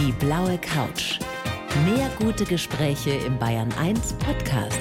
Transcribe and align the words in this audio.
Die 0.00 0.12
blaue 0.12 0.56
Couch. 0.58 1.18
Mehr 1.84 2.08
gute 2.18 2.44
Gespräche 2.46 3.10
im 3.10 3.38
Bayern 3.38 3.70
1 3.78 4.14
Podcast. 4.14 4.80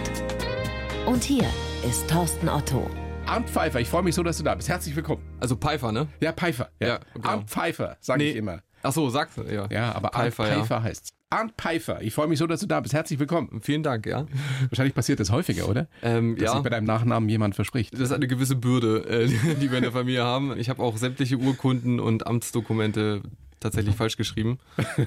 Und 1.06 1.24
hier 1.25 1.43
ist 1.85 2.09
Thorsten 2.09 2.48
Otto. 2.48 2.90
Arndt 3.25 3.50
Pfeiffer, 3.50 3.82
ich 3.82 3.90
freue 3.90 4.03
mich 4.03 4.16
so, 4.16 4.24
dass 4.24 4.37
du 4.37 4.43
da 4.43 4.55
bist. 4.55 4.69
Herzlich 4.69 4.95
willkommen. 4.95 5.21
Also 5.42 5.58
Pfeiffer, 5.58 5.92
ne? 5.92 6.08
Ja, 6.21 6.32
Pfeiffer. 6.32 6.69
Ja, 6.79 6.87
Ja, 6.87 7.00
genau. 7.13 7.27
Arndt 7.27 7.50
Pfeiffer, 7.50 7.97
sage 8.00 8.24
Nee. 8.24 8.30
ich 8.30 8.36
immer. 8.38 8.62
Ach 8.82 8.94
so, 8.94 9.10
sagst 9.10 9.38
du, 9.38 9.42
ja. 9.44 9.68
Ja, 9.70 9.92
aber 9.94 10.10
Pfeiffer, 10.10 10.44
Arndt 10.44 10.55
ja. 10.55 10.64
Pfeiffer 10.64 10.84
heißt's. 10.84 11.10
Arndt 11.30 11.54
Pfeiffer, 11.58 12.02
ich 12.02 12.14
freue 12.14 12.28
mich 12.28 12.40
so, 12.40 12.48
dass 12.48 12.62
du 12.62 12.66
da 12.66 12.80
bist. 12.80 12.94
Herzlich 12.94 13.20
willkommen. 13.20 13.60
Vielen 13.62 13.84
Dank, 13.84 14.06
ja. 14.06 14.26
Wahrscheinlich 14.70 14.96
passiert 14.96 15.20
das 15.20 15.32
häufiger, 15.32 15.68
oder? 15.68 15.88
Ähm, 16.02 16.38
Dass 16.38 16.46
ja. 16.46 16.54
sich 16.54 16.64
bei 16.64 16.70
deinem 16.70 16.86
Nachnamen 16.86 17.28
jemand 17.28 17.56
verspricht. 17.56 17.94
Das 17.94 18.00
ist 18.00 18.14
eine 18.14 18.28
gewisse 18.28 18.56
Bürde, 18.56 19.06
äh, 19.10 19.28
die 19.62 19.70
wir 19.70 19.80
in 19.80 19.84
der 19.84 19.92
Familie 19.92 20.24
haben. 20.24 20.58
Ich 20.58 20.70
habe 20.70 20.82
auch 20.82 20.96
sämtliche 20.96 21.38
Urkunden 21.38 22.00
und 22.00 22.26
Amtsdokumente 22.26 23.22
tatsächlich 23.60 23.96
falsch 23.96 24.18
geschrieben. 24.18 24.59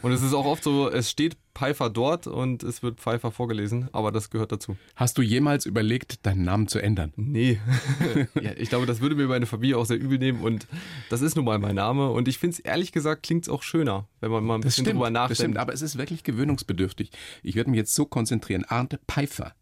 Und 0.02 0.12
es 0.12 0.22
ist 0.22 0.34
auch 0.34 0.44
oft 0.44 0.62
so, 0.62 0.90
es 0.90 1.10
steht 1.10 1.36
Pfeiffer 1.54 1.90
dort 1.90 2.26
und 2.26 2.62
es 2.62 2.82
wird 2.82 3.00
Pfeiffer 3.00 3.30
vorgelesen, 3.30 3.88
aber 3.92 4.10
das 4.10 4.30
gehört 4.30 4.52
dazu. 4.52 4.76
Hast 4.96 5.18
du 5.18 5.22
jemals 5.22 5.66
überlegt, 5.66 6.24
deinen 6.26 6.44
Namen 6.44 6.68
zu 6.68 6.78
ändern? 6.78 7.12
Nee. 7.16 7.60
ja, 8.40 8.52
ich 8.56 8.68
glaube, 8.68 8.86
das 8.86 9.00
würde 9.00 9.14
mir 9.14 9.26
meine 9.26 9.46
Familie 9.46 9.76
auch 9.76 9.84
sehr 9.84 9.98
übel 9.98 10.18
nehmen 10.18 10.40
und 10.40 10.66
das 11.10 11.20
ist 11.20 11.36
nun 11.36 11.44
mal 11.44 11.58
mein 11.58 11.74
Name 11.74 12.10
und 12.10 12.28
ich 12.28 12.38
finde 12.38 12.54
es 12.54 12.60
ehrlich 12.60 12.92
gesagt 12.92 13.22
klingt 13.22 13.44
es 13.44 13.48
auch 13.48 13.62
schöner, 13.62 14.08
wenn 14.20 14.30
man 14.30 14.44
mal 14.44 14.54
ein 14.54 14.60
bisschen 14.62 14.84
drüber 14.84 15.04
das 15.04 15.12
nachdenkt. 15.12 15.38
stimmt, 15.38 15.58
aber 15.58 15.72
es 15.72 15.82
ist 15.82 15.98
wirklich 15.98 16.22
gewöhnungsbedürftig. 16.24 17.10
Ich 17.42 17.54
werde 17.54 17.70
mich 17.70 17.78
jetzt 17.78 17.94
so 17.94 18.06
konzentrieren. 18.06 18.64
Arndt 18.64 18.98
Pfeiffer. 19.08 19.54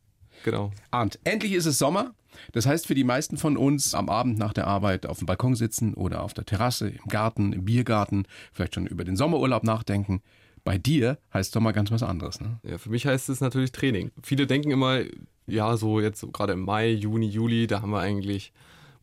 Genau. 0.44 0.72
Arndt, 0.90 1.18
endlich 1.24 1.52
ist 1.52 1.66
es 1.66 1.78
Sommer. 1.78 2.14
Das 2.52 2.66
heißt 2.66 2.86
für 2.86 2.94
die 2.94 3.04
meisten 3.04 3.36
von 3.36 3.56
uns 3.56 3.94
am 3.94 4.08
Abend 4.08 4.38
nach 4.38 4.52
der 4.52 4.66
Arbeit 4.66 5.06
auf 5.06 5.18
dem 5.18 5.26
Balkon 5.26 5.54
sitzen 5.54 5.94
oder 5.94 6.22
auf 6.22 6.34
der 6.34 6.44
Terrasse, 6.44 6.88
im 6.88 7.08
Garten, 7.08 7.52
im 7.52 7.64
Biergarten, 7.64 8.24
vielleicht 8.52 8.74
schon 8.74 8.86
über 8.86 9.04
den 9.04 9.16
Sommerurlaub 9.16 9.64
nachdenken. 9.64 10.22
Bei 10.64 10.78
dir 10.78 11.18
heißt 11.32 11.52
Sommer 11.52 11.72
ganz 11.72 11.90
was 11.90 12.02
anderes. 12.02 12.40
Ne? 12.40 12.60
Ja, 12.62 12.78
für 12.78 12.90
mich 12.90 13.06
heißt 13.06 13.28
es 13.28 13.40
natürlich 13.40 13.72
Training. 13.72 14.10
Viele 14.22 14.46
denken 14.46 14.70
immer, 14.70 15.00
ja, 15.46 15.76
so 15.76 16.00
jetzt 16.00 16.24
gerade 16.32 16.52
im 16.52 16.60
Mai, 16.60 16.90
Juni, 16.90 17.28
Juli, 17.28 17.66
da 17.66 17.82
haben 17.82 17.90
wir 17.90 18.00
eigentlich 18.00 18.52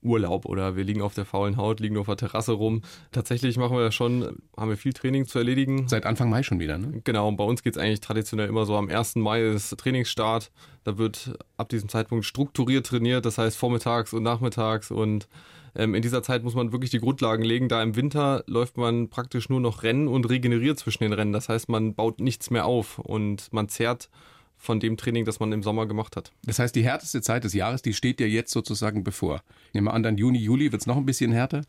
Urlaub 0.07 0.45
oder 0.45 0.75
wir 0.75 0.83
liegen 0.83 1.01
auf 1.01 1.13
der 1.13 1.25
faulen 1.25 1.57
Haut, 1.57 1.79
liegen 1.79 1.97
auf 1.97 2.07
der 2.07 2.17
Terrasse 2.17 2.53
rum. 2.53 2.81
Tatsächlich 3.11 3.57
machen 3.57 3.75
wir 3.75 3.83
ja 3.83 3.91
schon, 3.91 4.37
haben 4.55 4.69
wir 4.69 4.77
viel 4.77 4.93
Training 4.93 5.27
zu 5.27 5.37
erledigen. 5.37 5.87
Seit 5.87 6.05
Anfang 6.05 6.29
Mai 6.29 6.43
schon 6.43 6.59
wieder. 6.59 6.77
Ne? 6.77 7.01
Genau, 7.03 7.27
und 7.27 7.37
bei 7.37 7.43
uns 7.43 7.63
geht's 7.63 7.77
eigentlich 7.77 8.01
traditionell 8.01 8.47
immer 8.47 8.65
so 8.65 8.75
am 8.75 8.89
1. 8.89 9.15
Mai 9.15 9.41
ist 9.41 9.77
Trainingsstart. 9.77 10.51
Da 10.83 10.97
wird 10.97 11.37
ab 11.57 11.69
diesem 11.69 11.89
Zeitpunkt 11.89 12.25
strukturiert 12.25 12.87
trainiert, 12.87 13.25
das 13.25 13.37
heißt 13.37 13.57
vormittags 13.57 14.13
und 14.13 14.23
nachmittags. 14.23 14.89
Und 14.89 15.27
ähm, 15.75 15.95
in 15.95 16.01
dieser 16.01 16.23
Zeit 16.23 16.43
muss 16.43 16.55
man 16.55 16.71
wirklich 16.71 16.91
die 16.91 16.99
Grundlagen 16.99 17.43
legen. 17.43 17.69
Da 17.69 17.83
im 17.83 17.95
Winter 17.95 18.43
läuft 18.47 18.77
man 18.77 19.09
praktisch 19.09 19.49
nur 19.49 19.59
noch 19.59 19.83
Rennen 19.83 20.07
und 20.07 20.29
regeneriert 20.29 20.79
zwischen 20.79 21.03
den 21.03 21.13
Rennen. 21.13 21.33
Das 21.33 21.49
heißt, 21.49 21.69
man 21.69 21.93
baut 21.93 22.19
nichts 22.19 22.49
mehr 22.49 22.65
auf 22.65 22.99
und 22.99 23.51
man 23.53 23.69
zehrt 23.69 24.09
von 24.57 24.79
dem 24.79 24.97
Training, 24.97 25.25
das 25.25 25.39
man 25.39 25.51
im 25.51 25.63
Sommer 25.63 25.85
gemacht 25.85 26.15
hat. 26.15 26.31
Das 26.43 26.59
heißt, 26.59 26.75
die 26.75 26.83
härteste 26.83 27.21
Zeit 27.21 27.43
des 27.43 27.53
Jahres, 27.53 27.81
die 27.81 27.93
steht 27.93 28.19
dir 28.19 28.29
jetzt 28.29 28.51
sozusagen 28.51 29.03
bevor. 29.03 29.41
Ich 29.67 29.73
nehme 29.75 29.91
an, 29.91 30.03
dann 30.03 30.17
Juni, 30.17 30.39
Juli 30.39 30.71
wird's 30.71 30.87
noch 30.87 30.97
ein 30.97 31.05
bisschen 31.05 31.31
härter. 31.31 31.61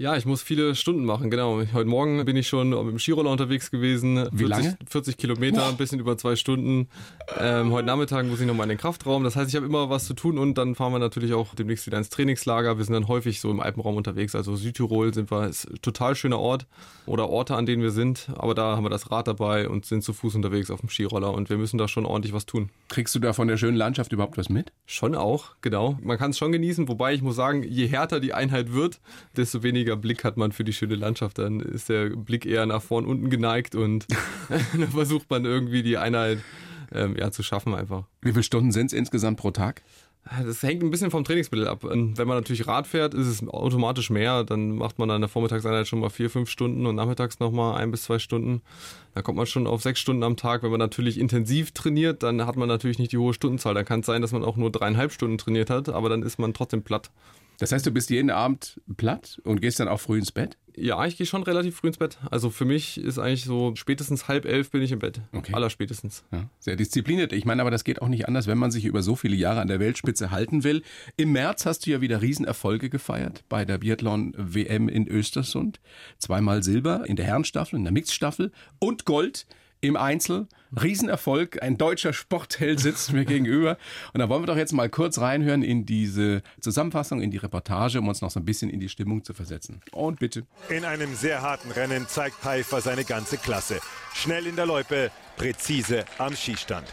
Ja, 0.00 0.16
ich 0.16 0.24
muss 0.24 0.40
viele 0.40 0.74
Stunden 0.76 1.04
machen, 1.04 1.28
genau. 1.28 1.60
Heute 1.74 1.84
Morgen 1.84 2.24
bin 2.24 2.34
ich 2.34 2.48
schon 2.48 2.70
mit 2.70 2.78
dem 2.78 2.98
Skiroller 2.98 3.30
unterwegs 3.30 3.70
gewesen. 3.70 4.16
Wie 4.32 4.46
40, 4.46 4.48
lange? 4.48 4.78
40 4.88 5.18
Kilometer, 5.18 5.68
ein 5.68 5.76
bisschen 5.76 6.00
über 6.00 6.16
zwei 6.16 6.36
Stunden. 6.36 6.88
Ähm, 7.38 7.70
heute 7.70 7.84
Nachmittag 7.84 8.24
muss 8.24 8.40
ich 8.40 8.46
nochmal 8.46 8.64
in 8.64 8.70
den 8.70 8.78
Kraftraum. 8.78 9.24
Das 9.24 9.36
heißt, 9.36 9.50
ich 9.50 9.56
habe 9.56 9.66
immer 9.66 9.90
was 9.90 10.06
zu 10.06 10.14
tun 10.14 10.38
und 10.38 10.56
dann 10.56 10.74
fahren 10.74 10.94
wir 10.94 11.00
natürlich 11.00 11.34
auch 11.34 11.54
demnächst 11.54 11.84
wieder 11.84 11.98
ins 11.98 12.08
Trainingslager. 12.08 12.78
Wir 12.78 12.84
sind 12.86 12.94
dann 12.94 13.08
häufig 13.08 13.42
so 13.42 13.50
im 13.50 13.60
Alpenraum 13.60 13.96
unterwegs. 13.96 14.34
Also 14.34 14.56
Südtirol 14.56 15.12
sind 15.12 15.30
wir, 15.30 15.48
ist 15.48 15.70
ein 15.70 15.82
total 15.82 16.14
schöner 16.14 16.38
Ort 16.38 16.66
oder 17.04 17.28
Orte, 17.28 17.54
an 17.54 17.66
denen 17.66 17.82
wir 17.82 17.90
sind. 17.90 18.30
Aber 18.36 18.54
da 18.54 18.76
haben 18.76 18.86
wir 18.86 18.90
das 18.90 19.10
Rad 19.10 19.28
dabei 19.28 19.68
und 19.68 19.84
sind 19.84 20.02
zu 20.02 20.14
Fuß 20.14 20.34
unterwegs 20.34 20.70
auf 20.70 20.80
dem 20.80 20.88
Skiroller 20.88 21.34
und 21.34 21.50
wir 21.50 21.58
müssen 21.58 21.76
da 21.76 21.88
schon 21.88 22.06
ordentlich 22.06 22.32
was 22.32 22.46
tun. 22.46 22.70
Kriegst 22.88 23.14
du 23.14 23.18
da 23.18 23.34
von 23.34 23.48
der 23.48 23.58
schönen 23.58 23.76
Landschaft 23.76 24.14
überhaupt 24.14 24.38
was 24.38 24.48
mit? 24.48 24.72
Schon 24.86 25.14
auch, 25.14 25.56
genau. 25.60 25.98
Man 26.02 26.16
kann 26.16 26.30
es 26.30 26.38
schon 26.38 26.52
genießen, 26.52 26.88
wobei 26.88 27.12
ich 27.12 27.20
muss 27.20 27.36
sagen, 27.36 27.64
je 27.64 27.86
härter 27.86 28.18
die 28.18 28.32
Einheit 28.32 28.72
wird, 28.72 28.98
desto 29.36 29.62
weniger 29.62 29.89
Blick 29.96 30.24
hat 30.24 30.36
man 30.36 30.52
für 30.52 30.64
die 30.64 30.72
schöne 30.72 30.96
Landschaft. 30.96 31.38
Dann 31.38 31.60
ist 31.60 31.88
der 31.88 32.10
Blick 32.10 32.46
eher 32.46 32.66
nach 32.66 32.82
vorn 32.82 33.04
unten 33.04 33.30
geneigt 33.30 33.74
und 33.74 34.06
dann 34.48 34.88
versucht 34.88 35.30
man 35.30 35.44
irgendwie 35.44 35.82
die 35.82 35.98
Einheit 35.98 36.38
ähm, 36.92 37.16
ja, 37.16 37.30
zu 37.30 37.42
schaffen 37.42 37.74
einfach. 37.74 38.04
Wie 38.22 38.32
viele 38.32 38.42
Stunden 38.42 38.72
sind's 38.72 38.92
insgesamt 38.92 39.38
pro 39.38 39.50
Tag? 39.50 39.82
Das 40.44 40.62
hängt 40.62 40.82
ein 40.82 40.90
bisschen 40.90 41.10
vom 41.10 41.24
Trainingsmittel 41.24 41.66
ab. 41.66 41.84
Ähm, 41.84 42.16
Wenn 42.16 42.28
man 42.28 42.36
natürlich 42.36 42.66
Rad 42.66 42.86
fährt, 42.86 43.14
ist 43.14 43.26
es 43.26 43.46
automatisch 43.48 44.10
mehr. 44.10 44.44
Dann 44.44 44.76
macht 44.76 44.98
man 44.98 45.08
in 45.10 45.22
der 45.22 45.28
Vormittagseinheit 45.28 45.88
schon 45.88 46.00
mal 46.00 46.10
vier, 46.10 46.28
fünf 46.28 46.50
Stunden 46.50 46.86
und 46.86 46.94
nachmittags 46.94 47.40
nochmal 47.40 47.80
ein 47.80 47.90
bis 47.90 48.02
zwei 48.02 48.18
Stunden. 48.18 48.60
Dann 49.14 49.24
kommt 49.24 49.38
man 49.38 49.46
schon 49.46 49.66
auf 49.66 49.82
sechs 49.82 49.98
Stunden 49.98 50.22
am 50.22 50.36
Tag. 50.36 50.62
Wenn 50.62 50.70
man 50.70 50.78
natürlich 50.78 51.18
intensiv 51.18 51.72
trainiert, 51.72 52.22
dann 52.22 52.46
hat 52.46 52.56
man 52.56 52.68
natürlich 52.68 52.98
nicht 52.98 53.12
die 53.12 53.18
hohe 53.18 53.32
Stundenzahl. 53.32 53.74
Dann 53.74 53.86
kann 53.86 54.00
es 54.00 54.06
sein, 54.06 54.20
dass 54.20 54.32
man 54.32 54.44
auch 54.44 54.56
nur 54.56 54.70
dreieinhalb 54.70 55.10
Stunden 55.12 55.38
trainiert 55.38 55.70
hat, 55.70 55.88
aber 55.88 56.10
dann 56.10 56.22
ist 56.22 56.38
man 56.38 56.52
trotzdem 56.52 56.82
platt. 56.82 57.10
Das 57.60 57.72
heißt, 57.72 57.84
du 57.84 57.90
bist 57.90 58.08
jeden 58.08 58.30
Abend 58.30 58.80
platt 58.96 59.38
und 59.44 59.60
gehst 59.60 59.80
dann 59.80 59.88
auch 59.88 60.00
früh 60.00 60.18
ins 60.18 60.32
Bett? 60.32 60.56
Ja, 60.74 61.04
ich 61.04 61.18
gehe 61.18 61.26
schon 61.26 61.42
relativ 61.42 61.76
früh 61.76 61.88
ins 61.88 61.98
Bett. 61.98 62.16
Also 62.30 62.48
für 62.48 62.64
mich 62.64 62.98
ist 62.98 63.18
eigentlich 63.18 63.44
so 63.44 63.76
spätestens 63.76 64.28
halb 64.28 64.46
elf 64.46 64.70
bin 64.70 64.80
ich 64.80 64.92
im 64.92 64.98
Bett. 64.98 65.20
Okay. 65.32 65.52
Allerspätestens. 65.52 66.24
Ja, 66.32 66.48
sehr 66.58 66.76
diszipliniert. 66.76 67.34
Ich 67.34 67.44
meine, 67.44 67.60
aber 67.60 67.70
das 67.70 67.84
geht 67.84 68.00
auch 68.00 68.08
nicht 68.08 68.26
anders, 68.26 68.46
wenn 68.46 68.56
man 68.56 68.70
sich 68.70 68.86
über 68.86 69.02
so 69.02 69.14
viele 69.14 69.36
Jahre 69.36 69.60
an 69.60 69.68
der 69.68 69.78
Weltspitze 69.78 70.30
halten 70.30 70.64
will. 70.64 70.82
Im 71.18 71.32
März 71.32 71.66
hast 71.66 71.84
du 71.84 71.90
ja 71.90 72.00
wieder 72.00 72.22
Riesenerfolge 72.22 72.88
gefeiert 72.88 73.44
bei 73.50 73.66
der 73.66 73.76
Biathlon-WM 73.76 74.88
in 74.88 75.06
Östersund. 75.06 75.80
Zweimal 76.16 76.62
Silber 76.62 77.04
in 77.06 77.16
der 77.16 77.26
Herrenstaffel, 77.26 77.78
in 77.78 77.84
der 77.84 77.92
Mixstaffel 77.92 78.52
und 78.78 79.04
Gold 79.04 79.46
im 79.80 79.96
Einzel. 79.96 80.46
Riesenerfolg. 80.80 81.62
Ein 81.62 81.78
deutscher 81.78 82.12
Sportheld 82.12 82.80
sitzt 82.80 83.12
mir 83.12 83.24
gegenüber. 83.24 83.76
Und 84.12 84.20
da 84.20 84.28
wollen 84.28 84.42
wir 84.42 84.46
doch 84.46 84.56
jetzt 84.56 84.72
mal 84.72 84.88
kurz 84.88 85.18
reinhören 85.18 85.62
in 85.62 85.86
diese 85.86 86.42
Zusammenfassung, 86.60 87.20
in 87.20 87.30
die 87.30 87.38
Reportage, 87.38 87.98
um 87.98 88.08
uns 88.08 88.20
noch 88.20 88.30
so 88.30 88.40
ein 88.40 88.44
bisschen 88.44 88.70
in 88.70 88.80
die 88.80 88.88
Stimmung 88.88 89.24
zu 89.24 89.34
versetzen. 89.34 89.80
Und 89.92 90.20
bitte. 90.20 90.46
In 90.68 90.84
einem 90.84 91.14
sehr 91.14 91.42
harten 91.42 91.70
Rennen 91.70 92.06
zeigt 92.08 92.36
Pfeiffer 92.36 92.80
seine 92.80 93.04
ganze 93.04 93.36
Klasse. 93.36 93.80
Schnell 94.14 94.46
in 94.46 94.56
der 94.56 94.66
Loipe, 94.66 95.10
präzise 95.36 96.04
am 96.18 96.36
Schießstand. 96.36 96.86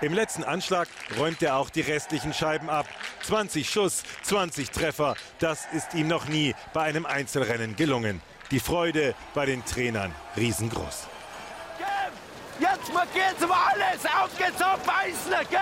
Im 0.00 0.14
letzten 0.14 0.42
Anschlag 0.42 0.88
räumt 1.16 1.42
er 1.42 1.56
auch 1.56 1.70
die 1.70 1.80
restlichen 1.80 2.32
Scheiben 2.32 2.68
ab. 2.68 2.86
20 3.22 3.70
Schuss, 3.70 4.02
20 4.24 4.70
Treffer, 4.72 5.14
das 5.38 5.68
ist 5.72 5.94
ihm 5.94 6.08
noch 6.08 6.26
nie 6.26 6.56
bei 6.74 6.82
einem 6.82 7.06
Einzelrennen 7.06 7.76
gelungen. 7.76 8.20
Die 8.50 8.58
Freude 8.58 9.14
bei 9.32 9.46
den 9.46 9.64
Trainern 9.64 10.10
riesengroß. 10.36 11.11
Jetzt 12.82 12.94
mal 12.94 13.06
geht's 13.14 13.44
um 13.44 13.52
alles! 13.52 14.04
Auf 14.06 14.36
geht's 14.36 14.58
gell? 15.50 15.60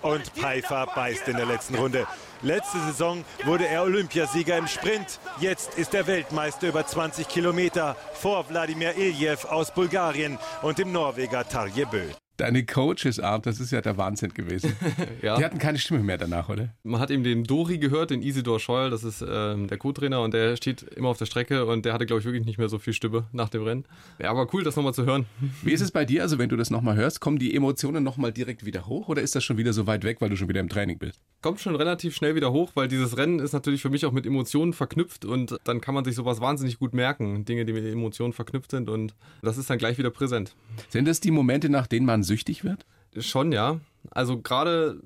Und 0.00 0.26
Pfeiffer 0.28 0.86
beißt 0.94 1.28
in 1.28 1.36
der 1.36 1.44
letzten 1.44 1.74
Runde. 1.74 2.06
Letzte 2.40 2.78
Saison 2.80 3.24
wurde 3.44 3.66
er 3.66 3.82
Olympiasieger 3.82 4.56
im 4.56 4.66
Sprint. 4.66 5.20
Jetzt 5.38 5.74
ist 5.74 5.92
er 5.92 6.06
Weltmeister 6.06 6.68
über 6.68 6.86
20 6.86 7.28
Kilometer 7.28 7.94
vor 8.14 8.48
Wladimir 8.48 8.96
Iljev 8.96 9.44
aus 9.44 9.70
Bulgarien 9.70 10.38
und 10.62 10.78
dem 10.78 10.92
Norweger 10.92 11.46
Tarje 11.46 11.84
Bö. 11.84 12.08
Deine 12.42 12.66
Coaches, 12.66 13.20
Art, 13.20 13.46
das 13.46 13.60
ist 13.60 13.70
ja 13.70 13.80
der 13.80 13.96
Wahnsinn 13.96 14.34
gewesen. 14.34 14.72
Ja. 15.20 15.36
Die 15.36 15.44
hatten 15.44 15.58
keine 15.58 15.78
Stimme 15.78 16.02
mehr 16.02 16.18
danach, 16.18 16.48
oder? 16.48 16.70
Man 16.82 17.00
hat 17.00 17.10
eben 17.10 17.22
den 17.22 17.44
Dori 17.44 17.78
gehört, 17.78 18.10
den 18.10 18.22
Isidor 18.22 18.58
Scheuer, 18.58 18.90
das 18.90 19.04
ist 19.04 19.24
ähm, 19.26 19.68
der 19.68 19.78
Co-Trainer 19.78 20.20
und 20.22 20.34
der 20.34 20.56
steht 20.56 20.82
immer 20.82 21.10
auf 21.10 21.18
der 21.18 21.26
Strecke 21.26 21.64
und 21.66 21.84
der 21.84 21.92
hatte, 21.92 22.06
glaube 22.06 22.20
ich, 22.20 22.26
wirklich 22.26 22.44
nicht 22.44 22.58
mehr 22.58 22.68
so 22.68 22.78
viel 22.78 22.92
Stimme 22.92 23.24
nach 23.30 23.48
dem 23.48 23.62
Rennen. 23.62 23.84
Ja, 24.20 24.30
aber 24.30 24.52
cool, 24.52 24.64
das 24.64 24.74
nochmal 24.74 24.94
zu 24.94 25.04
hören. 25.04 25.26
Wie 25.62 25.72
ist 25.72 25.80
es 25.80 25.92
bei 25.92 26.04
dir? 26.04 26.22
Also, 26.22 26.38
wenn 26.38 26.48
du 26.48 26.56
das 26.56 26.70
nochmal 26.70 26.96
hörst, 26.96 27.20
kommen 27.20 27.38
die 27.38 27.54
Emotionen 27.54 28.02
nochmal 28.02 28.32
direkt 28.32 28.64
wieder 28.64 28.86
hoch 28.86 29.08
oder 29.08 29.22
ist 29.22 29.36
das 29.36 29.44
schon 29.44 29.58
wieder 29.58 29.72
so 29.72 29.86
weit 29.86 30.02
weg, 30.02 30.20
weil 30.20 30.30
du 30.30 30.36
schon 30.36 30.48
wieder 30.48 30.60
im 30.60 30.68
Training 30.68 30.98
bist? 30.98 31.20
Kommt 31.40 31.60
schon 31.60 31.76
relativ 31.76 32.16
schnell 32.16 32.34
wieder 32.34 32.52
hoch, 32.52 32.72
weil 32.74 32.88
dieses 32.88 33.16
Rennen 33.16 33.38
ist 33.38 33.52
natürlich 33.52 33.82
für 33.82 33.90
mich 33.90 34.06
auch 34.06 34.12
mit 34.12 34.26
Emotionen 34.26 34.72
verknüpft 34.72 35.24
und 35.24 35.56
dann 35.64 35.80
kann 35.80 35.94
man 35.94 36.04
sich 36.04 36.16
sowas 36.16 36.40
wahnsinnig 36.40 36.78
gut 36.78 36.94
merken. 36.94 37.44
Dinge, 37.44 37.64
die 37.64 37.72
mit 37.72 37.84
Emotionen 37.84 38.32
verknüpft 38.32 38.72
sind 38.72 38.88
und 38.88 39.14
das 39.42 39.58
ist 39.58 39.70
dann 39.70 39.78
gleich 39.78 39.98
wieder 39.98 40.10
präsent. 40.10 40.56
Sind 40.88 41.06
das 41.06 41.20
die 41.20 41.30
Momente, 41.30 41.68
nach 41.68 41.86
denen 41.86 42.06
man 42.06 42.24
süchtig 42.32 42.64
wird? 42.64 42.86
Schon, 43.18 43.52
ja. 43.52 43.80
Also 44.10 44.40
gerade 44.40 45.00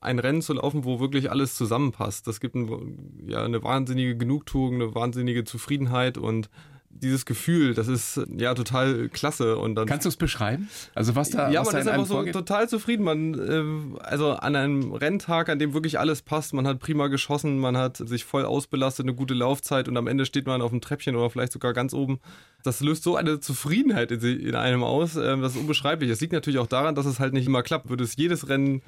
ein 0.00 0.18
Rennen 0.18 0.40
zu 0.40 0.54
laufen, 0.54 0.84
wo 0.84 0.98
wirklich 0.98 1.30
alles 1.30 1.54
zusammenpasst, 1.54 2.26
das 2.26 2.40
gibt 2.40 2.54
ein, 2.54 3.26
ja, 3.26 3.44
eine 3.44 3.62
wahnsinnige 3.62 4.16
Genugtuung, 4.16 4.76
eine 4.76 4.94
wahnsinnige 4.94 5.44
Zufriedenheit 5.44 6.16
und 6.16 6.48
dieses 6.90 7.24
Gefühl, 7.24 7.74
das 7.74 7.88
ist 7.88 8.20
ja 8.36 8.54
total 8.54 9.08
klasse 9.08 9.56
und 9.56 9.74
dann 9.74 9.86
Kannst 9.86 10.04
du 10.04 10.08
es 10.08 10.16
beschreiben? 10.16 10.68
Also 10.94 11.14
was 11.16 11.30
da, 11.30 11.50
ja, 11.50 11.60
was 11.60 11.68
man 11.68 11.74
da 11.74 11.80
ist 11.80 11.88
einfach 11.88 12.06
so 12.06 12.14
vorgeht? 12.14 12.34
total 12.34 12.68
zufrieden. 12.68 13.04
Man, 13.04 13.94
äh, 13.94 14.02
also 14.02 14.32
an 14.32 14.56
einem 14.56 14.92
Renntag, 14.92 15.48
an 15.48 15.58
dem 15.58 15.72
wirklich 15.72 15.98
alles 15.98 16.22
passt, 16.22 16.52
man 16.52 16.66
hat 16.66 16.80
prima 16.80 17.06
geschossen, 17.06 17.58
man 17.58 17.76
hat 17.76 17.96
sich 17.96 18.24
voll 18.24 18.44
ausbelastet, 18.44 19.04
eine 19.04 19.14
gute 19.14 19.34
Laufzeit 19.34 19.88
und 19.88 19.96
am 19.96 20.06
Ende 20.06 20.26
steht 20.26 20.46
man 20.46 20.60
auf 20.60 20.70
dem 20.70 20.80
Treppchen 20.80 21.16
oder 21.16 21.30
vielleicht 21.30 21.52
sogar 21.52 21.72
ganz 21.72 21.94
oben. 21.94 22.20
Das 22.62 22.80
löst 22.80 23.04
so 23.04 23.16
eine 23.16 23.40
Zufriedenheit 23.40 24.12
in, 24.12 24.54
einem 24.54 24.82
aus, 24.82 25.14
das 25.14 25.54
ist 25.54 25.58
unbeschreiblich. 25.58 26.10
Es 26.10 26.20
liegt 26.20 26.34
natürlich 26.34 26.58
auch 26.58 26.66
daran, 26.66 26.94
dass 26.94 27.06
es 27.06 27.18
halt 27.18 27.32
nicht 27.32 27.46
immer 27.46 27.62
klappt. 27.62 27.88
Würde 27.88 28.04
es 28.04 28.16
jedes 28.16 28.48
Rennen 28.48 28.82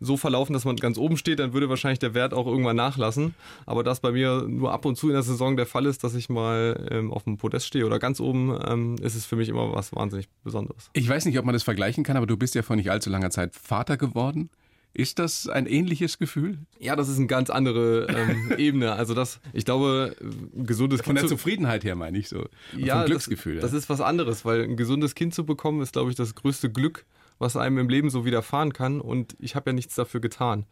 so 0.00 0.16
verlaufen, 0.16 0.52
dass 0.52 0.64
man 0.64 0.76
ganz 0.76 0.98
oben 0.98 1.16
steht, 1.16 1.38
dann 1.38 1.52
würde 1.52 1.68
wahrscheinlich 1.68 1.98
der 1.98 2.14
Wert 2.14 2.34
auch 2.34 2.46
irgendwann 2.46 2.76
nachlassen. 2.76 3.34
Aber 3.64 3.82
das 3.82 4.00
bei 4.00 4.12
mir 4.12 4.44
nur 4.46 4.72
ab 4.72 4.84
und 4.84 4.96
zu 4.96 5.08
in 5.08 5.14
der 5.14 5.22
Saison 5.22 5.56
der 5.56 5.66
Fall 5.66 5.86
ist, 5.86 6.04
dass 6.04 6.14
ich 6.14 6.28
mal 6.28 6.88
ähm, 6.90 7.12
auf 7.12 7.24
dem 7.24 7.36
Podest 7.36 7.66
stehe 7.66 7.86
oder 7.86 7.98
ganz 7.98 8.20
oben, 8.20 8.58
ähm, 8.66 8.96
ist 9.00 9.14
es 9.14 9.26
für 9.26 9.36
mich 9.36 9.48
immer 9.48 9.72
was 9.72 9.94
wahnsinnig 9.94 10.28
Besonderes. 10.44 10.90
Ich 10.92 11.08
weiß 11.08 11.24
nicht, 11.24 11.38
ob 11.38 11.44
man 11.44 11.52
das 11.52 11.62
vergleichen 11.62 12.04
kann, 12.04 12.16
aber 12.16 12.26
du 12.26 12.36
bist 12.36 12.54
ja 12.54 12.62
vor 12.62 12.76
nicht 12.76 12.90
allzu 12.90 13.10
langer 13.10 13.30
Zeit 13.30 13.54
Vater 13.54 13.96
geworden. 13.96 14.50
Ist 14.96 15.18
das 15.18 15.46
ein 15.46 15.66
ähnliches 15.66 16.18
Gefühl? 16.18 16.56
Ja, 16.78 16.96
das 16.96 17.10
ist 17.10 17.18
eine 17.18 17.26
ganz 17.26 17.50
andere 17.50 18.06
ähm, 18.06 18.54
Ebene. 18.56 18.92
Also 18.92 19.12
das, 19.12 19.40
ich 19.52 19.66
glaube, 19.66 20.16
ein 20.22 20.64
gesundes 20.64 21.02
Von 21.02 21.14
der 21.14 21.24
Kind 21.24 21.28
zu, 21.28 21.36
Zufriedenheit 21.36 21.84
her 21.84 21.96
meine 21.96 22.16
ich 22.16 22.30
so. 22.30 22.46
Und 22.72 22.78
ja, 22.78 23.00
vom 23.00 23.06
Glücksgefühl. 23.06 23.56
Das, 23.56 23.64
das 23.64 23.72
ja. 23.72 23.78
ist 23.78 23.90
was 23.90 24.00
anderes, 24.00 24.46
weil 24.46 24.62
ein 24.62 24.76
gesundes 24.78 25.14
Kind 25.14 25.34
zu 25.34 25.44
bekommen, 25.44 25.82
ist, 25.82 25.92
glaube 25.92 26.08
ich, 26.08 26.16
das 26.16 26.34
größte 26.34 26.70
Glück, 26.70 27.04
was 27.38 27.56
einem 27.56 27.78
im 27.78 27.88
Leben 27.88 28.10
so 28.10 28.24
widerfahren 28.24 28.72
kann. 28.72 29.00
Und 29.00 29.36
ich 29.38 29.54
habe 29.54 29.70
ja 29.70 29.74
nichts 29.74 29.94
dafür 29.94 30.20
getan. 30.20 30.66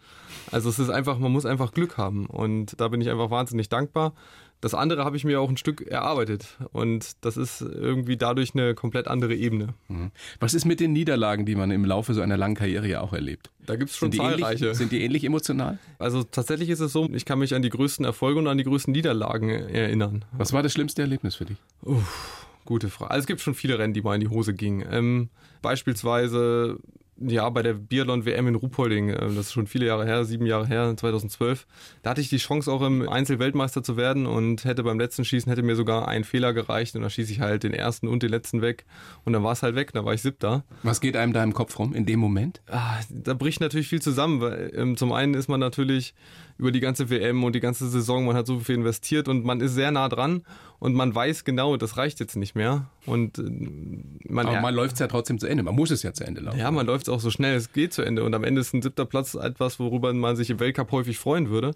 Also 0.50 0.68
es 0.68 0.78
ist 0.78 0.90
einfach, 0.90 1.18
man 1.18 1.32
muss 1.32 1.46
einfach 1.46 1.72
Glück 1.72 1.96
haben. 1.98 2.26
Und 2.26 2.80
da 2.80 2.88
bin 2.88 3.00
ich 3.00 3.10
einfach 3.10 3.30
wahnsinnig 3.30 3.68
dankbar. 3.68 4.14
Das 4.60 4.72
andere 4.72 5.04
habe 5.04 5.14
ich 5.18 5.24
mir 5.24 5.42
auch 5.42 5.50
ein 5.50 5.58
Stück 5.58 5.82
erarbeitet. 5.82 6.56
Und 6.72 7.22
das 7.22 7.36
ist 7.36 7.60
irgendwie 7.60 8.16
dadurch 8.16 8.54
eine 8.54 8.74
komplett 8.74 9.08
andere 9.08 9.34
Ebene. 9.34 9.74
Mhm. 9.88 10.10
Was 10.40 10.54
ist 10.54 10.64
mit 10.64 10.80
den 10.80 10.94
Niederlagen, 10.94 11.44
die 11.44 11.54
man 11.54 11.70
im 11.70 11.84
Laufe 11.84 12.14
so 12.14 12.22
einer 12.22 12.38
langen 12.38 12.54
Karriere 12.54 12.88
ja 12.88 13.02
auch 13.02 13.12
erlebt? 13.12 13.50
Da 13.66 13.76
gibt 13.76 13.90
es 13.90 13.96
schon 13.98 14.10
Sind 14.10 14.22
die, 14.22 14.26
zahlreiche. 14.26 14.64
ähnlich, 14.64 14.78
sind 14.78 14.92
die 14.92 15.02
ähnlich 15.02 15.24
emotional? 15.24 15.78
Also 15.98 16.22
tatsächlich 16.22 16.70
ist 16.70 16.80
es 16.80 16.92
so, 16.92 17.10
ich 17.12 17.26
kann 17.26 17.40
mich 17.40 17.54
an 17.54 17.60
die 17.60 17.68
größten 17.68 18.06
Erfolge 18.06 18.38
und 18.38 18.46
an 18.46 18.56
die 18.56 18.64
größten 18.64 18.92
Niederlagen 18.92 19.50
erinnern. 19.50 20.24
Was 20.32 20.54
war 20.54 20.62
das 20.62 20.72
schlimmste 20.72 21.02
Erlebnis 21.02 21.34
für 21.34 21.44
dich? 21.44 21.58
Gute 22.64 22.88
Frage. 22.88 23.10
Also 23.10 23.20
es 23.20 23.26
gibt 23.26 23.40
schon 23.40 23.54
viele 23.54 23.78
Rennen, 23.78 23.92
die 23.92 24.02
mal 24.02 24.14
in 24.14 24.20
die 24.20 24.28
Hose 24.28 24.54
gingen. 24.54 24.86
Ähm, 24.90 25.28
beispielsweise 25.60 26.78
ja, 27.16 27.48
bei 27.50 27.62
der 27.62 27.74
Biathlon-WM 27.74 28.48
in 28.48 28.54
Ruhpolding, 28.54 29.10
äh, 29.10 29.20
das 29.20 29.46
ist 29.46 29.52
schon 29.52 29.66
viele 29.66 29.86
Jahre 29.86 30.04
her, 30.04 30.24
sieben 30.24 30.46
Jahre 30.46 30.66
her, 30.66 30.94
2012. 30.96 31.66
Da 32.02 32.10
hatte 32.10 32.20
ich 32.20 32.28
die 32.28 32.38
Chance 32.38 32.70
auch 32.72 32.82
im 32.82 33.08
Einzel-Weltmeister 33.08 33.82
zu 33.82 33.96
werden 33.96 34.26
und 34.26 34.64
hätte 34.64 34.82
beim 34.82 34.98
letzten 34.98 35.24
Schießen 35.24 35.50
hätte 35.50 35.62
mir 35.62 35.76
sogar 35.76 36.08
ein 36.08 36.24
Fehler 36.24 36.52
gereicht 36.52 36.96
und 36.96 37.02
da 37.02 37.10
schieße 37.10 37.32
ich 37.32 37.40
halt 37.40 37.62
den 37.62 37.74
ersten 37.74 38.08
und 38.08 38.22
den 38.22 38.30
letzten 38.30 38.62
weg 38.62 38.84
und 39.24 39.32
dann 39.32 39.42
war 39.42 39.52
es 39.52 39.62
halt 39.62 39.74
weg, 39.74 39.92
dann 39.92 40.04
war 40.04 40.14
ich 40.14 40.22
siebter. 40.22 40.64
Was 40.82 41.00
geht 41.00 41.16
einem 41.16 41.32
da 41.32 41.42
im 41.42 41.54
Kopf 41.54 41.78
rum 41.78 41.94
in 41.94 42.06
dem 42.06 42.20
Moment? 42.20 42.60
Ah, 42.68 42.98
da 43.10 43.34
bricht 43.34 43.60
natürlich 43.60 43.88
viel 43.88 44.02
zusammen, 44.02 44.40
weil 44.40 44.72
ähm, 44.74 44.96
zum 44.96 45.12
einen 45.12 45.34
ist 45.34 45.48
man 45.48 45.60
natürlich 45.60 46.14
über 46.58 46.72
die 46.72 46.80
ganze 46.80 47.10
WM 47.10 47.42
und 47.44 47.54
die 47.54 47.60
ganze 47.60 47.88
Saison, 47.88 48.26
man 48.26 48.36
hat 48.36 48.46
so 48.46 48.58
viel 48.60 48.76
investiert 48.76 49.28
und 49.28 49.44
man 49.44 49.60
ist 49.60 49.74
sehr 49.74 49.90
nah 49.90 50.08
dran 50.08 50.42
und 50.78 50.94
man 50.94 51.14
weiß 51.14 51.44
genau, 51.44 51.76
das 51.76 51.96
reicht 51.96 52.20
jetzt 52.20 52.36
nicht 52.36 52.54
mehr 52.54 52.88
und 53.06 53.38
äh, 53.38 53.42
man, 54.28 54.46
Aber 54.46 54.60
man 54.60 54.74
läuft 54.74 54.94
es 54.94 55.00
ja 55.00 55.06
trotzdem 55.06 55.38
zu 55.38 55.46
Ende. 55.46 55.62
Man 55.62 55.74
muss 55.74 55.90
es 55.90 56.02
ja 56.02 56.12
zu 56.12 56.24
Ende 56.24 56.40
laufen. 56.40 56.58
ja, 56.58 56.70
man 56.70 56.86
läuft 56.86 57.08
auch 57.08 57.20
so 57.20 57.30
schnell 57.30 57.56
es 57.56 57.72
geht 57.72 57.92
zu 57.92 58.02
Ende 58.02 58.24
und 58.24 58.34
am 58.34 58.44
Ende 58.44 58.60
ist 58.60 58.74
ein 58.74 58.82
siebter 58.82 59.04
Platz 59.04 59.34
etwas, 59.34 59.78
worüber 59.78 60.12
man 60.12 60.36
sich 60.36 60.50
im 60.50 60.60
Weltcup 60.60 60.92
häufig 60.92 61.18
freuen 61.18 61.50
würde. 61.50 61.72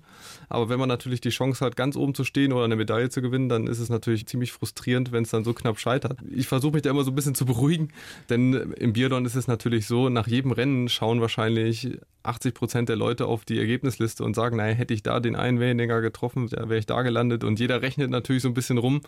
Aber 0.48 0.68
wenn 0.68 0.78
man 0.78 0.88
natürlich 0.88 1.20
die 1.20 1.30
Chance 1.30 1.64
hat, 1.64 1.76
ganz 1.76 1.96
oben 1.96 2.14
zu 2.14 2.24
stehen 2.24 2.52
oder 2.52 2.64
eine 2.64 2.76
Medaille 2.76 3.10
zu 3.10 3.22
gewinnen, 3.22 3.48
dann 3.48 3.66
ist 3.66 3.78
es 3.78 3.88
natürlich 3.88 4.26
ziemlich 4.26 4.52
frustrierend, 4.52 5.12
wenn 5.12 5.24
es 5.24 5.30
dann 5.30 5.44
so 5.44 5.54
knapp 5.54 5.78
scheitert. 5.78 6.18
Ich 6.30 6.48
versuche 6.48 6.74
mich 6.74 6.82
da 6.82 6.90
immer 6.90 7.04
so 7.04 7.10
ein 7.10 7.14
bisschen 7.14 7.34
zu 7.34 7.46
beruhigen, 7.46 7.88
denn 8.28 8.72
im 8.76 8.92
Biathlon 8.92 9.24
ist 9.24 9.34
es 9.34 9.46
natürlich 9.46 9.86
so, 9.86 10.08
nach 10.08 10.26
jedem 10.26 10.52
Rennen 10.52 10.88
schauen 10.88 11.20
wahrscheinlich 11.20 11.98
80 12.22 12.54
Prozent 12.54 12.88
der 12.88 12.96
Leute 12.96 13.26
auf 13.26 13.44
die 13.44 13.58
Ergebnisliste 13.58 14.22
und 14.24 14.34
sagen, 14.34 14.56
naja, 14.56 14.74
hätte 14.74 14.94
ich 14.94 15.02
da 15.02 15.20
den 15.20 15.36
einen 15.36 15.60
weniger 15.60 16.00
getroffen, 16.00 16.48
da 16.48 16.68
wäre 16.68 16.78
ich 16.78 16.86
da 16.86 17.02
gelandet 17.02 17.44
und 17.44 17.58
jeder 17.58 17.82
rechnet 17.82 18.10
natürlich 18.10 18.42
so 18.42 18.48
ein 18.48 18.54
bisschen 18.54 18.78
rum. 18.78 19.00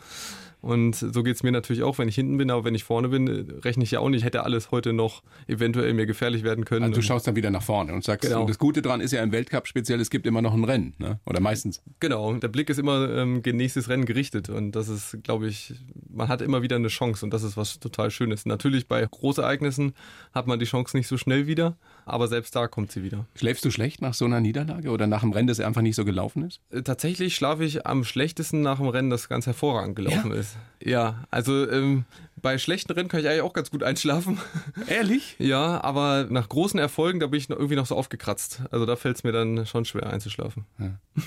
Und 0.61 0.95
so 0.97 1.23
geht 1.23 1.37
es 1.37 1.43
mir 1.43 1.53
natürlich 1.53 1.83
auch, 1.83 1.99
wenn 1.99 2.09
ich 2.09 2.15
hinten 2.15 2.37
bin, 2.37 2.51
aber 2.51 2.65
wenn 2.65 2.75
ich 2.75 2.85
vorne 2.85 3.09
bin, 3.09 3.29
rechne 3.63 3.83
ich 3.85 3.93
ja 3.93 4.01
auch 4.01 4.09
nicht, 4.11 4.25
hätte 4.25 4.45
alles 4.45 4.71
heute 4.71 4.93
noch 4.93 5.23
eventuell 5.47 5.95
mir 5.95 6.07
gefährlich 6.07 6.43
werden 6.43 6.65
können. 6.65 6.85
Also 6.85 6.97
du 6.97 7.03
schaust 7.03 7.27
dann 7.27 7.37
wieder 7.37 7.51
nach 7.51 7.63
vorne 7.63 7.93
und 7.95 8.05
sagst, 8.05 8.29
Genau. 8.29 8.43
und 8.43 8.51
das 8.51 8.59
Gute 8.59 8.83
dran 8.83 9.01
ist 9.01 9.13
ja 9.13 9.23
im 9.23 9.33
Weltcup 9.33 9.67
speziell, 9.67 10.01
es 10.01 10.11
gibt 10.11 10.27
immer 10.27 10.43
noch 10.43 10.53
ein 10.53 10.65
Rennen, 10.65 10.95
ne? 10.99 11.19
oder 11.25 11.41
meistens. 11.41 11.83
Genau, 12.01 12.35
der 12.35 12.49
Blick 12.49 12.69
ist 12.69 12.79
immer 12.79 13.09
ähm, 13.11 13.43
gegen 13.43 13.57
nächstes 13.57 13.89
Rennen 13.89 14.05
gerichtet 14.05 14.49
und 14.51 14.73
das 14.73 14.89
ist, 14.89 15.19
glaube 15.23 15.49
ich, 15.49 15.75
man 16.11 16.29
hat 16.29 16.43
immer 16.43 16.63
wieder 16.63 16.77
eine 16.77 16.89
Chance 16.89 17.25
und 17.25 17.33
das 17.33 17.43
ist 17.43 17.57
was 17.57 17.81
total 17.81 18.11
Schönes. 18.11 18.45
Natürlich 18.45 18.87
bei 18.87 19.05
Großereignissen 19.05 19.95
hat 20.33 20.47
man 20.47 20.59
die 20.59 20.67
Chance 20.67 20.97
nicht 20.97 21.09
so 21.09 21.17
schnell 21.17 21.47
wieder, 21.47 21.77
aber 22.13 22.29
selbst 22.29 22.55
da 22.57 22.69
kommt 22.69 22.93
sie 22.93 23.03
wieder. 23.03 23.27
Schläfst 23.35 23.65
du 23.65 23.71
schlecht 23.71 24.03
nach 24.03 24.15
so 24.15 24.25
einer 24.25 24.41
Niederlage 24.41 24.91
oder 24.91 25.07
nach 25.07 25.23
einem 25.23 25.33
Rennen, 25.33 25.49
das 25.49 25.61
einfach 25.61 25.83
nicht 25.83 25.97
so 25.97 26.05
gelaufen 26.05 26.47
ist? 26.47 26.61
Äh, 26.71 26.83
Tatsächlich 26.83 27.35
schlafe 27.35 27.65
ich 27.65 27.87
am 27.87 28.05
schlechtesten 28.05 28.63
nach 28.63 28.79
dem 28.79 28.89
Rennen, 28.89 29.11
das 29.11 29.29
ganz 29.29 29.47
hervorragend 29.47 29.97
gelaufen 29.97 30.33
ist. 30.33 30.57
Ja, 30.83 31.25
also 31.31 31.69
ähm, 31.71 32.05
bei 32.43 32.59
schlechten 32.59 32.93
Rennen 32.93 33.09
kann 33.09 33.21
ich 33.21 33.29
eigentlich 33.29 33.43
auch 33.43 33.53
ganz 33.53 33.71
gut 33.71 33.83
einschlafen. 33.83 34.39
Ehrlich? 34.87 35.37
ja, 35.39 35.83
aber 35.83 36.27
nach 36.31 36.49
großen 36.49 36.79
Erfolgen, 36.79 37.21
da 37.21 37.27
bin 37.27 37.39
ich 37.39 37.49
noch 37.49 37.57
irgendwie 37.57 37.77
noch 37.77 37.87
so 37.87 37.95
aufgekratzt. 37.97 38.63
Also 38.71 38.87
da 38.87 38.97
fällt 38.97 39.17
es 39.17 39.25
mir 39.25 39.33
dann 39.33 39.67
schon 39.67 39.85
schwer 39.85 40.11
einzuschlafen. 40.11 40.65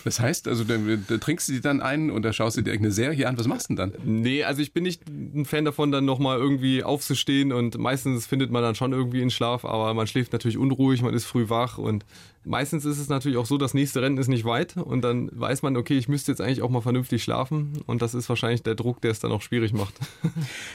Das 0.04 0.19
heißt, 0.19 0.48
also 0.48 0.63
da, 0.63 0.75
da 1.07 1.18
trinkst 1.18 1.48
du 1.48 1.54
dir 1.54 1.62
dann 1.62 1.81
ein 1.81 2.12
oder 2.12 2.33
schaust 2.33 2.57
du 2.57 2.62
dir 2.62 2.71
irgendeine 2.71 2.94
Serie 2.94 3.27
an, 3.27 3.38
was 3.38 3.48
machst 3.48 3.69
du 3.69 3.75
denn 3.75 3.92
dann? 3.92 4.01
Nee, 4.04 4.44
also 4.44 4.62
ich 4.62 4.74
bin 4.74 4.83
nicht 4.83 5.07
ein 5.07 5.45
Fan 5.45 5.65
davon, 5.65 5.92
dann 5.92 6.06
nochmal 6.06 6.38
irgendwie 6.38 6.83
aufzustehen 6.83 7.51
und 7.51 7.77
meistens 7.77 8.25
findet 8.25 8.51
man 8.51 8.63
dann 8.63 8.75
schon 8.75 8.94
irgendwie 8.94 9.21
einen 9.21 9.31
Schlaf, 9.31 9.66
aber 9.66 9.94
man 9.94 10.07
schläft 10.07 10.33
natürlich 10.33 10.57
unruhig, 10.57 11.01
man 11.01 11.13
ist 11.13 11.25
früh 11.25 11.50
wach 11.50 11.77
und 11.77 12.06
meistens 12.45 12.86
ist 12.86 13.00
es 13.00 13.09
natürlich 13.09 13.38
auch 13.38 13.45
so, 13.45 13.57
das 13.57 13.74
nächste 13.74 14.01
Rennen 14.01 14.18
ist 14.18 14.27
nicht 14.27 14.45
weit 14.45 14.77
und 14.77 15.01
dann 15.01 15.30
weiß 15.31 15.62
man, 15.62 15.77
okay, 15.77 15.98
ich 15.98 16.07
müsste 16.07 16.31
jetzt 16.31 16.42
eigentlich 16.42 16.62
auch 16.62 16.69
mal 16.69 16.81
vernünftig 16.81 17.24
schlafen 17.24 17.81
und 17.86 18.01
das 18.01 18.13
ist 18.13 18.30
wahrscheinlich 18.30 18.63
der 18.63 18.75
Druck, 18.75 19.01
der 19.01 19.12
es 19.12 19.19
dann 19.19 19.31
auch 19.31 19.42
schwierig 19.42 19.74
macht. 19.74 19.94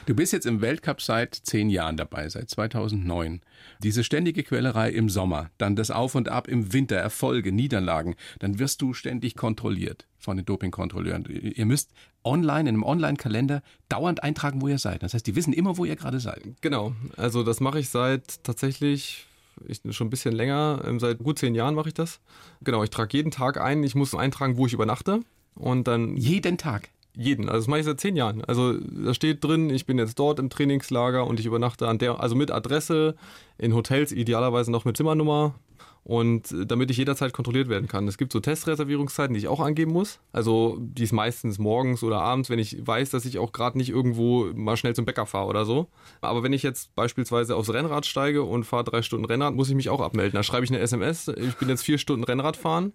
Du 0.06 0.14
bist 0.14 0.28
jetzt 0.33 0.47
im 0.47 0.61
Weltcup 0.61 1.01
seit 1.01 1.35
zehn 1.35 1.71
Jahren 1.71 1.97
dabei, 1.97 2.29
seit 2.29 2.51
2009. 2.51 3.41
Diese 3.83 4.05
ständige 4.05 4.43
Quälerei 4.43 4.91
im 4.91 5.09
Sommer, 5.09 5.51
dann 5.59 5.77
das 5.77 5.91
Auf 5.91 6.15
und 6.15 6.29
Ab 6.29 6.49
im 6.49 6.73
Winter, 6.73 6.97
Erfolge, 6.97 7.53
Niederlagen, 7.53 8.15
dann 8.39 8.59
wirst 8.59 8.83
du 8.83 8.95
ständig 8.95 9.37
kontrolliert 9.37 10.07
von 10.19 10.37
den 10.37 10.47
Dopingkontrolleuren. 10.47 11.25
Ihr 11.27 11.67
müsst 11.67 11.93
online, 12.25 12.69
in 12.69 12.77
einem 12.77 12.83
Online-Kalender 12.83 13.63
dauernd 13.89 14.23
eintragen, 14.23 14.61
wo 14.61 14.69
ihr 14.69 14.79
seid. 14.79 15.03
Das 15.03 15.15
heißt, 15.15 15.27
die 15.27 15.37
wissen 15.37 15.53
immer, 15.53 15.77
wo 15.77 15.85
ihr 15.85 15.97
gerade 15.97 16.21
seid. 16.21 16.43
Genau, 16.61 16.95
also 17.17 17.43
das 17.43 17.61
mache 17.61 17.79
ich 17.81 17.89
seit 17.89 18.43
tatsächlich 18.45 19.27
ich, 19.67 19.81
schon 19.91 20.07
ein 20.07 20.11
bisschen 20.11 20.35
länger, 20.35 20.83
ähm, 20.87 21.01
seit 21.01 21.19
gut 21.19 21.39
zehn 21.39 21.55
Jahren 21.55 21.75
mache 21.75 21.89
ich 21.89 21.95
das. 21.95 22.21
Genau, 22.63 22.85
ich 22.85 22.91
trage 22.91 23.17
jeden 23.17 23.31
Tag 23.31 23.61
ein, 23.61 23.83
ich 23.83 23.95
muss 23.95 24.15
eintragen, 24.15 24.57
wo 24.57 24.67
ich 24.67 24.73
übernachte 24.73 25.21
und 25.55 25.89
dann 25.89 26.17
Jeden 26.17 26.59
Tag. 26.59 26.91
Jeden. 27.20 27.49
Also 27.49 27.59
das 27.59 27.67
mache 27.67 27.81
ich 27.81 27.85
seit 27.85 27.99
zehn 27.99 28.15
Jahren. 28.15 28.44
Also 28.44 28.75
da 28.75 29.12
steht 29.12 29.43
drin, 29.43 29.70
ich 29.70 29.87
bin 29.87 29.99
jetzt 29.99 30.20
dort 30.20 30.38
im 30.38 30.50
Trainingslager 30.50 31.26
und 31.26 31.41
ich 31.41 31.47
übernachte 31.47 31.88
an 31.88 31.99
der, 31.99 32.20
also 32.20 32.37
mit 32.37 32.53
Adresse, 32.53 33.17
in 33.59 33.75
Hotels, 33.75 34.12
idealerweise 34.12 34.70
noch 34.70 34.85
mit 34.85 34.97
Zimmernummer. 34.97 35.56
Und 36.05 36.53
äh, 36.53 36.65
damit 36.65 36.93
ich 36.93 36.97
jederzeit 36.97 37.32
kontrolliert 37.32 37.69
werden 37.69 37.88
kann. 37.88 38.06
Es 38.06 38.19
gibt 38.19 38.32
so 38.32 38.38
Testreservierungszeiten, 38.38 39.35
die 39.35 39.41
ich 39.41 39.49
auch 39.49 39.59
angeben 39.59 39.93
muss. 39.93 40.20
Also 40.32 40.79
die 40.79 41.03
ist 41.03 41.12
meistens 41.12 41.59
morgens 41.59 42.05
oder 42.05 42.20
abends, 42.20 42.50
wenn 42.50 42.61
ich 42.61 42.87
weiß, 42.87 43.11
dass 43.11 43.25
ich 43.25 43.41
auch 43.41 43.50
gerade 43.50 43.76
nicht 43.76 43.91
irgendwo 43.91 44.47
mal 44.55 44.76
schnell 44.76 44.94
zum 44.94 45.05
Bäcker 45.05 45.26
fahre 45.26 45.49
oder 45.49 45.65
so. 45.65 45.88
Aber 46.20 46.44
wenn 46.44 46.53
ich 46.53 46.63
jetzt 46.63 46.94
beispielsweise 46.94 47.56
aufs 47.56 47.72
Rennrad 47.72 48.06
steige 48.06 48.44
und 48.44 48.63
fahre 48.63 48.84
drei 48.84 49.03
Stunden 49.03 49.25
Rennrad, 49.27 49.56
muss 49.56 49.69
ich 49.69 49.75
mich 49.75 49.91
auch 49.91 50.01
abmelden. 50.01 50.37
Da 50.37 50.44
schreibe 50.44 50.65
ich 50.65 50.70
eine 50.70 50.79
SMS, 50.79 51.27
ich 51.27 51.56
bin 51.56 51.69
jetzt 51.69 51.82
vier 51.82 51.98
Stunden 51.98 52.22
Rennrad 52.22 52.56
fahren. 52.56 52.93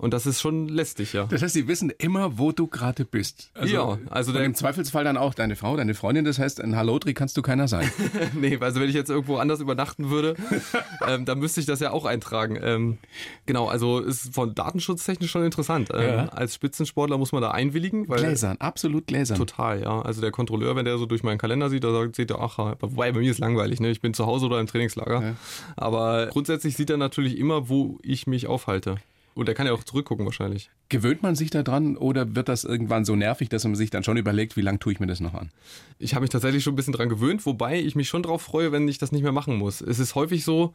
Und 0.00 0.14
das 0.14 0.24
ist 0.24 0.40
schon 0.40 0.66
lästig, 0.68 1.12
ja. 1.12 1.26
Das 1.26 1.42
heißt, 1.42 1.52
sie 1.52 1.68
wissen 1.68 1.92
immer, 1.98 2.38
wo 2.38 2.52
du 2.52 2.66
gerade 2.66 3.04
bist. 3.04 3.50
Ja, 3.64 3.98
also 4.08 4.32
der- 4.32 4.44
im 4.44 4.54
Zweifelsfall 4.54 5.04
dann 5.04 5.16
auch 5.18 5.34
deine 5.34 5.56
Frau, 5.56 5.76
deine 5.76 5.92
Freundin. 5.94 6.24
Das 6.24 6.38
heißt, 6.38 6.60
ein 6.62 6.74
Hallotri 6.74 7.12
kannst 7.14 7.36
du 7.36 7.42
keiner 7.42 7.68
sein. 7.68 7.90
Nee, 8.34 8.56
also 8.60 8.80
wenn 8.80 8.88
ich 8.88 8.94
jetzt 8.94 9.10
irgendwo 9.10 9.36
anders 9.36 9.60
übernachten 9.60 10.08
würde, 10.10 10.36
ähm, 11.06 11.24
dann 11.26 11.38
müsste 11.38 11.60
ich 11.60 11.66
das 11.66 11.80
ja 11.80 11.90
auch 11.90 12.06
eintragen. 12.06 12.58
Ähm, 12.62 12.98
genau, 13.46 13.68
also 13.68 14.00
ist 14.00 14.34
von 14.34 14.54
datenschutztechnisch 14.54 15.30
schon 15.30 15.44
interessant. 15.44 15.90
Ähm, 15.92 16.00
Ja. 16.02 16.24
Als 16.30 16.54
Spitzensportler 16.54 17.18
muss 17.18 17.32
man 17.32 17.42
da 17.42 17.50
einwilligen, 17.50 18.08
weil 18.08 18.20
Gläsern, 18.20 18.56
absolut 18.58 19.06
gläsern. 19.06 19.36
total, 19.36 19.82
ja. 19.82 20.00
Also 20.02 20.20
der 20.22 20.30
Kontrolleur, 20.30 20.76
wenn 20.76 20.84
der 20.86 20.96
so 20.98 21.04
durch 21.06 21.22
meinen 21.22 21.38
Kalender 21.38 21.68
sieht, 21.68 21.84
da 21.84 21.92
sagt, 21.92 22.16
sieht 22.16 22.30
er, 22.30 22.40
ach, 22.40 22.58
wobei 22.80 23.12
bei 23.12 23.20
mir 23.20 23.30
ist 23.30 23.38
langweilig, 23.38 23.80
ne? 23.80 23.90
Ich 23.90 24.00
bin 24.00 24.14
zu 24.14 24.24
Hause 24.26 24.46
oder 24.46 24.60
im 24.60 24.66
Trainingslager. 24.66 25.22
Ja. 25.22 25.34
Aber 25.76 26.28
grundsätzlich 26.28 26.76
sieht 26.76 26.88
er 26.90 26.96
natürlich 26.96 27.36
immer, 27.38 27.68
wo 27.68 27.98
ich 28.02 28.26
mich 28.26 28.46
aufhalte. 28.46 28.96
Und 29.34 29.48
er 29.48 29.54
kann 29.54 29.66
ja 29.66 29.72
auch 29.72 29.84
zurückgucken 29.84 30.24
wahrscheinlich. 30.24 30.70
Gewöhnt 30.88 31.22
man 31.22 31.36
sich 31.36 31.50
daran 31.50 31.96
oder 31.96 32.34
wird 32.34 32.48
das 32.48 32.64
irgendwann 32.64 33.04
so 33.04 33.14
nervig, 33.14 33.48
dass 33.48 33.64
man 33.64 33.76
sich 33.76 33.90
dann 33.90 34.02
schon 34.02 34.16
überlegt, 34.16 34.56
wie 34.56 34.60
lange 34.60 34.78
tue 34.78 34.92
ich 34.92 35.00
mir 35.00 35.06
das 35.06 35.20
noch 35.20 35.34
an? 35.34 35.50
Ich 35.98 36.14
habe 36.14 36.22
mich 36.22 36.30
tatsächlich 36.30 36.64
schon 36.64 36.72
ein 36.72 36.76
bisschen 36.76 36.92
dran 36.92 37.08
gewöhnt, 37.08 37.46
wobei 37.46 37.80
ich 37.80 37.94
mich 37.94 38.08
schon 38.08 38.22
drauf 38.22 38.42
freue, 38.42 38.72
wenn 38.72 38.88
ich 38.88 38.98
das 38.98 39.12
nicht 39.12 39.22
mehr 39.22 39.32
machen 39.32 39.56
muss. 39.56 39.80
Es 39.80 39.98
ist 39.98 40.14
häufig 40.14 40.44
so, 40.44 40.74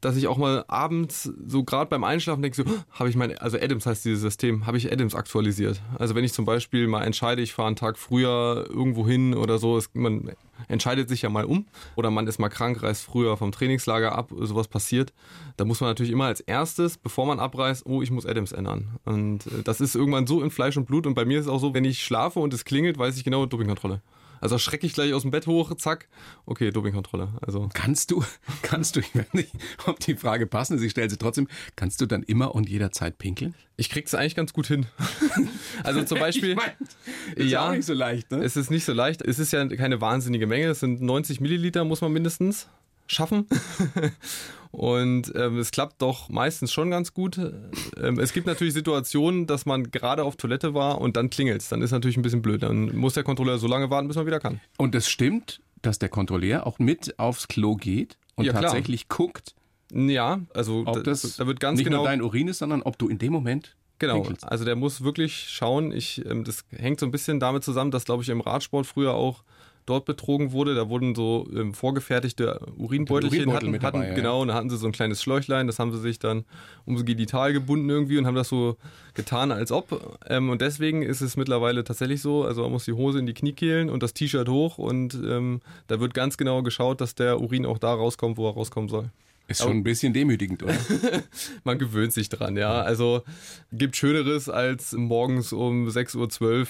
dass 0.00 0.16
ich 0.16 0.28
auch 0.28 0.38
mal 0.38 0.64
abends 0.68 1.30
so 1.46 1.64
gerade 1.64 1.90
beim 1.90 2.04
Einschlafen 2.04 2.42
denke, 2.42 2.56
so, 2.56 2.64
habe 2.90 3.10
ich 3.10 3.16
mein, 3.16 3.36
also 3.38 3.58
Adams 3.58 3.86
heißt 3.86 4.04
dieses 4.04 4.20
System, 4.20 4.66
habe 4.66 4.78
ich 4.78 4.90
Adams 4.92 5.14
aktualisiert. 5.14 5.80
Also 5.98 6.14
wenn 6.14 6.24
ich 6.24 6.32
zum 6.32 6.44
Beispiel 6.44 6.86
mal 6.86 7.04
entscheide, 7.04 7.42
ich 7.42 7.52
fahre 7.52 7.68
einen 7.68 7.76
Tag 7.76 7.98
früher 7.98 8.66
irgendwo 8.68 9.06
hin 9.06 9.34
oder 9.34 9.58
so, 9.58 9.76
es, 9.76 9.90
man 9.92 10.32
entscheidet 10.68 11.08
sich 11.08 11.22
ja 11.22 11.28
mal 11.28 11.44
um 11.44 11.66
oder 11.96 12.10
man 12.10 12.26
ist 12.26 12.38
mal 12.38 12.48
krank, 12.48 12.82
reist 12.82 13.04
früher 13.04 13.36
vom 13.36 13.52
Trainingslager 13.52 14.12
ab, 14.12 14.30
sowas 14.38 14.68
passiert, 14.68 15.12
da 15.56 15.64
muss 15.64 15.80
man 15.80 15.90
natürlich 15.90 16.12
immer 16.12 16.26
als 16.26 16.40
erstes, 16.40 16.96
bevor 16.96 17.26
man 17.26 17.38
abreist, 17.38 17.84
oh, 17.86 18.02
ich 18.02 18.10
muss 18.10 18.26
Adams 18.26 18.52
ändern. 18.52 18.98
Und 19.04 19.46
äh, 19.46 19.62
das 19.64 19.80
ist 19.80 19.94
irgendwann 19.94 20.26
so 20.26 20.42
in 20.42 20.50
Fleisch 20.50 20.76
und 20.76 20.86
Blut 20.86 21.06
und 21.06 21.14
bei 21.14 21.24
mir 21.24 21.38
ist 21.38 21.46
es 21.46 21.52
auch 21.52 21.60
so, 21.60 21.74
wenn 21.74 21.84
ich 21.84 22.02
schlafe 22.02 22.40
und 22.40 22.54
es 22.54 22.64
klingelt, 22.64 22.98
weiß 22.98 23.16
ich 23.16 23.24
genau, 23.24 23.46
Dopingkontrolle. 23.46 24.00
Also 24.40 24.58
schrecke 24.58 24.86
ich 24.86 24.94
gleich 24.94 25.12
aus 25.12 25.22
dem 25.22 25.30
Bett 25.30 25.46
hoch, 25.46 25.74
zack, 25.76 26.08
okay, 26.46 26.70
Dopingkontrolle. 26.70 27.32
Also 27.42 27.68
Kannst 27.72 28.10
du, 28.10 28.24
kannst 28.62 28.96
du, 28.96 29.00
ich 29.00 29.14
weiß 29.14 29.32
nicht, 29.32 29.52
ob 29.86 30.00
die 30.00 30.16
Frage 30.16 30.46
passend 30.46 30.78
ist, 30.78 30.84
ich 30.84 30.92
stelle 30.92 31.10
sie 31.10 31.18
trotzdem, 31.18 31.48
kannst 31.76 32.00
du 32.00 32.06
dann 32.06 32.22
immer 32.22 32.54
und 32.54 32.68
jederzeit 32.68 33.18
pinkeln? 33.18 33.54
ich 33.80 33.88
krieg's 33.88 34.14
eigentlich 34.14 34.34
ganz 34.34 34.52
gut 34.52 34.66
hin. 34.66 34.86
also 35.84 36.02
zum 36.02 36.18
Beispiel, 36.20 36.50
Ich 36.50 36.56
mein, 36.56 36.72
ist 37.34 37.50
ja 37.50 37.66
auch 37.66 37.72
nicht 37.72 37.86
so 37.86 37.94
leicht, 37.94 38.30
ne? 38.30 38.44
Es 38.44 38.54
ist 38.56 38.70
nicht 38.70 38.84
so 38.84 38.92
leicht. 38.92 39.22
Es 39.22 39.38
ist 39.38 39.52
ja 39.52 39.66
keine 39.68 40.02
wahnsinnige 40.02 40.46
Menge. 40.46 40.66
Es 40.66 40.80
sind 40.80 41.00
90 41.00 41.40
Milliliter, 41.40 41.84
muss 41.84 42.02
man 42.02 42.12
mindestens 42.12 42.68
schaffen. 43.10 43.46
Und 44.72 45.32
ähm, 45.34 45.58
es 45.58 45.72
klappt 45.72 46.00
doch 46.00 46.28
meistens 46.28 46.72
schon 46.72 46.90
ganz 46.90 47.12
gut. 47.12 47.38
Ähm, 48.00 48.20
es 48.20 48.32
gibt 48.32 48.46
natürlich 48.46 48.72
Situationen, 48.72 49.48
dass 49.48 49.66
man 49.66 49.90
gerade 49.90 50.22
auf 50.22 50.36
Toilette 50.36 50.74
war 50.74 51.00
und 51.00 51.16
dann 51.16 51.28
klingelt 51.28 51.70
Dann 51.72 51.82
ist 51.82 51.90
natürlich 51.90 52.16
ein 52.16 52.22
bisschen 52.22 52.40
blöd. 52.40 52.62
Dann 52.62 52.96
muss 52.96 53.14
der 53.14 53.24
Kontrolleur 53.24 53.58
so 53.58 53.66
lange 53.66 53.90
warten, 53.90 54.06
bis 54.06 54.16
man 54.16 54.26
wieder 54.26 54.38
kann. 54.38 54.60
Und 54.78 54.94
es 54.94 55.08
stimmt, 55.08 55.60
dass 55.82 55.98
der 55.98 56.08
Kontrolleur 56.08 56.68
auch 56.68 56.78
mit 56.78 57.18
aufs 57.18 57.48
Klo 57.48 57.74
geht 57.74 58.16
und 58.36 58.44
Ja, 58.44 58.52
tatsächlich 58.52 59.08
guckt, 59.08 59.56
Ja, 59.92 60.40
also 60.54 60.84
ob 60.86 60.94
da, 60.94 61.00
das 61.00 61.36
da 61.36 61.48
wird 61.48 61.58
ganz 61.58 61.78
nicht 61.78 61.86
genau 61.86 61.98
nur 61.98 62.06
dein 62.06 62.22
Urin 62.22 62.46
ist, 62.46 62.58
sondern 62.58 62.82
ob 62.82 62.96
du 62.96 63.08
in 63.08 63.18
dem 63.18 63.32
Moment 63.32 63.74
Genau, 64.00 64.26
also 64.42 64.64
der 64.64 64.76
muss 64.76 65.02
wirklich 65.04 65.48
schauen. 65.50 65.92
Ich, 65.92 66.24
ähm, 66.24 66.42
das 66.44 66.64
hängt 66.70 66.98
so 67.00 67.06
ein 67.06 67.12
bisschen 67.12 67.38
damit 67.38 67.64
zusammen, 67.64 67.90
dass, 67.90 68.06
glaube 68.06 68.22
ich, 68.22 68.30
im 68.30 68.40
Radsport 68.40 68.86
früher 68.86 69.12
auch 69.12 69.44
dort 69.90 70.04
betrogen 70.04 70.52
wurde. 70.52 70.74
Da 70.74 70.88
wurden 70.88 71.14
so 71.14 71.46
ähm, 71.54 71.74
vorgefertigte 71.74 72.60
Urinbeutelchen 72.76 73.48
Urinbeutel 73.48 73.54
hatten, 73.54 73.70
mit 73.70 73.82
hatten 73.82 73.98
dabei, 73.98 74.08
ja, 74.08 74.14
genau, 74.14 74.42
und 74.42 74.48
da 74.48 74.54
hatten 74.54 74.70
sie 74.70 74.76
so 74.76 74.86
ein 74.86 74.92
kleines 74.92 75.22
Schläuchlein, 75.22 75.66
das 75.66 75.78
haben 75.78 75.92
sie 75.92 75.98
sich 75.98 76.18
dann 76.18 76.44
ums 76.86 77.04
Genital 77.04 77.52
gebunden 77.52 77.90
irgendwie 77.90 78.18
und 78.18 78.26
haben 78.26 78.34
das 78.34 78.48
so 78.48 78.76
getan, 79.14 79.52
als 79.52 79.72
ob. 79.72 80.18
Ähm, 80.28 80.50
und 80.50 80.60
deswegen 80.60 81.02
ist 81.02 81.20
es 81.20 81.36
mittlerweile 81.36 81.84
tatsächlich 81.84 82.22
so, 82.22 82.44
also 82.44 82.62
man 82.62 82.72
muss 82.72 82.84
die 82.84 82.92
Hose 82.92 83.18
in 83.18 83.26
die 83.26 83.34
Kniekehlen 83.34 83.90
und 83.90 84.02
das 84.02 84.14
T-Shirt 84.14 84.48
hoch 84.48 84.78
und 84.78 85.14
ähm, 85.14 85.60
da 85.88 86.00
wird 86.00 86.14
ganz 86.14 86.36
genau 86.36 86.62
geschaut, 86.62 87.00
dass 87.00 87.14
der 87.14 87.40
Urin 87.40 87.66
auch 87.66 87.78
da 87.78 87.92
rauskommt, 87.92 88.36
wo 88.36 88.48
er 88.48 88.54
rauskommen 88.54 88.88
soll. 88.88 89.10
Ist 89.50 89.62
schon 89.62 89.78
ein 89.78 89.82
bisschen 89.82 90.12
demütigend, 90.12 90.62
oder? 90.62 90.76
Man 91.64 91.78
gewöhnt 91.78 92.12
sich 92.12 92.28
dran, 92.28 92.56
ja. 92.56 92.82
Also 92.82 93.22
gibt 93.72 93.96
Schöneres, 93.96 94.48
als 94.48 94.92
morgens 94.92 95.52
um 95.52 95.88
6.12 95.88 96.42
Uhr 96.42 96.66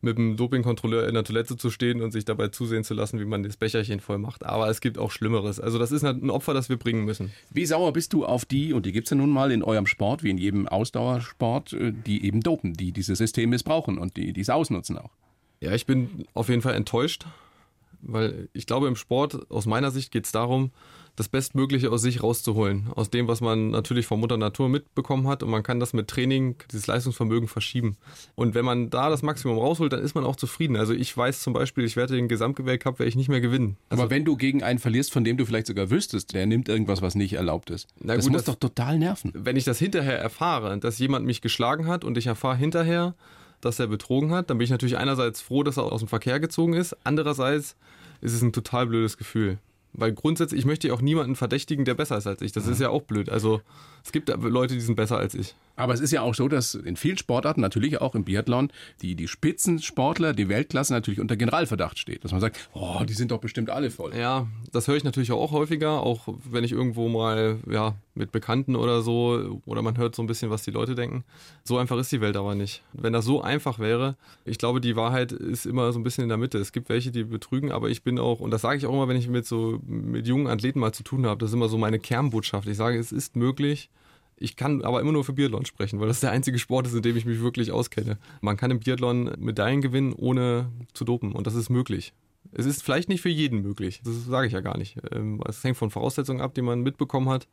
mit 0.00 0.18
dem 0.18 0.36
Dopingkontrolleur 0.36 1.06
in 1.06 1.14
der 1.14 1.22
Toilette 1.22 1.56
zu 1.56 1.70
stehen 1.70 2.02
und 2.02 2.10
sich 2.10 2.24
dabei 2.24 2.48
zusehen 2.48 2.82
zu 2.82 2.92
lassen, 2.92 3.20
wie 3.20 3.24
man 3.24 3.44
das 3.44 3.56
Becherchen 3.56 4.00
voll 4.00 4.18
macht. 4.18 4.44
Aber 4.44 4.68
es 4.68 4.80
gibt 4.80 4.98
auch 4.98 5.12
Schlimmeres. 5.12 5.60
Also 5.60 5.78
das 5.78 5.92
ist 5.92 6.04
ein 6.04 6.28
Opfer, 6.28 6.54
das 6.54 6.68
wir 6.68 6.76
bringen 6.76 7.04
müssen. 7.04 7.32
Wie 7.52 7.66
sauer 7.66 7.92
bist 7.92 8.12
du 8.12 8.26
auf 8.26 8.44
die, 8.44 8.72
und 8.72 8.84
die 8.84 8.90
gibt's 8.90 9.10
ja 9.10 9.16
nun 9.16 9.30
mal 9.30 9.52
in 9.52 9.62
eurem 9.62 9.86
Sport, 9.86 10.24
wie 10.24 10.30
in 10.30 10.38
jedem 10.38 10.66
Ausdauersport, 10.66 11.72
äh, 11.72 11.92
die 11.92 12.26
eben 12.26 12.40
dopen, 12.40 12.74
die 12.74 12.90
dieses 12.90 13.18
System 13.18 13.50
missbrauchen 13.50 13.96
und 13.96 14.16
die 14.16 14.32
dies 14.32 14.50
ausnutzen 14.50 14.98
auch? 14.98 15.10
Ja, 15.60 15.72
ich 15.72 15.86
bin 15.86 16.26
auf 16.34 16.48
jeden 16.48 16.62
Fall 16.62 16.74
enttäuscht, 16.74 17.26
weil 18.02 18.48
ich 18.52 18.66
glaube, 18.66 18.88
im 18.88 18.96
Sport, 18.96 19.50
aus 19.50 19.66
meiner 19.66 19.90
Sicht, 19.90 20.10
geht 20.10 20.26
es 20.26 20.32
darum, 20.32 20.72
das 21.16 21.28
Bestmögliche 21.28 21.92
aus 21.92 22.02
sich 22.02 22.22
rauszuholen. 22.24 22.88
Aus 22.96 23.08
dem, 23.08 23.28
was 23.28 23.40
man 23.40 23.70
natürlich 23.70 24.04
von 24.06 24.18
Mutter 24.18 24.36
Natur 24.36 24.68
mitbekommen 24.68 25.28
hat. 25.28 25.42
Und 25.44 25.50
man 25.50 25.62
kann 25.62 25.78
das 25.78 25.92
mit 25.92 26.08
Training, 26.08 26.56
dieses 26.72 26.88
Leistungsvermögen 26.88 27.46
verschieben. 27.48 27.96
Und 28.34 28.54
wenn 28.54 28.64
man 28.64 28.90
da 28.90 29.10
das 29.10 29.22
Maximum 29.22 29.56
rausholt, 29.58 29.92
dann 29.92 30.00
ist 30.02 30.14
man 30.16 30.24
auch 30.24 30.34
zufrieden. 30.34 30.76
Also 30.76 30.92
ich 30.92 31.16
weiß 31.16 31.40
zum 31.42 31.52
Beispiel, 31.52 31.84
ich 31.84 31.94
werde 31.94 32.16
den 32.16 32.26
Gesamtweltcup 32.26 32.98
werde 32.98 33.08
ich 33.08 33.14
nicht 33.16 33.28
mehr 33.28 33.40
gewinnen. 33.40 33.76
Also 33.88 34.02
Aber 34.02 34.10
wenn 34.10 34.24
du 34.24 34.36
gegen 34.36 34.64
einen 34.64 34.80
verlierst, 34.80 35.12
von 35.12 35.22
dem 35.22 35.36
du 35.36 35.46
vielleicht 35.46 35.68
sogar 35.68 35.88
wüsstest, 35.90 36.34
der 36.34 36.46
nimmt 36.46 36.68
irgendwas, 36.68 37.00
was 37.00 37.14
nicht 37.14 37.34
erlaubt 37.34 37.70
ist, 37.70 37.86
Na 38.00 38.16
das 38.16 38.24
gut, 38.24 38.32
muss 38.32 38.42
das- 38.44 38.54
doch 38.54 38.60
total 38.60 38.98
nerven. 38.98 39.30
wenn 39.34 39.56
ich 39.56 39.64
das 39.64 39.78
hinterher 39.78 40.18
erfahre, 40.18 40.78
dass 40.78 40.98
jemand 40.98 41.26
mich 41.26 41.40
geschlagen 41.40 41.86
hat 41.86 42.04
und 42.04 42.18
ich 42.18 42.26
erfahre 42.26 42.56
hinterher, 42.56 43.14
dass 43.60 43.78
er 43.78 43.86
betrogen 43.86 44.32
hat, 44.32 44.50
dann 44.50 44.58
bin 44.58 44.64
ich 44.64 44.70
natürlich 44.70 44.96
einerseits 44.98 45.40
froh, 45.40 45.62
dass 45.62 45.76
er 45.78 45.84
aus 45.90 46.00
dem 46.00 46.08
Verkehr 46.08 46.40
gezogen 46.40 46.74
ist. 46.74 46.96
Andererseits 47.04 47.76
ist 48.20 48.32
es 48.34 48.42
ein 48.42 48.52
total 48.52 48.86
blödes 48.86 49.16
Gefühl. 49.16 49.58
Weil 49.94 50.12
grundsätzlich, 50.12 50.58
ich 50.58 50.66
möchte 50.66 50.88
ja 50.88 50.94
auch 50.94 51.00
niemanden 51.00 51.36
verdächtigen, 51.36 51.84
der 51.84 51.94
besser 51.94 52.18
ist 52.18 52.26
als 52.26 52.42
ich. 52.42 52.52
Das 52.52 52.66
ist 52.66 52.80
ja 52.80 52.90
auch 52.90 53.02
blöd. 53.02 53.30
Also 53.30 53.62
es 54.04 54.12
gibt 54.12 54.28
Leute, 54.28 54.74
die 54.74 54.80
sind 54.80 54.96
besser 54.96 55.16
als 55.16 55.34
ich. 55.34 55.54
Aber 55.76 55.92
es 55.92 56.00
ist 56.00 56.12
ja 56.12 56.22
auch 56.22 56.34
so, 56.34 56.48
dass 56.48 56.74
in 56.74 56.96
vielen 56.96 57.18
Sportarten, 57.18 57.60
natürlich 57.60 58.00
auch 58.00 58.14
im 58.14 58.24
Biathlon, 58.24 58.70
die, 59.02 59.16
die 59.16 59.26
Spitzensportler, 59.26 60.32
die 60.32 60.48
Weltklasse 60.48 60.92
natürlich 60.92 61.20
unter 61.20 61.36
Generalverdacht 61.36 61.98
steht. 61.98 62.24
Dass 62.24 62.32
man 62.32 62.40
sagt, 62.40 62.68
oh, 62.74 63.02
die 63.04 63.12
sind 63.12 63.30
doch 63.30 63.38
bestimmt 63.38 63.70
alle 63.70 63.90
voll. 63.90 64.14
Ja, 64.16 64.46
das 64.72 64.86
höre 64.86 64.96
ich 64.96 65.04
natürlich 65.04 65.32
auch 65.32 65.50
häufiger, 65.50 66.00
auch 66.00 66.28
wenn 66.48 66.64
ich 66.64 66.72
irgendwo 66.72 67.08
mal 67.08 67.58
ja, 67.68 67.94
mit 68.14 68.30
Bekannten 68.30 68.76
oder 68.76 69.02
so, 69.02 69.60
oder 69.66 69.82
man 69.82 69.98
hört 69.98 70.14
so 70.14 70.22
ein 70.22 70.26
bisschen, 70.26 70.50
was 70.50 70.62
die 70.62 70.70
Leute 70.70 70.94
denken. 70.94 71.24
So 71.64 71.78
einfach 71.78 71.98
ist 71.98 72.12
die 72.12 72.20
Welt 72.20 72.36
aber 72.36 72.54
nicht. 72.54 72.82
Wenn 72.92 73.12
das 73.12 73.24
so 73.24 73.42
einfach 73.42 73.78
wäre, 73.78 74.16
ich 74.44 74.58
glaube, 74.58 74.80
die 74.80 74.96
Wahrheit 74.96 75.32
ist 75.32 75.66
immer 75.66 75.92
so 75.92 75.98
ein 75.98 76.04
bisschen 76.04 76.22
in 76.22 76.28
der 76.28 76.38
Mitte. 76.38 76.58
Es 76.58 76.72
gibt 76.72 76.88
welche, 76.88 77.10
die 77.10 77.24
betrügen, 77.24 77.72
aber 77.72 77.88
ich 77.88 78.02
bin 78.02 78.18
auch, 78.18 78.40
und 78.40 78.50
das 78.50 78.62
sage 78.62 78.78
ich 78.78 78.86
auch 78.86 78.92
immer, 78.92 79.08
wenn 79.08 79.16
ich 79.16 79.28
mit 79.28 79.46
so 79.46 79.80
mit 79.86 80.28
jungen 80.28 80.46
Athleten 80.46 80.78
mal 80.78 80.92
zu 80.92 81.02
tun 81.02 81.26
habe, 81.26 81.40
das 81.40 81.50
ist 81.50 81.54
immer 81.54 81.68
so 81.68 81.78
meine 81.78 81.98
Kernbotschaft. 81.98 82.68
Ich 82.68 82.76
sage, 82.76 82.98
es 82.98 83.10
ist 83.10 83.34
möglich, 83.34 83.90
ich 84.36 84.56
kann 84.56 84.82
aber 84.82 85.00
immer 85.00 85.12
nur 85.12 85.24
für 85.24 85.32
Biathlon 85.32 85.64
sprechen, 85.64 86.00
weil 86.00 86.08
das 86.08 86.20
der 86.20 86.30
einzige 86.30 86.58
Sport 86.58 86.86
ist, 86.86 86.94
in 86.94 87.02
dem 87.02 87.16
ich 87.16 87.24
mich 87.24 87.40
wirklich 87.40 87.70
auskenne. 87.72 88.18
Man 88.40 88.56
kann 88.56 88.70
im 88.70 88.80
Biathlon 88.80 89.32
Medaillen 89.38 89.80
gewinnen, 89.80 90.12
ohne 90.12 90.70
zu 90.92 91.04
dopen. 91.04 91.32
Und 91.32 91.46
das 91.46 91.54
ist 91.54 91.70
möglich. 91.70 92.12
Es 92.52 92.66
ist 92.66 92.82
vielleicht 92.82 93.08
nicht 93.08 93.20
für 93.20 93.28
jeden 93.28 93.62
möglich. 93.62 94.02
Das 94.04 94.24
sage 94.24 94.46
ich 94.46 94.52
ja 94.52 94.60
gar 94.60 94.76
nicht. 94.76 94.96
Ähm, 95.12 95.40
Es 95.46 95.62
hängt 95.64 95.76
von 95.76 95.90
Voraussetzungen 95.90 96.40
ab, 96.40 96.54
die 96.54 96.62
man 96.62 96.82
mitbekommen 96.82 97.28
hat. 97.28 97.48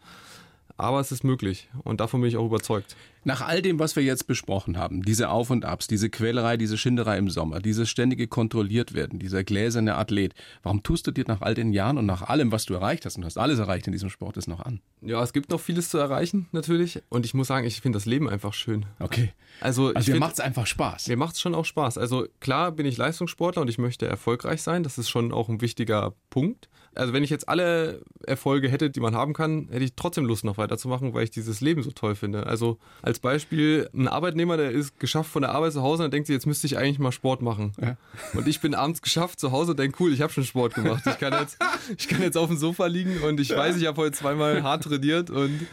Aber 0.78 1.00
es 1.00 1.12
ist 1.12 1.24
möglich. 1.24 1.70
Und 1.84 2.02
davon 2.02 2.22
bin 2.22 2.30
ich 2.30 2.38
auch 2.38 2.46
überzeugt. 2.46 2.96
Nach 3.24 3.42
all 3.42 3.62
dem, 3.62 3.78
was 3.78 3.96
wir 3.96 4.04
jetzt 4.04 4.25
besprochen 4.25 4.78
haben, 4.78 5.04
diese 5.04 5.30
Auf 5.30 5.51
und 5.51 5.63
Abs, 5.63 5.88
diese 5.88 6.10
Quälerei, 6.10 6.58
diese 6.58 6.78
Schinderei 6.78 7.18
im 7.20 7.30
Sommer, 7.30 7.60
dieses 7.60 7.90
ständige 7.90 8.28
kontrolliert 8.28 8.94
werden, 8.94 9.20
dieser 9.20 9.44
gläserne 9.44 9.96
Athlet, 9.96 10.34
warum 10.63 10.82
tust 10.82 11.06
du 11.06 11.12
dir 11.12 11.25
nach 11.28 11.42
all 11.42 11.54
den 11.54 11.72
Jahren 11.72 11.98
und 12.00 12.08
nach 12.08 12.24
allem, 12.24 12.51
was 12.51 12.66
du 12.66 12.74
erreicht 12.74 13.06
hast, 13.06 13.18
und 13.18 13.22
du 13.22 13.25
hast 13.28 13.38
alles 13.38 13.60
erreicht 13.60 13.86
in 13.86 13.94
diesem 13.94 14.10
Sport, 14.10 14.38
das 14.38 14.48
noch 14.48 14.60
an? 14.62 14.82
Ja, 15.01 15.22
es 15.22 15.34
gibt 15.34 15.51
noch 15.51 15.60
vieles 15.60 15.90
zu 15.90 16.00
erreichen, 16.00 16.48
natürlich. 16.51 17.01
Und 17.10 17.25
ich 17.25 17.34
muss 17.36 17.48
sagen, 17.48 17.68
ich 17.68 17.80
finde 17.82 17.98
das 17.98 18.06
Leben 18.08 18.28
einfach 18.30 18.54
schön. 18.54 18.86
Okay. 19.00 19.32
Also, 19.60 19.90
Also 19.90 20.00
dir 20.00 20.13
find- 20.13 20.20
macht's 20.20 20.40
einfach 20.40 20.66
Spaß. 20.66 21.08
Mir 21.08 21.18
macht 21.18 21.36
es 21.36 21.42
schon 21.42 21.54
auch 21.54 21.66
Spaß. 21.66 21.98
Also 22.00 22.25
klar 22.40 22.72
bin 22.72 22.86
ich 22.88 22.98
Leistungssportler 22.98 23.62
und 23.62 23.68
ich 23.68 23.78
möchte 23.78 24.08
erfolgreich 24.08 24.62
sein. 24.63 24.82
Das 24.84 24.98
ist 24.98 25.10
schon 25.10 25.32
auch 25.32 25.50
ein 25.50 25.62
wichtiger 25.62 26.13
Punkt. 26.30 26.70
Also 26.94 27.13
wenn 27.13 27.24
ich 27.24 27.30
jetzt 27.30 27.48
alle 27.48 28.01
Erfolge 28.25 28.68
hätte, 28.68 28.90
die 28.90 29.00
man 29.00 29.16
haben 29.16 29.34
kann, 29.34 29.70
hätte 29.72 29.86
ich 29.86 29.94
trotzdem 29.96 30.25
Lust 30.25 30.44
noch 30.44 30.58
weiterzumachen, 30.58 31.13
weil 31.13 31.24
ich 31.24 31.32
dieses 31.32 31.62
Leben 31.62 31.84
so 31.84 31.92
toll 31.92 32.16
finde. 32.16 32.46
Also 32.48 32.80
als 33.12 33.20
Beispiel 33.20 33.89
ein 33.94 34.08
Arbeitnehmer, 34.08 34.56
der 34.56 34.72
ist 34.72 34.98
geschafft 34.98 35.30
von 35.30 35.41
der 35.41 35.51
Arbeit 35.51 35.74
zu 35.74 35.82
Hause 35.82 36.06
und 36.06 36.13
denkt 36.13 36.27
sich, 36.27 36.34
jetzt 36.34 36.46
müsste 36.46 36.65
ich 36.65 36.77
eigentlich 36.77 36.98
mal 36.98 37.12
Sport 37.12 37.41
machen. 37.41 37.74
Ja. 37.82 37.98
Und 38.34 38.48
ich 38.48 38.62
bin 38.62 38.74
abends 38.74 39.01
geschafft 39.01 39.38
zu 39.38 39.51
Hause 39.51 39.72
und 39.72 39.80
denke, 39.80 40.01
cool, 40.01 40.13
ich 40.13 40.22
habe 40.22 40.32
schon 40.32 40.46
Sport 40.46 40.75
gemacht. 40.75 41.03
Ich 41.06 41.20
kann 41.20 41.34
jetzt, 41.34 41.58
ich 41.98 42.08
kann 42.08 42.22
jetzt 42.22 42.38
auf 42.38 42.48
dem 42.48 42.58
Sofa 42.58 42.86
liegen 42.86 43.20
und 43.22 43.41
ich 43.41 43.50
weiß, 43.50 43.75
ich 43.75 43.86
habe 43.86 43.98
heute 43.98 44.15
zweimal 44.15 44.63
hart 44.63 44.86
trainiert 44.86 45.30
und 45.30 45.68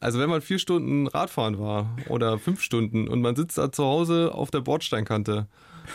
also 0.00 0.18
wenn 0.18 0.28
man 0.28 0.42
vier 0.42 0.58
Stunden 0.58 1.06
Radfahren 1.06 1.58
war 1.58 1.96
oder 2.08 2.38
fünf 2.38 2.60
Stunden 2.60 3.08
und 3.08 3.22
man 3.22 3.36
sitzt 3.36 3.56
da 3.56 3.72
zu 3.72 3.84
Hause 3.84 4.32
auf 4.34 4.50
der 4.50 4.60
Bordsteinkante 4.60 5.46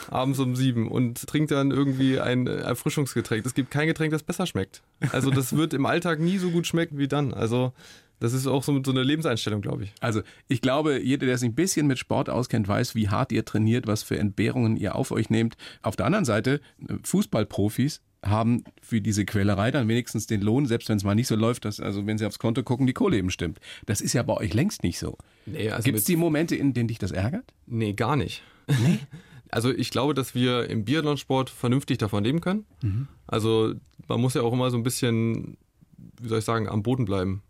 abends 0.09 0.39
um 0.39 0.55
sieben 0.55 0.89
und 0.89 1.27
trinkt 1.27 1.51
dann 1.51 1.69
irgendwie 1.69 2.19
ein 2.19 2.47
Erfrischungsgetränk. 2.47 3.45
Es 3.45 3.53
gibt 3.53 3.69
kein 3.69 3.87
Getränk, 3.87 4.11
das 4.13 4.23
besser 4.23 4.47
schmeckt. 4.47 4.81
Also 5.11 5.29
das 5.29 5.55
wird 5.55 5.75
im 5.75 5.85
Alltag 5.85 6.19
nie 6.19 6.39
so 6.39 6.49
gut 6.49 6.65
schmecken 6.65 6.97
wie 6.97 7.07
dann. 7.07 7.33
Also 7.33 7.73
das 8.21 8.33
ist 8.33 8.45
auch 8.45 8.63
so, 8.63 8.79
so 8.85 8.91
eine 8.91 9.01
Lebenseinstellung, 9.01 9.61
glaube 9.61 9.85
ich. 9.85 9.93
Also 9.99 10.21
ich 10.47 10.61
glaube, 10.61 11.01
jeder, 11.01 11.25
der 11.25 11.39
sich 11.39 11.49
ein 11.49 11.55
bisschen 11.55 11.87
mit 11.87 11.97
Sport 11.97 12.29
auskennt, 12.29 12.67
weiß, 12.67 12.93
wie 12.93 13.09
hart 13.09 13.31
ihr 13.31 13.43
trainiert, 13.43 13.87
was 13.87 14.03
für 14.03 14.17
Entbehrungen 14.19 14.77
ihr 14.77 14.95
auf 14.95 15.11
euch 15.11 15.31
nehmt. 15.31 15.57
Auf 15.81 15.95
der 15.95 16.05
anderen 16.05 16.23
Seite, 16.23 16.61
Fußballprofis 17.03 18.01
haben 18.23 18.63
für 18.79 19.01
diese 19.01 19.25
Quälerei 19.25 19.71
dann 19.71 19.87
wenigstens 19.87 20.27
den 20.27 20.41
Lohn, 20.41 20.67
selbst 20.67 20.87
wenn 20.87 20.97
es 20.97 21.03
mal 21.03 21.15
nicht 21.15 21.25
so 21.25 21.35
läuft, 21.35 21.65
dass, 21.65 21.79
also 21.79 22.05
wenn 22.05 22.19
sie 22.19 22.27
aufs 22.27 22.37
Konto 22.37 22.61
gucken, 22.61 22.85
die 22.85 22.93
Kohle 22.93 23.17
eben 23.17 23.31
stimmt. 23.31 23.59
Das 23.87 24.01
ist 24.01 24.13
ja 24.13 24.21
bei 24.21 24.37
euch 24.37 24.53
längst 24.53 24.83
nicht 24.83 24.99
so. 24.99 25.17
Nee, 25.47 25.71
also 25.71 25.83
Gibt 25.83 25.97
es 25.97 26.03
die 26.03 26.15
Momente, 26.15 26.55
in 26.55 26.75
denen 26.75 26.89
dich 26.89 26.99
das 26.99 27.09
ärgert? 27.09 27.51
Nee, 27.65 27.93
gar 27.93 28.15
nicht. 28.15 28.43
Nee? 28.67 28.99
Also 29.53 29.69
ich 29.69 29.89
glaube, 29.89 30.13
dass 30.13 30.33
wir 30.33 30.69
im 30.69 30.85
Biathlonsport 30.85 31.49
vernünftig 31.49 31.97
davon 31.97 32.23
leben 32.23 32.39
können. 32.39 32.65
Also 33.27 33.73
man 34.07 34.21
muss 34.21 34.33
ja 34.33 34.43
auch 34.43 34.53
immer 34.53 34.71
so 34.71 34.77
ein 34.77 34.83
bisschen, 34.83 35.57
wie 36.21 36.29
soll 36.29 36.39
ich 36.39 36.45
sagen, 36.45 36.69
am 36.69 36.83
Boden 36.83 37.03
bleiben. 37.03 37.43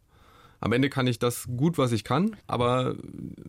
Am 0.62 0.72
Ende 0.74 0.90
kann 0.90 1.08
ich 1.08 1.18
das 1.18 1.48
gut, 1.58 1.80
was 1.80 1.92
ich 1.92 2.04
kann, 2.04 2.36
aber 2.46 2.96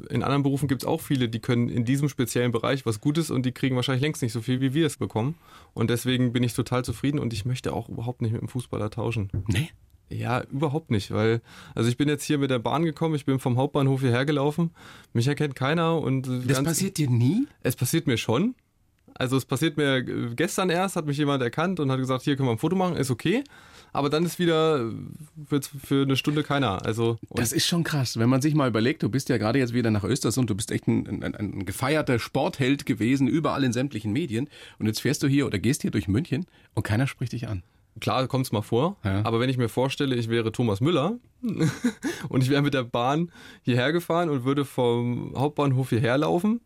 in 0.08 0.22
anderen 0.22 0.42
Berufen 0.42 0.66
gibt 0.66 0.82
es 0.82 0.88
auch 0.88 1.02
viele, 1.02 1.28
die 1.28 1.40
können 1.40 1.68
in 1.68 1.84
diesem 1.84 2.08
speziellen 2.08 2.52
Bereich 2.52 2.86
was 2.86 3.02
Gutes 3.02 3.30
und 3.30 3.44
die 3.44 3.52
kriegen 3.52 3.76
wahrscheinlich 3.76 4.02
längst 4.02 4.22
nicht 4.22 4.32
so 4.32 4.40
viel, 4.40 4.62
wie 4.62 4.72
wir 4.72 4.86
es 4.86 4.96
bekommen. 4.96 5.34
Und 5.74 5.90
deswegen 5.90 6.32
bin 6.32 6.42
ich 6.42 6.54
total 6.54 6.84
zufrieden 6.84 7.18
und 7.18 7.34
ich 7.34 7.44
möchte 7.44 7.74
auch 7.74 7.90
überhaupt 7.90 8.22
nicht 8.22 8.32
mit 8.32 8.40
dem 8.40 8.48
Fußballer 8.48 8.88
tauschen. 8.88 9.30
Nee. 9.46 9.70
Ja, 10.08 10.42
überhaupt 10.50 10.90
nicht, 10.90 11.10
weil, 11.10 11.40
also 11.74 11.88
ich 11.88 11.96
bin 11.96 12.08
jetzt 12.08 12.24
hier 12.24 12.38
mit 12.38 12.50
der 12.50 12.58
Bahn 12.58 12.84
gekommen, 12.84 13.14
ich 13.14 13.24
bin 13.24 13.38
vom 13.38 13.56
Hauptbahnhof 13.56 14.00
hierher 14.00 14.26
gelaufen, 14.26 14.70
mich 15.12 15.26
erkennt 15.26 15.54
keiner 15.54 15.98
und 15.98 16.28
Das 16.46 16.62
passiert 16.62 16.98
dir 16.98 17.08
nie? 17.08 17.46
es 17.62 17.76
passiert 17.76 18.06
mir 18.06 18.18
schon, 18.18 18.54
Also 19.14 19.36
es 19.36 19.44
passiert 19.44 19.76
mir 19.76 20.02
gestern 20.02 20.70
erst, 20.70 20.96
hat 20.96 21.06
mich 21.06 21.16
jemand 21.16 21.42
erkannt 21.42 21.80
und 21.80 21.90
hat 21.90 21.98
gesagt, 21.98 22.22
hier 22.22 22.36
können 22.36 22.48
wir 22.48 22.52
ein 22.52 22.58
Foto 22.58 22.76
machen, 22.76 22.96
ist 22.96 23.10
okay. 23.10 23.44
Aber 23.94 24.08
dann 24.08 24.24
ist 24.24 24.38
wieder 24.38 24.90
für, 25.46 25.60
für 25.62 26.02
eine 26.02 26.16
Stunde 26.16 26.42
keiner. 26.42 26.84
Also 26.84 27.18
das 27.30 27.52
ist 27.52 27.66
schon 27.66 27.84
krass, 27.84 28.18
wenn 28.18 28.28
man 28.28 28.40
sich 28.40 28.54
mal 28.54 28.68
überlegt, 28.68 29.02
du 29.02 29.10
bist 29.10 29.28
ja 29.28 29.36
gerade 29.36 29.58
jetzt 29.58 29.74
wieder 29.74 29.90
nach 29.90 30.04
Östersund, 30.04 30.48
du 30.48 30.54
bist 30.54 30.70
echt 30.70 30.88
ein, 30.88 31.22
ein, 31.22 31.34
ein 31.34 31.66
gefeierter 31.66 32.18
Sportheld 32.18 32.86
gewesen, 32.86 33.28
überall 33.28 33.64
in 33.64 33.72
sämtlichen 33.72 34.12
Medien. 34.12 34.48
Und 34.78 34.86
jetzt 34.86 35.00
fährst 35.00 35.22
du 35.22 35.28
hier 35.28 35.46
oder 35.46 35.58
gehst 35.58 35.82
hier 35.82 35.90
durch 35.90 36.08
München 36.08 36.46
und 36.74 36.84
keiner 36.84 37.06
spricht 37.06 37.32
dich 37.32 37.48
an. 37.48 37.62
Klar, 38.00 38.26
kommt 38.26 38.46
es 38.46 38.52
mal 38.52 38.62
vor. 38.62 38.96
Ja. 39.04 39.22
Aber 39.24 39.38
wenn 39.40 39.50
ich 39.50 39.58
mir 39.58 39.68
vorstelle, 39.68 40.14
ich 40.14 40.30
wäre 40.30 40.50
Thomas 40.52 40.80
Müller 40.80 41.18
und 42.28 42.42
ich 42.42 42.48
wäre 42.48 42.62
mit 42.62 42.74
der 42.74 42.84
Bahn 42.84 43.30
hierher 43.62 43.92
gefahren 43.92 44.30
und 44.30 44.44
würde 44.44 44.64
vom 44.64 45.34
Hauptbahnhof 45.36 45.90
hierher 45.90 46.16
laufen, 46.16 46.60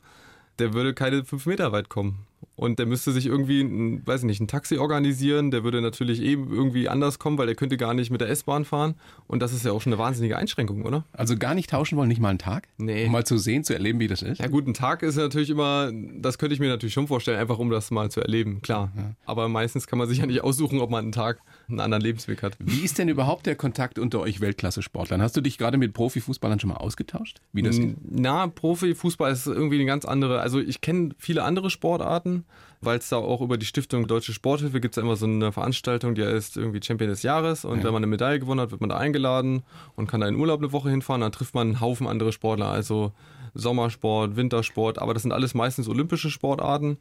der 0.58 0.72
würde 0.72 0.94
keine 0.94 1.24
fünf 1.24 1.46
Meter 1.46 1.72
weit 1.72 1.88
kommen. 1.88 2.26
Und 2.56 2.78
der 2.78 2.86
müsste 2.86 3.12
sich 3.12 3.26
irgendwie, 3.26 3.60
ein, 3.60 4.06
weiß 4.06 4.20
ich 4.20 4.26
nicht, 4.26 4.40
ein 4.40 4.48
Taxi 4.48 4.78
organisieren. 4.78 5.50
Der 5.50 5.62
würde 5.62 5.82
natürlich 5.82 6.22
eben 6.22 6.50
irgendwie 6.50 6.88
anders 6.88 7.18
kommen, 7.18 7.36
weil 7.36 7.46
der 7.46 7.54
könnte 7.54 7.76
gar 7.76 7.92
nicht 7.92 8.10
mit 8.10 8.22
der 8.22 8.30
S-Bahn 8.30 8.64
fahren. 8.64 8.94
Und 9.26 9.40
das 9.40 9.52
ist 9.52 9.64
ja 9.64 9.72
auch 9.72 9.82
schon 9.82 9.92
eine 9.92 10.00
wahnsinnige 10.00 10.38
Einschränkung, 10.38 10.84
oder? 10.84 11.04
Also 11.12 11.36
gar 11.36 11.54
nicht 11.54 11.70
tauschen 11.70 11.98
wollen, 11.98 12.08
nicht 12.08 12.20
mal 12.20 12.30
einen 12.30 12.38
Tag? 12.38 12.68
Nee. 12.78 13.04
Um 13.04 13.12
mal 13.12 13.26
zu 13.26 13.36
sehen, 13.36 13.62
zu 13.62 13.75
erleben, 13.75 14.00
wie 14.00 14.08
das 14.08 14.22
ist? 14.22 14.40
Ja 14.40 14.48
gut, 14.48 14.66
ein 14.66 14.75
Tag 14.75 15.02
ist 15.02 15.16
natürlich 15.16 15.50
immer, 15.50 15.92
das 15.92 16.38
könnte 16.38 16.54
ich 16.54 16.60
mir 16.60 16.68
natürlich 16.68 16.94
schon 16.94 17.06
vorstellen, 17.06 17.38
einfach 17.38 17.58
um 17.58 17.68
das 17.68 17.90
mal 17.90 18.10
zu 18.10 18.20
erleben, 18.22 18.62
klar. 18.62 18.90
Ja. 18.96 19.12
Aber 19.26 19.48
meistens 19.48 19.86
kann 19.86 19.98
man 19.98 20.08
sich 20.08 20.18
ja 20.18 20.26
nicht 20.26 20.42
aussuchen, 20.42 20.80
ob 20.80 20.90
man 20.90 21.04
einen 21.04 21.12
Tag 21.12 21.40
einen 21.68 21.80
anderen 21.80 22.02
Lebensweg 22.02 22.42
hat. 22.42 22.56
Wie 22.58 22.85
ist 22.85 22.99
denn 22.99 23.08
überhaupt 23.08 23.46
der 23.46 23.56
Kontakt 23.56 23.99
unter 23.99 24.20
euch 24.20 24.40
Weltklasse-Sportlern? 24.40 25.23
Hast 25.23 25.37
du 25.37 25.40
dich 25.40 25.58
gerade 25.58 25.78
mit 25.78 25.92
Profifußballern 25.92 26.61
schon 26.61 26.70
mal 26.70 26.76
ausgetauscht? 26.76 27.40
Wie 27.52 27.62
das 27.62 27.78
Na, 28.02 28.46
Profifußball 28.46 29.32
ist 29.32 29.46
irgendwie 29.46 29.76
eine 29.76 29.87
ganz 29.87 30.04
andere. 30.04 30.40
Also 30.40 30.61
ich 30.61 30.80
kenne 30.80 31.11
viele 31.18 31.42
andere 31.42 31.70
Sportarten 31.70 32.44
weil 32.80 32.99
es 32.99 33.08
da 33.08 33.16
auch 33.16 33.40
über 33.40 33.56
die 33.58 33.66
Stiftung 33.66 34.06
Deutsche 34.06 34.32
Sporthilfe 34.32 34.80
gibt 34.80 34.96
es 34.96 35.02
immer 35.02 35.16
so 35.16 35.26
eine 35.26 35.52
Veranstaltung, 35.52 36.14
die 36.14 36.25
heißt 36.25 36.56
irgendwie 36.56 36.80
Champion 36.82 37.11
des 37.11 37.23
Jahres 37.23 37.64
und 37.64 37.78
ja. 37.78 37.85
wenn 37.85 37.92
man 37.92 38.02
eine 38.02 38.06
Medaille 38.06 38.38
gewonnen 38.38 38.61
hat, 38.61 38.70
wird 38.70 38.80
man 38.80 38.90
da 38.90 38.96
eingeladen 38.96 39.62
und 39.94 40.08
kann 40.08 40.20
da 40.20 40.28
in 40.28 40.37
Urlaub 40.37 40.61
eine 40.61 40.73
Woche 40.73 40.90
hinfahren, 40.90 41.20
dann 41.20 41.32
trifft 41.32 41.54
man 41.54 41.68
einen 41.68 41.80
Haufen 41.80 42.06
andere 42.06 42.32
Sportler, 42.32 42.68
also 42.68 43.12
Sommersport, 43.54 44.37
Wintersport, 44.37 44.99
aber 44.99 45.14
das 45.14 45.23
sind 45.23 45.32
alles 45.32 45.54
meistens 45.54 45.88
olympische 45.88 46.30
Sportarten. 46.30 46.99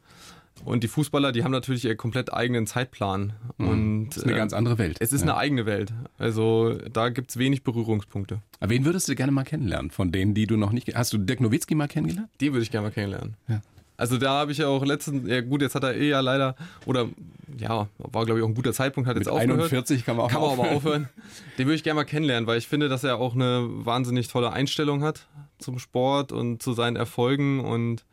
Und 0.64 0.82
die 0.82 0.88
Fußballer, 0.88 1.32
die 1.32 1.44
haben 1.44 1.52
natürlich 1.52 1.84
ihren 1.84 1.96
komplett 1.96 2.32
eigenen 2.32 2.66
Zeitplan. 2.66 3.34
Mhm. 3.58 3.68
Und, 3.68 4.08
das 4.10 4.18
ist 4.18 4.24
eine 4.24 4.32
äh, 4.32 4.36
ganz 4.36 4.52
andere 4.52 4.78
Welt. 4.78 4.96
Es 5.00 5.12
ist 5.12 5.22
ja. 5.22 5.28
eine 5.28 5.36
eigene 5.36 5.66
Welt. 5.66 5.92
Also 6.18 6.74
da 6.92 7.08
gibt 7.08 7.30
es 7.30 7.38
wenig 7.38 7.62
Berührungspunkte. 7.62 8.40
Aber 8.60 8.70
wen 8.70 8.84
würdest 8.84 9.08
du 9.08 9.14
gerne 9.14 9.32
mal 9.32 9.44
kennenlernen 9.44 9.90
von 9.90 10.12
denen, 10.12 10.34
die 10.34 10.46
du 10.46 10.56
noch 10.56 10.72
nicht... 10.72 10.94
Hast 10.94 11.12
du 11.12 11.18
Dirk 11.18 11.40
Nowitzki 11.40 11.74
mal 11.74 11.88
kennengelernt? 11.88 12.28
Den 12.40 12.52
würde 12.52 12.62
ich 12.62 12.70
gerne 12.70 12.88
mal 12.88 12.92
kennenlernen. 12.92 13.36
Ja. 13.48 13.60
Also 13.96 14.18
da 14.18 14.30
habe 14.40 14.52
ich 14.52 14.58
ja 14.58 14.68
auch 14.68 14.84
letztens, 14.84 15.28
ja 15.28 15.40
gut, 15.40 15.62
jetzt 15.62 15.74
hat 15.74 15.82
er 15.82 15.94
eh 15.94 16.10
ja 16.10 16.20
leider, 16.20 16.54
oder 16.84 17.08
ja, 17.56 17.88
war 17.96 18.26
glaube 18.26 18.40
ich 18.40 18.44
auch 18.44 18.48
ein 18.48 18.54
guter 18.54 18.74
Zeitpunkt, 18.74 19.08
hat 19.08 19.16
Mit 19.16 19.24
jetzt 19.26 19.32
aufgehört. 19.32 19.72
41 19.72 20.04
kann 20.04 20.16
man 20.16 20.26
auch 20.26 20.30
kann 20.30 20.40
man 20.42 20.50
aufhören. 20.50 20.66
aber 20.66 20.76
aufhören. 20.76 21.08
Den 21.58 21.66
würde 21.66 21.76
ich 21.76 21.82
gerne 21.82 21.94
mal 21.94 22.04
kennenlernen, 22.04 22.46
weil 22.46 22.58
ich 22.58 22.68
finde, 22.68 22.88
dass 22.88 23.04
er 23.04 23.16
auch 23.16 23.34
eine 23.34 23.66
wahnsinnig 23.68 24.28
tolle 24.28 24.52
Einstellung 24.52 25.02
hat 25.02 25.26
zum 25.58 25.78
Sport 25.78 26.32
und 26.32 26.62
zu 26.62 26.74
seinen 26.74 26.96
Erfolgen 26.96 27.60
und 27.60 28.04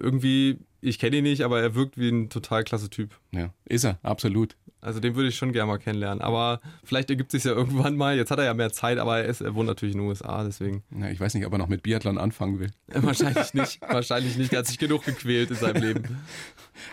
irgendwie, 0.00 0.58
ich 0.80 0.98
kenne 0.98 1.16
ihn 1.18 1.24
nicht, 1.24 1.42
aber 1.42 1.60
er 1.60 1.74
wirkt 1.74 1.98
wie 1.98 2.08
ein 2.08 2.28
total 2.30 2.64
klasse 2.64 2.90
Typ. 2.90 3.18
Ja, 3.32 3.52
ist 3.64 3.84
er, 3.84 3.98
absolut. 4.02 4.56
Also 4.82 4.98
den 4.98 5.14
würde 5.14 5.28
ich 5.28 5.36
schon 5.36 5.52
gerne 5.52 5.70
mal 5.70 5.78
kennenlernen. 5.78 6.22
Aber 6.22 6.60
vielleicht 6.84 7.10
ergibt 7.10 7.30
sich 7.32 7.44
ja 7.44 7.52
irgendwann 7.52 7.96
mal. 7.96 8.16
Jetzt 8.16 8.30
hat 8.30 8.38
er 8.38 8.46
ja 8.46 8.54
mehr 8.54 8.72
Zeit, 8.72 8.98
aber 8.98 9.18
er, 9.18 9.24
ist, 9.26 9.42
er 9.42 9.54
wohnt 9.54 9.66
natürlich 9.66 9.94
in 9.94 10.00
den 10.00 10.08
USA, 10.08 10.42
deswegen. 10.42 10.82
Ja, 10.98 11.10
ich 11.10 11.20
weiß 11.20 11.34
nicht, 11.34 11.46
ob 11.46 11.52
er 11.52 11.58
noch 11.58 11.68
mit 11.68 11.82
Biathlon 11.82 12.18
anfangen 12.18 12.58
will. 12.58 12.70
Wahrscheinlich 12.88 13.52
nicht. 13.52 13.80
Wahrscheinlich 13.88 14.38
nicht. 14.38 14.52
Er 14.52 14.60
hat 14.60 14.66
sich 14.66 14.78
genug 14.78 15.04
gequält 15.04 15.50
in 15.50 15.56
seinem 15.56 15.82
Leben. 15.82 16.18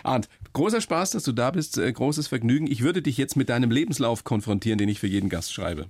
Arndt, 0.02 0.28
großer 0.52 0.80
Spaß, 0.80 1.12
dass 1.12 1.24
du 1.24 1.32
da 1.32 1.50
bist. 1.50 1.78
Äh, 1.78 1.90
großes 1.90 2.28
Vergnügen. 2.28 2.66
Ich 2.66 2.82
würde 2.82 3.00
dich 3.00 3.16
jetzt 3.16 3.36
mit 3.36 3.48
deinem 3.48 3.70
Lebenslauf 3.70 4.22
konfrontieren, 4.22 4.78
den 4.78 4.90
ich 4.90 5.00
für 5.00 5.06
jeden 5.06 5.30
Gast 5.30 5.52
schreibe. 5.52 5.86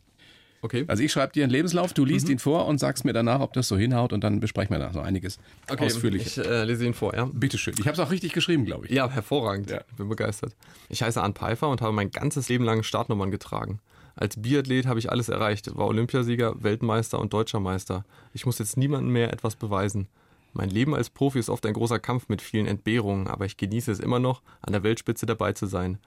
Okay. 0.60 0.84
Also 0.88 1.02
ich 1.02 1.12
schreibe 1.12 1.32
dir 1.32 1.44
einen 1.44 1.52
Lebenslauf, 1.52 1.92
du 1.92 2.04
liest 2.04 2.26
mhm. 2.26 2.32
ihn 2.32 2.38
vor 2.38 2.66
und 2.66 2.78
sagst 2.78 3.04
mir 3.04 3.12
danach, 3.12 3.40
ob 3.40 3.52
das 3.52 3.68
so 3.68 3.76
hinhaut 3.76 4.12
und 4.12 4.24
dann 4.24 4.40
besprechen 4.40 4.74
wir 4.74 4.78
da 4.78 4.92
so 4.92 5.00
einiges 5.00 5.38
okay, 5.70 5.84
ausführlich. 5.84 6.26
Ich 6.26 6.38
äh, 6.38 6.64
lese 6.64 6.84
ihn 6.84 6.94
vor, 6.94 7.14
ja. 7.14 7.28
Bitteschön. 7.32 7.74
Ich 7.78 7.86
habe 7.86 7.92
es 7.92 8.00
auch 8.00 8.10
richtig 8.10 8.32
geschrieben, 8.32 8.64
glaube 8.64 8.86
ich. 8.86 8.92
Ja, 8.92 9.08
hervorragend. 9.08 9.70
Ja. 9.70 9.80
Bin 9.96 10.08
begeistert. 10.08 10.56
Ich 10.88 11.02
heiße 11.02 11.22
Arndt 11.22 11.38
Pfeiffer 11.38 11.68
und 11.68 11.80
habe 11.80 11.92
mein 11.92 12.10
ganzes 12.10 12.48
Leben 12.48 12.64
lang 12.64 12.82
Startnummern 12.82 13.30
getragen. 13.30 13.80
Als 14.16 14.40
Biathlet 14.40 14.86
habe 14.86 14.98
ich 14.98 15.12
alles 15.12 15.28
erreicht, 15.28 15.76
war 15.76 15.86
Olympiasieger, 15.86 16.60
Weltmeister 16.60 17.20
und 17.20 17.32
Deutscher 17.32 17.60
Meister. 17.60 18.04
Ich 18.34 18.46
muss 18.46 18.58
jetzt 18.58 18.76
niemandem 18.76 19.12
mehr 19.12 19.32
etwas 19.32 19.54
beweisen. 19.54 20.08
Mein 20.54 20.70
Leben 20.70 20.92
als 20.94 21.08
Profi 21.08 21.38
ist 21.38 21.50
oft 21.50 21.64
ein 21.66 21.74
großer 21.74 22.00
Kampf 22.00 22.28
mit 22.28 22.42
vielen 22.42 22.66
Entbehrungen, 22.66 23.28
aber 23.28 23.44
ich 23.44 23.56
genieße 23.56 23.92
es 23.92 24.00
immer 24.00 24.18
noch, 24.18 24.42
an 24.60 24.72
der 24.72 24.82
Weltspitze 24.82 25.24
dabei 25.24 25.52
zu 25.52 25.66
sein. 25.66 25.98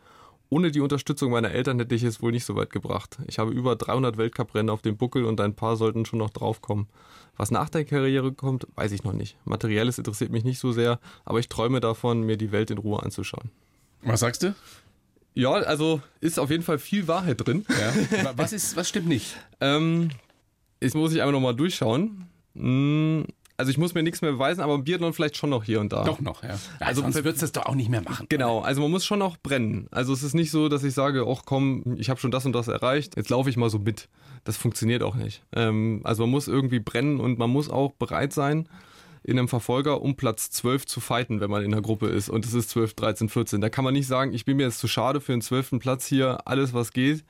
Ohne 0.53 0.69
die 0.69 0.81
Unterstützung 0.81 1.31
meiner 1.31 1.51
Eltern 1.51 1.79
hätte 1.79 1.95
ich 1.95 2.03
es 2.03 2.21
wohl 2.21 2.33
nicht 2.33 2.43
so 2.43 2.57
weit 2.57 2.71
gebracht. 2.71 3.17
Ich 3.27 3.39
habe 3.39 3.51
über 3.51 3.77
300 3.77 4.17
Weltcuprennen 4.17 4.69
auf 4.69 4.81
dem 4.81 4.97
Buckel 4.97 5.23
und 5.23 5.39
ein 5.39 5.55
paar 5.55 5.77
sollten 5.77 6.05
schon 6.05 6.19
noch 6.19 6.29
draufkommen. 6.29 6.87
Was 7.37 7.51
nach 7.51 7.69
der 7.69 7.85
Karriere 7.85 8.33
kommt, 8.33 8.67
weiß 8.75 8.91
ich 8.91 9.05
noch 9.05 9.13
nicht. 9.13 9.37
Materielles 9.45 9.97
interessiert 9.97 10.29
mich 10.29 10.43
nicht 10.43 10.59
so 10.59 10.73
sehr, 10.73 10.99
aber 11.23 11.39
ich 11.39 11.47
träume 11.47 11.79
davon, 11.79 12.23
mir 12.23 12.35
die 12.35 12.51
Welt 12.51 12.69
in 12.69 12.79
Ruhe 12.79 13.01
anzuschauen. 13.01 13.49
Was 14.01 14.19
sagst 14.19 14.43
du? 14.43 14.53
Ja, 15.33 15.51
also 15.51 16.01
ist 16.19 16.37
auf 16.37 16.51
jeden 16.51 16.63
Fall 16.63 16.79
viel 16.79 17.07
Wahrheit 17.07 17.47
drin. 17.47 17.65
Ja. 17.69 18.33
Was, 18.35 18.51
ist, 18.51 18.75
was 18.75 18.89
stimmt 18.89 19.07
nicht? 19.07 19.37
ähm, 19.61 20.09
jetzt 20.81 20.95
muss 20.95 21.13
ich 21.13 21.21
einfach 21.21 21.31
nochmal 21.31 21.55
durchschauen. 21.55 22.27
Hm, 22.55 23.25
also 23.61 23.69
ich 23.69 23.77
muss 23.77 23.93
mir 23.93 24.01
nichts 24.01 24.23
mehr 24.23 24.31
beweisen, 24.31 24.61
aber 24.61 24.75
Biathlon 24.79 25.13
vielleicht 25.13 25.37
schon 25.37 25.51
noch 25.51 25.63
hier 25.63 25.79
und 25.79 25.93
da. 25.93 26.03
Doch 26.03 26.19
noch, 26.19 26.41
ja. 26.41 26.57
Also 26.79 27.03
sonst 27.03 27.13
würdest 27.13 27.43
du 27.43 27.45
es 27.45 27.51
doch 27.51 27.67
auch 27.67 27.75
nicht 27.75 27.89
mehr 27.89 28.01
machen. 28.01 28.25
Genau, 28.27 28.61
also 28.61 28.81
man 28.81 28.89
muss 28.89 29.05
schon 29.05 29.19
noch 29.19 29.37
brennen. 29.37 29.87
Also 29.91 30.13
es 30.13 30.23
ist 30.23 30.33
nicht 30.33 30.49
so, 30.49 30.67
dass 30.67 30.83
ich 30.83 30.95
sage, 30.95 31.27
ach 31.29 31.43
komm, 31.45 31.95
ich 31.99 32.09
habe 32.09 32.19
schon 32.19 32.31
das 32.31 32.43
und 32.43 32.53
das 32.53 32.67
erreicht, 32.67 33.17
jetzt 33.17 33.29
laufe 33.29 33.51
ich 33.51 33.57
mal 33.57 33.69
so 33.69 33.77
mit. 33.77 34.09
Das 34.45 34.57
funktioniert 34.57 35.03
auch 35.03 35.13
nicht. 35.13 35.43
Ähm, 35.53 36.01
also 36.03 36.23
man 36.23 36.31
muss 36.31 36.47
irgendwie 36.47 36.79
brennen 36.79 37.19
und 37.19 37.37
man 37.37 37.51
muss 37.51 37.69
auch 37.69 37.91
bereit 37.91 38.33
sein, 38.33 38.67
in 39.21 39.37
einem 39.37 39.47
Verfolger 39.47 40.01
um 40.01 40.15
Platz 40.15 40.49
12 40.49 40.87
zu 40.87 40.99
fighten, 40.99 41.39
wenn 41.39 41.51
man 41.51 41.63
in 41.63 41.69
der 41.69 41.83
Gruppe 41.83 42.07
ist. 42.07 42.29
Und 42.29 42.43
es 42.47 42.55
ist 42.55 42.71
12, 42.71 42.95
13, 42.95 43.29
14. 43.29 43.61
Da 43.61 43.69
kann 43.69 43.83
man 43.83 43.93
nicht 43.93 44.07
sagen, 44.07 44.33
ich 44.33 44.43
bin 44.43 44.57
mir 44.57 44.63
jetzt 44.63 44.79
zu 44.79 44.87
schade 44.87 45.21
für 45.21 45.33
den 45.33 45.41
12. 45.41 45.73
Platz 45.77 46.07
hier, 46.07 46.47
alles 46.47 46.73
was 46.73 46.93
geht. 46.93 47.23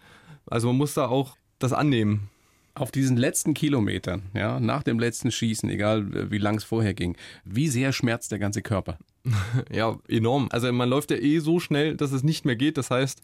Also 0.45 0.67
man 0.67 0.77
muss 0.77 0.93
da 0.93 1.09
auch 1.09 1.35
das 1.59 1.73
annehmen 1.73 2.29
auf 2.73 2.91
diesen 2.91 3.17
letzten 3.17 3.53
Kilometern, 3.53 4.23
ja, 4.33 4.59
nach 4.59 4.83
dem 4.83 4.99
letzten 4.99 5.31
Schießen, 5.31 5.69
egal 5.69 6.31
wie 6.31 6.37
lang 6.37 6.57
es 6.57 6.63
vorher 6.63 6.93
ging, 6.93 7.17
wie 7.43 7.67
sehr 7.67 7.91
schmerzt 7.91 8.31
der 8.31 8.39
ganze 8.39 8.61
Körper? 8.61 8.97
Ja, 9.71 9.97
enorm. 10.07 10.47
Also 10.51 10.71
man 10.71 10.89
läuft 10.89 11.11
ja 11.11 11.17
eh 11.17 11.39
so 11.39 11.59
schnell, 11.59 11.95
dass 11.95 12.11
es 12.11 12.23
nicht 12.23 12.45
mehr 12.45 12.55
geht. 12.55 12.77
Das 12.77 12.89
heißt, 12.89 13.21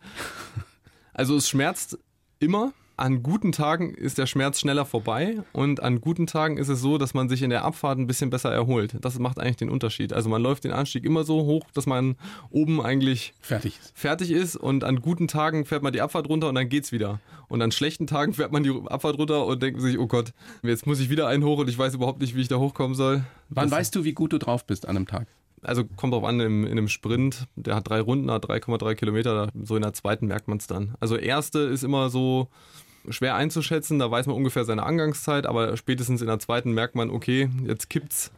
also 1.13 1.36
es 1.36 1.49
schmerzt 1.49 1.97
immer, 2.39 2.73
an 2.97 3.21
guten 3.21 3.51
Tagen 3.51 3.93
ist 3.93 4.17
der 4.17 4.25
Schmerz 4.25 4.60
schneller 4.60 4.83
vorbei 4.83 5.38
und 5.53 5.81
an 5.83 6.01
guten 6.01 6.25
Tagen 6.25 6.57
ist 6.57 6.67
es 6.67 6.81
so, 6.81 6.97
dass 6.97 7.13
man 7.13 7.29
sich 7.29 7.43
in 7.43 7.51
der 7.51 7.63
Abfahrt 7.63 7.99
ein 7.99 8.07
bisschen 8.07 8.31
besser 8.31 8.51
erholt. 8.51 8.97
Das 9.01 9.19
macht 9.19 9.39
eigentlich 9.39 9.57
den 9.57 9.69
Unterschied. 9.69 10.13
Also 10.13 10.29
man 10.29 10.41
läuft 10.41 10.63
den 10.63 10.71
Anstieg 10.71 11.05
immer 11.05 11.23
so 11.23 11.45
hoch, 11.45 11.63
dass 11.75 11.86
man 11.86 12.15
oben 12.49 12.81
eigentlich 12.81 13.36
fertig 13.39 13.77
ist. 13.79 13.91
Fertig 13.95 14.31
ist 14.31 14.55
und 14.55 14.83
an 14.83 14.99
guten 14.99 15.27
Tagen 15.27 15.65
fährt 15.65 15.83
man 15.83 15.93
die 15.93 16.01
Abfahrt 16.01 16.27
runter 16.27 16.49
und 16.49 16.55
dann 16.55 16.69
geht's 16.69 16.91
wieder. 16.91 17.19
Und 17.47 17.62
an 17.62 17.71
schlechten 17.71 18.07
Tagen 18.07 18.33
fährt 18.33 18.51
man 18.51 18.63
die 18.63 18.73
Abfahrt 18.88 19.19
runter 19.19 19.45
und 19.45 19.62
denkt 19.62 19.79
sich, 19.79 19.99
oh 19.99 20.07
Gott, 20.07 20.33
jetzt 20.63 20.88
muss 20.88 20.99
ich 20.99 21.12
wieder 21.12 21.27
einen 21.27 21.43
hoch 21.43 21.60
und 21.60 21.69
ich 21.69 21.77
weiß 21.77 21.93
überhaupt 21.93 22.19
nicht, 22.19 22.36
wie 22.36 22.41
ich 22.41 22.47
da 22.47 22.57
hochkommen 22.57 22.95
soll. 22.95 23.23
Wann 23.49 23.69
das 23.69 23.79
weißt 23.79 23.95
du, 23.95 24.05
wie 24.05 24.13
gut 24.13 24.33
du 24.33 24.39
drauf 24.39 24.65
bist 24.65 24.88
an 24.88 24.97
einem 24.97 25.07
Tag? 25.07 25.27
Also 25.62 25.83
kommt 25.86 26.13
drauf 26.13 26.23
an, 26.23 26.39
in, 26.39 26.63
in 26.63 26.71
einem 26.71 26.88
Sprint, 26.88 27.47
der 27.55 27.75
hat 27.75 27.89
drei 27.89 28.01
Runden, 28.01 28.29
hat 28.31 28.45
3,3 28.45 28.95
Kilometer, 28.95 29.49
so 29.63 29.75
in 29.75 29.81
der 29.81 29.93
zweiten 29.93 30.27
merkt 30.27 30.47
man 30.47 30.57
es 30.57 30.67
dann. 30.67 30.95
Also 30.99 31.15
erste 31.15 31.60
ist 31.60 31.83
immer 31.83 32.10
so, 32.10 32.49
schwer 33.10 33.36
einzuschätzen. 33.36 34.00
Da 34.00 34.10
weiß 34.10 34.28
man 34.28 34.36
ungefähr 34.36 34.65
seine 34.65 34.84
Angangszeit, 34.84 35.46
aber 35.46 35.76
spätestens 35.78 36.22
in 36.22 36.28
der 36.28 36.39
zweiten 36.39 36.72
merkt 36.72 36.96
man, 36.96 37.10
okay, 37.10 37.50
jetzt 37.65 37.89
kippt's 37.89 38.32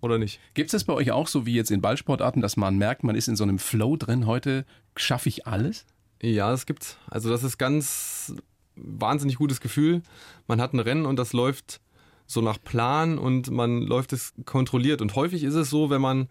oder 0.00 0.18
nicht. 0.18 0.40
Gibt 0.54 0.68
es 0.68 0.72
das 0.72 0.84
bei 0.84 0.92
euch 0.92 1.10
auch 1.10 1.28
so 1.28 1.46
wie 1.46 1.54
jetzt 1.54 1.70
in 1.70 1.80
Ballsportarten, 1.80 2.42
dass 2.42 2.56
man 2.56 2.78
merkt, 2.78 3.04
man 3.04 3.16
ist 3.16 3.28
in 3.28 3.36
so 3.36 3.44
einem 3.44 3.58
Flow 3.58 3.96
drin, 3.96 4.26
heute 4.26 4.64
schaffe 4.96 5.28
ich 5.28 5.46
alles? 5.46 5.86
Ja, 6.22 6.50
das 6.50 6.66
gibt's. 6.66 6.96
Also 7.08 7.30
das 7.30 7.42
ist 7.42 7.58
ganz 7.58 8.34
wahnsinnig 8.76 9.36
gutes 9.36 9.60
Gefühl. 9.60 10.02
Man 10.46 10.60
hat 10.60 10.72
ein 10.72 10.80
Rennen 10.80 11.06
und 11.06 11.16
das 11.16 11.32
läuft 11.32 11.80
so 12.26 12.40
nach 12.40 12.62
Plan 12.62 13.18
und 13.18 13.50
man 13.50 13.82
läuft 13.82 14.12
es 14.12 14.32
kontrolliert. 14.44 15.02
Und 15.02 15.16
häufig 15.16 15.42
ist 15.42 15.54
es 15.54 15.70
so, 15.70 15.90
wenn 15.90 16.00
man 16.00 16.28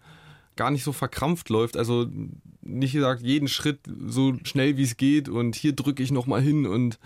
gar 0.60 0.70
nicht 0.70 0.84
so 0.84 0.92
verkrampft 0.92 1.48
läuft. 1.48 1.78
Also 1.78 2.06
nicht 2.60 2.92
gesagt, 2.92 3.22
jeden 3.22 3.48
Schritt 3.48 3.78
so 4.06 4.34
schnell 4.44 4.76
wie 4.76 4.82
es 4.82 4.98
geht 4.98 5.30
und 5.30 5.56
hier 5.56 5.72
drücke 5.72 6.02
ich 6.02 6.10
nochmal 6.10 6.42
hin 6.42 6.66
und 6.66 6.98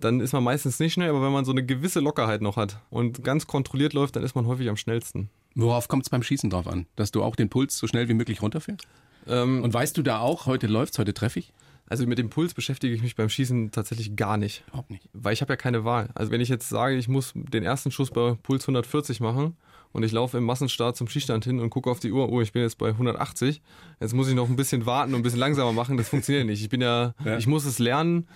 dann 0.00 0.18
ist 0.18 0.32
man 0.32 0.42
meistens 0.42 0.80
nicht 0.80 0.94
schnell, 0.94 1.10
aber 1.10 1.22
wenn 1.22 1.30
man 1.30 1.44
so 1.44 1.52
eine 1.52 1.64
gewisse 1.64 2.00
Lockerheit 2.00 2.42
noch 2.42 2.56
hat 2.56 2.80
und 2.90 3.22
ganz 3.22 3.46
kontrolliert 3.46 3.92
läuft, 3.92 4.16
dann 4.16 4.24
ist 4.24 4.34
man 4.34 4.46
häufig 4.48 4.68
am 4.68 4.76
schnellsten. 4.76 5.30
Worauf 5.54 5.86
kommt 5.86 6.02
es 6.02 6.10
beim 6.10 6.24
Schießen 6.24 6.50
drauf 6.50 6.66
an? 6.66 6.86
Dass 6.96 7.12
du 7.12 7.22
auch 7.22 7.36
den 7.36 7.48
Puls 7.48 7.78
so 7.78 7.86
schnell 7.86 8.08
wie 8.08 8.14
möglich 8.14 8.42
runterfährst? 8.42 8.88
Ähm, 9.28 9.62
und 9.62 9.72
weißt 9.72 9.96
du 9.96 10.02
da 10.02 10.18
auch, 10.18 10.46
heute 10.46 10.66
läuft's, 10.66 10.98
heute 10.98 11.14
treffe 11.14 11.38
ich? 11.38 11.52
Also 11.88 12.08
mit 12.08 12.18
dem 12.18 12.28
Puls 12.28 12.54
beschäftige 12.54 12.92
ich 12.92 13.02
mich 13.02 13.14
beim 13.14 13.28
Schießen 13.28 13.70
tatsächlich 13.70 14.16
gar 14.16 14.36
nicht. 14.36 14.64
Überhaupt 14.66 14.90
nicht. 14.90 15.08
Weil 15.12 15.32
ich 15.32 15.42
habe 15.42 15.52
ja 15.52 15.56
keine 15.56 15.84
Wahl. 15.84 16.08
Also 16.14 16.32
wenn 16.32 16.40
ich 16.40 16.48
jetzt 16.48 16.68
sage, 16.68 16.96
ich 16.96 17.06
muss 17.06 17.32
den 17.36 17.62
ersten 17.62 17.92
Schuss 17.92 18.10
bei 18.10 18.36
Puls 18.42 18.64
140 18.64 19.20
machen 19.20 19.56
und 19.96 20.02
ich 20.02 20.12
laufe 20.12 20.36
im 20.36 20.44
Massenstart 20.44 20.94
zum 20.94 21.08
Skistand 21.08 21.46
hin 21.46 21.58
und 21.58 21.70
gucke 21.70 21.90
auf 21.90 22.00
die 22.00 22.12
Uhr, 22.12 22.28
oh, 22.28 22.42
ich 22.42 22.52
bin 22.52 22.60
jetzt 22.60 22.76
bei 22.76 22.88
180. 22.88 23.62
Jetzt 23.98 24.12
muss 24.12 24.28
ich 24.28 24.34
noch 24.34 24.46
ein 24.46 24.54
bisschen 24.54 24.84
warten 24.84 25.14
und 25.14 25.20
ein 25.20 25.22
bisschen 25.22 25.38
langsamer 25.38 25.72
machen. 25.72 25.96
Das 25.96 26.10
funktioniert 26.10 26.44
nicht. 26.44 26.60
Ich 26.60 26.68
bin 26.68 26.82
ja, 26.82 27.14
ja. 27.24 27.38
ich 27.38 27.46
muss 27.46 27.64
es 27.64 27.78
lernen, 27.78 28.28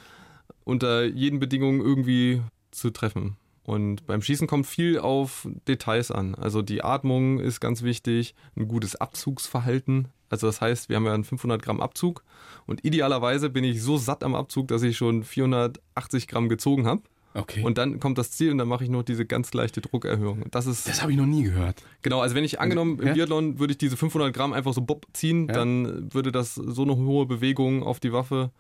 unter 0.65 1.05
jeden 1.05 1.39
Bedingungen 1.39 1.83
irgendwie 1.83 2.41
zu 2.71 2.89
treffen. 2.89 3.37
Und 3.63 4.07
beim 4.07 4.23
Schießen 4.23 4.47
kommt 4.47 4.67
viel 4.67 4.99
auf 4.99 5.47
Details 5.69 6.11
an. 6.11 6.35
Also 6.35 6.63
die 6.63 6.83
Atmung 6.83 7.41
ist 7.41 7.61
ganz 7.61 7.83
wichtig, 7.83 8.35
ein 8.57 8.67
gutes 8.67 8.97
Abzugsverhalten. 8.97 10.09
Also 10.31 10.47
das 10.47 10.63
heißt, 10.63 10.89
wir 10.89 10.97
haben 10.97 11.05
ja 11.05 11.13
einen 11.13 11.25
500 11.25 11.61
Gramm 11.61 11.83
Abzug 11.83 12.25
und 12.67 12.87
idealerweise 12.87 13.51
bin 13.51 13.65
ich 13.65 13.83
so 13.83 13.99
satt 13.99 14.25
am 14.25 14.35
Abzug, 14.35 14.69
dass 14.69 14.83
ich 14.83 14.97
schon 14.97 15.25
480 15.25 16.27
Gramm 16.27 16.49
gezogen 16.49 16.87
habe. 16.87 17.03
Okay. 17.33 17.63
Und 17.63 17.79
dann 17.79 18.01
kommt 18.01 18.19
das 18.19 18.33
Ziel 18.33 18.51
und 18.51 18.59
dann 18.59 18.67
mache 18.67 18.83
ich 18.83 18.91
noch 18.91 19.05
diese 19.05 19.25
ganz 19.25 19.55
leichte 19.55 19.81
Druckerhöhung. 19.81 20.45
Das 20.51 20.67
ist. 20.67 20.89
Das 20.89 21.01
habe 21.01 21.13
ich 21.13 21.19
noch 21.19 21.27
nie 21.27 21.45
gehört. 21.45 21.83
Genau, 22.03 22.21
also 22.21 22.35
wenn 22.35 22.45
ich 22.45 22.61
angenommen 22.61 22.99
im 22.99 23.07
ja? 23.09 23.13
Biathlon 23.15 23.59
würde 23.61 23.73
ich 23.73 23.79
diese 23.79 23.97
500 23.97 24.35
Gramm 24.35 24.53
einfach 24.53 24.73
so 24.73 24.81
bob 24.81 25.07
ziehen, 25.13 25.47
ja? 25.47 25.55
dann 25.55 26.13
würde 26.13 26.33
das 26.33 26.55
so 26.55 26.83
eine 26.83 26.97
hohe 26.97 27.27
Bewegung 27.27 27.85
auf 27.85 28.01
die 28.01 28.13
Waffe 28.13 28.51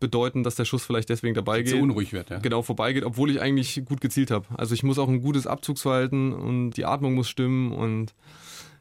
bedeuten, 0.00 0.42
dass 0.42 0.56
der 0.56 0.64
Schuss 0.64 0.84
vielleicht 0.84 1.08
deswegen 1.08 1.34
dabei 1.34 1.62
geht. 1.62 1.72
So 1.72 1.78
unruhig 1.78 2.12
wird, 2.12 2.30
ja. 2.30 2.38
Genau, 2.38 2.62
vorbeigeht, 2.62 3.04
obwohl 3.04 3.30
ich 3.30 3.40
eigentlich 3.40 3.82
gut 3.84 4.00
gezielt 4.00 4.30
habe. 4.30 4.46
Also 4.56 4.74
ich 4.74 4.82
muss 4.82 4.98
auch 4.98 5.08
ein 5.08 5.22
gutes 5.22 5.46
Abzugsverhalten 5.46 6.32
und 6.32 6.72
die 6.72 6.84
Atmung 6.84 7.14
muss 7.14 7.28
stimmen 7.28 7.72
und 7.72 8.12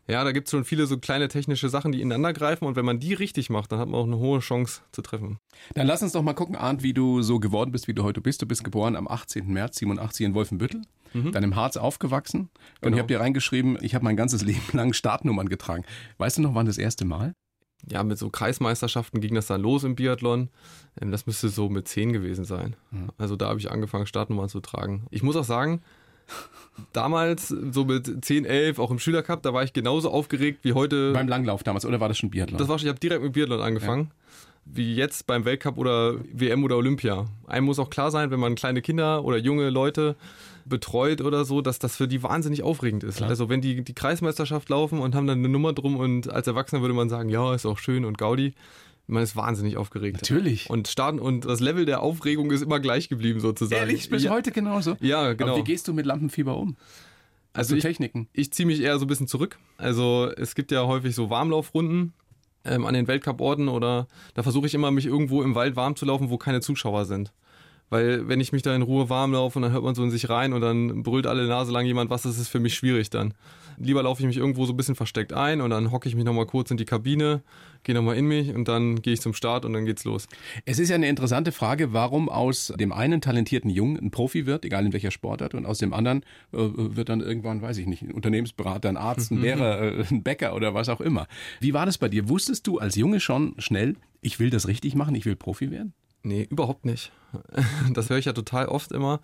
ja, 0.07 0.23
da 0.23 0.31
gibt 0.31 0.47
es 0.47 0.51
schon 0.51 0.65
viele 0.65 0.85
so 0.85 0.97
kleine 0.97 1.27
technische 1.27 1.69
Sachen, 1.69 1.91
die 1.91 2.01
ineinander 2.01 2.33
greifen 2.33 2.65
und 2.65 2.75
wenn 2.75 2.85
man 2.85 2.99
die 2.99 3.13
richtig 3.13 3.49
macht, 3.49 3.71
dann 3.71 3.79
hat 3.79 3.87
man 3.87 3.99
auch 3.99 4.05
eine 4.05 4.17
hohe 4.17 4.39
Chance 4.39 4.81
zu 4.91 5.01
treffen. 5.01 5.37
Dann 5.75 5.87
lass 5.87 6.03
uns 6.03 6.11
doch 6.11 6.21
mal 6.21 6.33
gucken, 6.33 6.55
Arndt, 6.55 6.83
wie 6.83 6.93
du 6.93 7.21
so 7.21 7.39
geworden 7.39 7.71
bist, 7.71 7.87
wie 7.87 7.93
du 7.93 8.03
heute 8.03 8.21
bist. 8.21 8.41
Du 8.41 8.45
bist 8.45 8.63
geboren 8.63 8.95
am 8.95 9.07
18. 9.07 9.47
März 9.47 9.77
87 9.77 10.25
in 10.25 10.33
Wolfenbüttel, 10.33 10.81
mhm. 11.13 11.31
dann 11.31 11.43
im 11.43 11.55
Harz 11.55 11.77
aufgewachsen 11.77 12.39
und 12.39 12.49
genau. 12.81 12.95
ich 12.95 12.99
habe 12.99 13.07
dir 13.07 13.19
reingeschrieben, 13.21 13.77
ich 13.81 13.95
habe 13.95 14.03
mein 14.03 14.17
ganzes 14.17 14.41
Leben 14.45 14.61
lang 14.73 14.93
Startnummern 14.93 15.47
getragen. 15.47 15.85
Weißt 16.17 16.37
du 16.37 16.41
noch, 16.41 16.53
wann 16.53 16.65
das 16.65 16.77
erste 16.77 17.05
Mal? 17.05 17.33
Ja, 17.89 18.03
mit 18.03 18.17
so 18.17 18.29
Kreismeisterschaften 18.29 19.19
ging 19.19 19.35
das 19.35 19.47
dann 19.47 19.61
los 19.61 19.83
im 19.83 19.95
Biathlon. 19.95 20.49
Ähm, 21.01 21.11
das 21.11 21.25
müsste 21.25 21.49
so 21.49 21.69
mit 21.69 21.87
10 21.87 22.13
gewesen 22.13 22.45
sein. 22.45 22.75
Mhm. 22.91 23.09
Also 23.17 23.35
da 23.35 23.49
habe 23.49 23.59
ich 23.59 23.71
angefangen, 23.71 24.05
Startnummern 24.05 24.49
zu 24.49 24.61
tragen. 24.61 25.05
Ich 25.11 25.23
muss 25.23 25.35
auch 25.35 25.43
sagen, 25.43 25.81
damals, 26.91 27.49
so 27.49 27.85
mit 27.85 28.25
10, 28.25 28.45
11, 28.45 28.79
auch 28.79 28.91
im 28.91 28.99
Schülercup, 28.99 29.41
da 29.43 29.53
war 29.53 29.63
ich 29.63 29.73
genauso 29.73 30.09
aufgeregt 30.09 30.59
wie 30.63 30.73
heute. 30.73 31.13
Beim 31.13 31.27
Langlauf 31.27 31.63
damals, 31.63 31.85
oder 31.85 31.99
war 31.99 32.07
das 32.07 32.17
schon 32.17 32.29
Biathlon? 32.29 32.57
Das 32.57 32.67
war 32.67 32.79
schon, 32.79 32.87
ich 32.87 32.89
habe 32.89 32.99
direkt 32.99 33.23
mit 33.23 33.33
Biathlon 33.33 33.61
angefangen. 33.61 34.05
Ja. 34.05 34.11
Wie 34.65 34.95
jetzt 34.95 35.27
beim 35.27 35.43
Weltcup 35.43 35.77
oder 35.77 36.15
WM 36.31 36.63
oder 36.63 36.77
Olympia. 36.77 37.25
Einem 37.47 37.65
muss 37.65 37.79
auch 37.79 37.89
klar 37.89 38.11
sein, 38.11 38.31
wenn 38.31 38.39
man 38.39 38.55
kleine 38.55 38.81
Kinder 38.81 39.25
oder 39.25 39.37
junge 39.37 39.69
Leute 39.69 40.15
betreut 40.65 41.19
oder 41.19 41.43
so, 41.43 41.61
dass 41.61 41.79
das 41.79 41.97
für 41.97 42.07
die 42.07 42.23
wahnsinnig 42.23 42.63
aufregend 42.63 43.03
ist. 43.03 43.17
Klar. 43.17 43.29
Also 43.29 43.49
wenn 43.49 43.59
die 43.59 43.83
die 43.83 43.93
Kreismeisterschaft 43.93 44.69
laufen 44.69 44.99
und 44.99 45.15
haben 45.15 45.27
dann 45.27 45.39
eine 45.39 45.49
Nummer 45.49 45.73
drum 45.73 45.97
und 45.97 46.31
als 46.31 46.47
Erwachsener 46.47 46.81
würde 46.81 46.93
man 46.93 47.09
sagen, 47.09 47.27
ja, 47.27 47.53
ist 47.53 47.65
auch 47.65 47.77
schön 47.77 48.05
und 48.05 48.17
Gaudi. 48.17 48.53
Man 49.13 49.21
ist 49.21 49.35
wahnsinnig 49.35 49.77
aufgeregt. 49.77 50.15
Natürlich. 50.15 50.71
Und 50.71 50.87
starten 50.87 51.19
und 51.19 51.45
das 51.45 51.59
Level 51.59 51.85
der 51.85 52.01
Aufregung 52.01 52.49
ist 52.49 52.63
immer 52.63 52.79
gleich 52.79 53.09
geblieben 53.09 53.39
sozusagen. 53.39 53.79
Ehrlich, 53.79 54.09
bis 54.09 54.23
ja. 54.23 54.31
heute 54.31 54.51
genauso. 54.51 54.97
Ja, 55.01 55.33
genau. 55.33 55.51
Aber 55.51 55.59
wie 55.59 55.63
gehst 55.63 55.87
du 55.87 55.93
mit 55.93 56.07
Lampenfieber 56.07 56.57
um? 56.57 56.75
Also 57.53 57.75
ich, 57.75 57.83
Techniken. 57.83 58.27
Ich 58.33 58.51
ziehe 58.51 58.65
mich 58.65 58.81
eher 58.81 58.97
so 58.97 59.05
ein 59.05 59.07
bisschen 59.07 59.27
zurück. 59.27 59.59
Also 59.77 60.31
es 60.35 60.55
gibt 60.55 60.71
ja 60.71 60.87
häufig 60.87 61.13
so 61.13 61.29
Warmlaufrunden 61.29 62.13
ähm, 62.65 62.85
an 62.85 62.95
den 62.95 63.07
Weltcuporten 63.07 63.69
oder 63.69 64.07
da 64.33 64.41
versuche 64.41 64.65
ich 64.65 64.73
immer 64.73 64.89
mich 64.89 65.05
irgendwo 65.05 65.43
im 65.43 65.53
Wald 65.53 65.75
warm 65.75 65.95
zu 65.95 66.05
laufen, 66.05 66.31
wo 66.31 66.39
keine 66.39 66.61
Zuschauer 66.61 67.05
sind. 67.05 67.31
Weil 67.91 68.27
wenn 68.27 68.41
ich 68.41 68.51
mich 68.51 68.63
da 68.63 68.75
in 68.75 68.81
Ruhe 68.81 69.11
warm 69.11 69.33
laufe 69.33 69.59
und 69.59 69.61
dann 69.61 69.71
hört 69.71 69.83
man 69.83 69.93
so 69.93 70.03
in 70.03 70.09
sich 70.09 70.27
rein 70.27 70.53
und 70.53 70.61
dann 70.61 71.03
brüllt 71.03 71.27
alle 71.27 71.45
Nase 71.47 71.71
lang 71.71 71.85
jemand 71.85 72.09
was, 72.09 72.23
das 72.23 72.39
ist 72.39 72.47
für 72.47 72.59
mich 72.59 72.73
schwierig 72.73 73.11
dann. 73.11 73.35
Lieber 73.77 74.03
laufe 74.03 74.21
ich 74.21 74.27
mich 74.27 74.37
irgendwo 74.37 74.65
so 74.65 74.73
ein 74.73 74.77
bisschen 74.77 74.95
versteckt 74.95 75.33
ein 75.33 75.61
und 75.61 75.69
dann 75.69 75.91
hocke 75.91 76.07
ich 76.07 76.15
mich 76.15 76.25
nochmal 76.25 76.45
kurz 76.45 76.71
in 76.71 76.77
die 76.77 76.85
Kabine, 76.85 77.41
gehe 77.83 77.95
nochmal 77.95 78.17
in 78.17 78.25
mich 78.25 78.53
und 78.53 78.67
dann 78.67 79.01
gehe 79.01 79.13
ich 79.13 79.21
zum 79.21 79.33
Start 79.33 79.65
und 79.65 79.73
dann 79.73 79.85
geht's 79.85 80.03
los. 80.03 80.27
Es 80.65 80.79
ist 80.79 80.89
ja 80.89 80.95
eine 80.95 81.07
interessante 81.07 81.51
Frage, 81.51 81.93
warum 81.93 82.29
aus 82.29 82.73
dem 82.77 82.91
einen 82.91 83.21
talentierten 83.21 83.69
Jungen 83.69 83.97
ein 83.97 84.11
Profi 84.11 84.45
wird, 84.45 84.65
egal 84.65 84.85
in 84.85 84.93
welcher 84.93 85.11
Sportart, 85.11 85.53
und 85.53 85.65
aus 85.65 85.77
dem 85.77 85.93
anderen 85.93 86.21
äh, 86.51 86.57
wird 86.57 87.09
dann 87.09 87.21
irgendwann, 87.21 87.61
weiß 87.61 87.77
ich 87.77 87.87
nicht, 87.87 88.03
ein 88.03 88.11
Unternehmensberater, 88.11 88.89
ein 88.89 88.97
Arzt, 88.97 89.31
ein 89.31 89.37
Lehrer, 89.41 89.81
äh, 89.81 90.05
ein 90.09 90.23
Bäcker 90.23 90.55
oder 90.55 90.73
was 90.73 90.89
auch 90.89 91.01
immer. 91.01 91.27
Wie 91.59 91.73
war 91.73 91.85
das 91.85 91.97
bei 91.97 92.09
dir? 92.09 92.29
Wusstest 92.29 92.67
du 92.67 92.79
als 92.79 92.95
Junge 92.95 93.19
schon 93.19 93.55
schnell, 93.57 93.95
ich 94.21 94.39
will 94.39 94.49
das 94.49 94.67
richtig 94.67 94.95
machen, 94.95 95.15
ich 95.15 95.25
will 95.25 95.35
Profi 95.35 95.71
werden? 95.71 95.93
Nee, 96.23 96.47
überhaupt 96.49 96.85
nicht. 96.85 97.11
Das 97.93 98.09
höre 98.09 98.17
ich 98.17 98.25
ja 98.25 98.33
total 98.33 98.67
oft 98.67 98.91
immer 98.91 99.19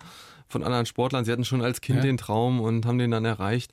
von 0.48 0.62
anderen 0.62 0.84
Sportlern. 0.84 1.24
Sie 1.24 1.32
hatten 1.32 1.44
schon 1.44 1.62
als 1.62 1.80
Kind 1.80 1.98
ja. 1.98 2.02
den 2.02 2.18
Traum 2.18 2.60
und 2.60 2.84
haben 2.84 2.98
den 2.98 3.10
dann 3.10 3.24
erreicht. 3.24 3.72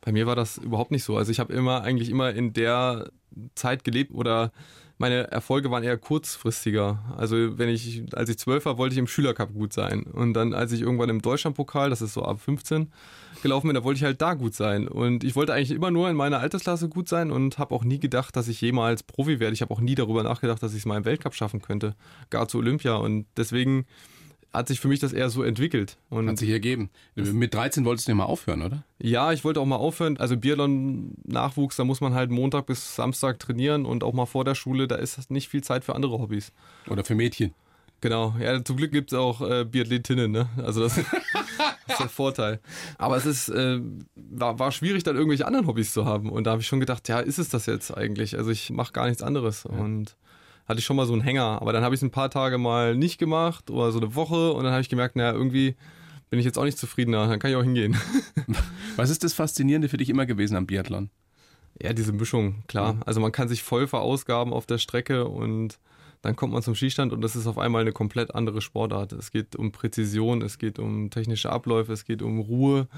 Bei 0.00 0.12
mir 0.12 0.26
war 0.26 0.36
das 0.36 0.58
überhaupt 0.58 0.90
nicht 0.90 1.04
so. 1.04 1.16
Also 1.16 1.32
ich 1.32 1.40
habe 1.40 1.52
immer 1.52 1.82
eigentlich 1.82 2.10
immer 2.10 2.30
in 2.32 2.52
der 2.52 3.10
Zeit 3.54 3.84
gelebt 3.84 4.12
oder 4.12 4.52
meine 4.98 5.30
Erfolge 5.30 5.70
waren 5.70 5.84
eher 5.84 5.96
kurzfristiger. 5.96 7.14
Also 7.16 7.56
wenn 7.56 7.68
ich, 7.68 8.02
als 8.14 8.28
ich 8.28 8.38
zwölf 8.38 8.64
war, 8.64 8.78
wollte 8.78 8.94
ich 8.94 8.98
im 8.98 9.06
Schülercup 9.06 9.54
gut 9.54 9.72
sein. 9.72 10.02
Und 10.02 10.34
dann, 10.34 10.52
als 10.52 10.72
ich 10.72 10.80
irgendwann 10.80 11.08
im 11.08 11.22
Deutschlandpokal, 11.22 11.88
das 11.88 12.02
ist 12.02 12.14
so 12.14 12.24
ab 12.24 12.40
15, 12.40 12.92
gelaufen 13.40 13.68
bin, 13.68 13.74
da 13.76 13.84
wollte 13.84 13.98
ich 13.98 14.04
halt 14.04 14.20
da 14.20 14.34
gut 14.34 14.54
sein. 14.54 14.88
Und 14.88 15.22
ich 15.22 15.36
wollte 15.36 15.54
eigentlich 15.54 15.70
immer 15.70 15.92
nur 15.92 16.10
in 16.10 16.16
meiner 16.16 16.40
Altersklasse 16.40 16.88
gut 16.88 17.08
sein 17.08 17.30
und 17.30 17.58
habe 17.58 17.74
auch 17.74 17.84
nie 17.84 18.00
gedacht, 18.00 18.34
dass 18.34 18.48
ich 18.48 18.60
jemals 18.60 19.04
Profi 19.04 19.38
werde. 19.38 19.54
Ich 19.54 19.62
habe 19.62 19.72
auch 19.72 19.80
nie 19.80 19.94
darüber 19.94 20.24
nachgedacht, 20.24 20.62
dass 20.62 20.72
ich 20.72 20.80
es 20.80 20.86
mal 20.86 20.96
im 20.96 21.04
Weltcup 21.04 21.34
schaffen 21.34 21.62
könnte. 21.62 21.94
Gar 22.30 22.48
zu 22.48 22.58
Olympia. 22.58 22.96
Und 22.96 23.26
deswegen 23.36 23.86
hat 24.52 24.68
sich 24.68 24.80
für 24.80 24.88
mich 24.88 25.00
das 25.00 25.12
eher 25.12 25.28
so 25.28 25.42
entwickelt. 25.42 25.98
Und 26.10 26.28
hat 26.28 26.38
sich 26.38 26.50
ergeben. 26.50 26.90
Mit 27.14 27.54
13 27.54 27.84
wolltest 27.84 28.08
du 28.08 28.12
ja 28.12 28.16
mal 28.16 28.24
aufhören, 28.24 28.62
oder? 28.62 28.84
Ja, 28.98 29.32
ich 29.32 29.44
wollte 29.44 29.60
auch 29.60 29.66
mal 29.66 29.76
aufhören. 29.76 30.16
Also 30.16 30.36
Biathlon-Nachwuchs, 30.36 31.76
da 31.76 31.84
muss 31.84 32.00
man 32.00 32.14
halt 32.14 32.30
Montag 32.30 32.66
bis 32.66 32.96
Samstag 32.96 33.38
trainieren 33.38 33.84
und 33.84 34.02
auch 34.04 34.14
mal 34.14 34.26
vor 34.26 34.44
der 34.44 34.54
Schule, 34.54 34.88
da 34.88 34.96
ist 34.96 35.30
nicht 35.30 35.48
viel 35.48 35.62
Zeit 35.62 35.84
für 35.84 35.94
andere 35.94 36.18
Hobbys. 36.18 36.52
Oder 36.88 37.04
für 37.04 37.14
Mädchen. 37.14 37.54
Genau, 38.00 38.34
ja, 38.40 38.62
zum 38.62 38.76
Glück 38.76 38.92
gibt 38.92 39.12
es 39.12 39.18
auch 39.18 39.40
äh, 39.40 39.64
Biathletinnen, 39.64 40.30
ne? 40.30 40.48
Also 40.58 40.82
das, 40.82 40.94
das, 40.94 41.04
ist 41.88 42.00
der 42.00 42.08
Vorteil. 42.08 42.60
Aber 42.96 43.16
es 43.16 43.26
ist, 43.26 43.48
äh, 43.48 43.80
war, 44.14 44.58
war 44.58 44.70
schwierig, 44.70 45.02
dann 45.02 45.16
irgendwelche 45.16 45.46
anderen 45.46 45.66
Hobbys 45.66 45.92
zu 45.92 46.04
haben. 46.04 46.30
Und 46.30 46.44
da 46.44 46.52
habe 46.52 46.62
ich 46.62 46.68
schon 46.68 46.78
gedacht, 46.78 47.08
ja, 47.08 47.18
ist 47.18 47.38
es 47.38 47.48
das 47.48 47.66
jetzt 47.66 47.90
eigentlich? 47.90 48.38
Also 48.38 48.50
ich 48.50 48.70
mache 48.70 48.92
gar 48.92 49.08
nichts 49.08 49.22
anderes. 49.22 49.64
Ja. 49.64 49.76
Und 49.76 50.16
hatte 50.68 50.80
ich 50.80 50.84
schon 50.84 50.96
mal 50.96 51.06
so 51.06 51.14
einen 51.14 51.22
Hänger. 51.22 51.60
Aber 51.62 51.72
dann 51.72 51.82
habe 51.82 51.94
ich 51.94 52.00
es 52.00 52.04
ein 52.04 52.10
paar 52.10 52.30
Tage 52.30 52.58
mal 52.58 52.94
nicht 52.94 53.18
gemacht 53.18 53.70
oder 53.70 53.90
so 53.90 53.98
eine 53.98 54.14
Woche 54.14 54.52
und 54.52 54.64
dann 54.64 54.72
habe 54.72 54.82
ich 54.82 54.88
gemerkt, 54.88 55.16
naja, 55.16 55.32
irgendwie 55.32 55.74
bin 56.30 56.38
ich 56.38 56.44
jetzt 56.44 56.58
auch 56.58 56.64
nicht 56.64 56.78
zufriedener, 56.78 57.26
dann 57.26 57.38
kann 57.38 57.50
ich 57.50 57.56
auch 57.56 57.62
hingehen. 57.62 57.96
Was 58.96 59.08
ist 59.08 59.24
das 59.24 59.32
Faszinierende 59.32 59.88
für 59.88 59.96
dich 59.96 60.10
immer 60.10 60.26
gewesen 60.26 60.56
am 60.56 60.66
Biathlon? 60.66 61.08
Ja, 61.80 61.92
diese 61.92 62.12
Mischung, 62.12 62.64
klar. 62.66 62.94
Mhm. 62.94 63.02
Also 63.06 63.20
man 63.20 63.32
kann 63.32 63.48
sich 63.48 63.62
voll 63.62 63.86
verausgaben 63.86 64.52
auf 64.52 64.66
der 64.66 64.78
Strecke 64.78 65.26
und 65.26 65.78
dann 66.20 66.36
kommt 66.36 66.52
man 66.52 66.62
zum 66.62 66.74
Skistand 66.74 67.12
und 67.12 67.20
das 67.22 67.36
ist 67.36 67.46
auf 67.46 67.58
einmal 67.58 67.82
eine 67.82 67.92
komplett 67.92 68.34
andere 68.34 68.60
Sportart. 68.60 69.12
Es 69.12 69.30
geht 69.30 69.56
um 69.56 69.72
Präzision, 69.72 70.42
es 70.42 70.58
geht 70.58 70.78
um 70.78 71.10
technische 71.10 71.50
Abläufe, 71.50 71.92
es 71.92 72.04
geht 72.04 72.22
um 72.22 72.40
Ruhe 72.40 72.88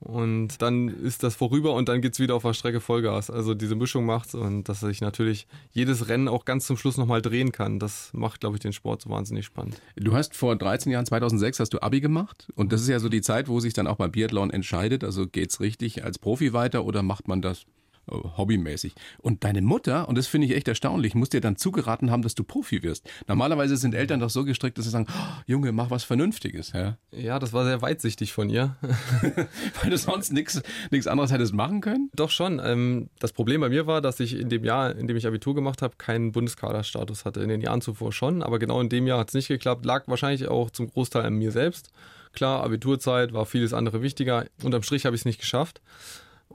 und 0.00 0.62
dann 0.62 0.88
ist 0.88 1.22
das 1.22 1.34
vorüber 1.34 1.74
und 1.74 1.88
dann 1.88 2.00
geht 2.00 2.12
es 2.12 2.20
wieder 2.20 2.36
auf 2.36 2.42
der 2.42 2.52
Strecke 2.52 2.80
Vollgas. 2.80 3.30
Also 3.30 3.54
diese 3.54 3.74
Mischung 3.74 4.06
macht's 4.06 4.34
und 4.34 4.68
dass 4.68 4.82
ich 4.82 5.00
natürlich 5.00 5.46
jedes 5.72 6.08
Rennen 6.08 6.28
auch 6.28 6.44
ganz 6.44 6.66
zum 6.66 6.76
Schluss 6.76 6.96
nochmal 6.96 7.20
drehen 7.20 7.52
kann, 7.52 7.78
das 7.78 8.10
macht, 8.12 8.40
glaube 8.40 8.56
ich, 8.56 8.60
den 8.60 8.72
Sport 8.72 9.02
so 9.02 9.10
wahnsinnig 9.10 9.46
spannend. 9.46 9.80
Du 9.96 10.14
hast 10.14 10.36
vor 10.36 10.54
13 10.56 10.92
Jahren, 10.92 11.06
2006, 11.06 11.60
hast 11.60 11.74
du 11.74 11.82
Abi 11.82 12.00
gemacht 12.00 12.48
und 12.54 12.72
das 12.72 12.82
ist 12.82 12.88
ja 12.88 13.00
so 13.00 13.08
die 13.08 13.22
Zeit, 13.22 13.48
wo 13.48 13.60
sich 13.60 13.72
dann 13.72 13.86
auch 13.86 13.96
beim 13.96 14.12
Biathlon 14.12 14.50
entscheidet, 14.50 15.02
also 15.02 15.26
geht's 15.26 15.60
richtig 15.60 16.04
als 16.04 16.18
Profi 16.18 16.52
weiter 16.52 16.84
oder 16.84 17.02
macht 17.02 17.26
man 17.26 17.42
das 17.42 17.64
hobbymäßig. 18.10 18.94
Und 19.18 19.44
deine 19.44 19.62
Mutter, 19.62 20.08
und 20.08 20.18
das 20.18 20.26
finde 20.26 20.46
ich 20.46 20.54
echt 20.54 20.68
erstaunlich, 20.68 21.14
muss 21.14 21.28
dir 21.28 21.40
dann 21.40 21.56
zugeraten 21.56 22.10
haben, 22.10 22.22
dass 22.22 22.34
du 22.34 22.44
Profi 22.44 22.82
wirst. 22.82 23.08
Normalerweise 23.26 23.76
sind 23.76 23.94
Eltern 23.94 24.20
doch 24.20 24.30
so 24.30 24.44
gestrickt, 24.44 24.78
dass 24.78 24.84
sie 24.84 24.90
sagen, 24.90 25.06
oh, 25.08 25.42
Junge, 25.46 25.72
mach 25.72 25.90
was 25.90 26.04
Vernünftiges. 26.04 26.72
Ja, 26.72 26.96
ja 27.10 27.38
das 27.38 27.52
war 27.52 27.64
sehr 27.64 27.82
weitsichtig 27.82 28.32
von 28.32 28.50
ihr. 28.50 28.76
Weil 29.82 29.90
du 29.90 29.98
sonst 29.98 30.32
nichts 30.32 30.62
anderes 31.06 31.32
hättest 31.32 31.54
machen 31.54 31.80
können? 31.80 32.10
Doch 32.14 32.30
schon. 32.30 32.60
Ähm, 32.62 33.10
das 33.18 33.32
Problem 33.32 33.60
bei 33.60 33.68
mir 33.68 33.86
war, 33.86 34.00
dass 34.00 34.20
ich 34.20 34.38
in 34.38 34.48
dem 34.48 34.64
Jahr, 34.64 34.96
in 34.96 35.06
dem 35.06 35.16
ich 35.16 35.26
Abitur 35.26 35.54
gemacht 35.54 35.82
habe, 35.82 35.96
keinen 35.96 36.32
Bundeskaderstatus 36.32 37.24
hatte. 37.24 37.40
In 37.40 37.48
den 37.48 37.60
Jahren 37.60 37.80
zuvor 37.80 38.12
schon, 38.12 38.42
aber 38.42 38.58
genau 38.58 38.80
in 38.80 38.88
dem 38.88 39.06
Jahr 39.06 39.18
hat 39.18 39.28
es 39.28 39.34
nicht 39.34 39.48
geklappt. 39.48 39.84
Lag 39.84 40.08
wahrscheinlich 40.08 40.48
auch 40.48 40.70
zum 40.70 40.88
Großteil 40.88 41.24
an 41.24 41.34
mir 41.34 41.52
selbst. 41.52 41.90
Klar, 42.32 42.62
Abiturzeit 42.62 43.32
war 43.32 43.46
vieles 43.46 43.72
andere 43.72 44.02
wichtiger. 44.02 44.46
Unterm 44.62 44.82
Strich 44.82 45.06
habe 45.06 45.16
ich 45.16 45.22
es 45.22 45.26
nicht 45.26 45.40
geschafft. 45.40 45.80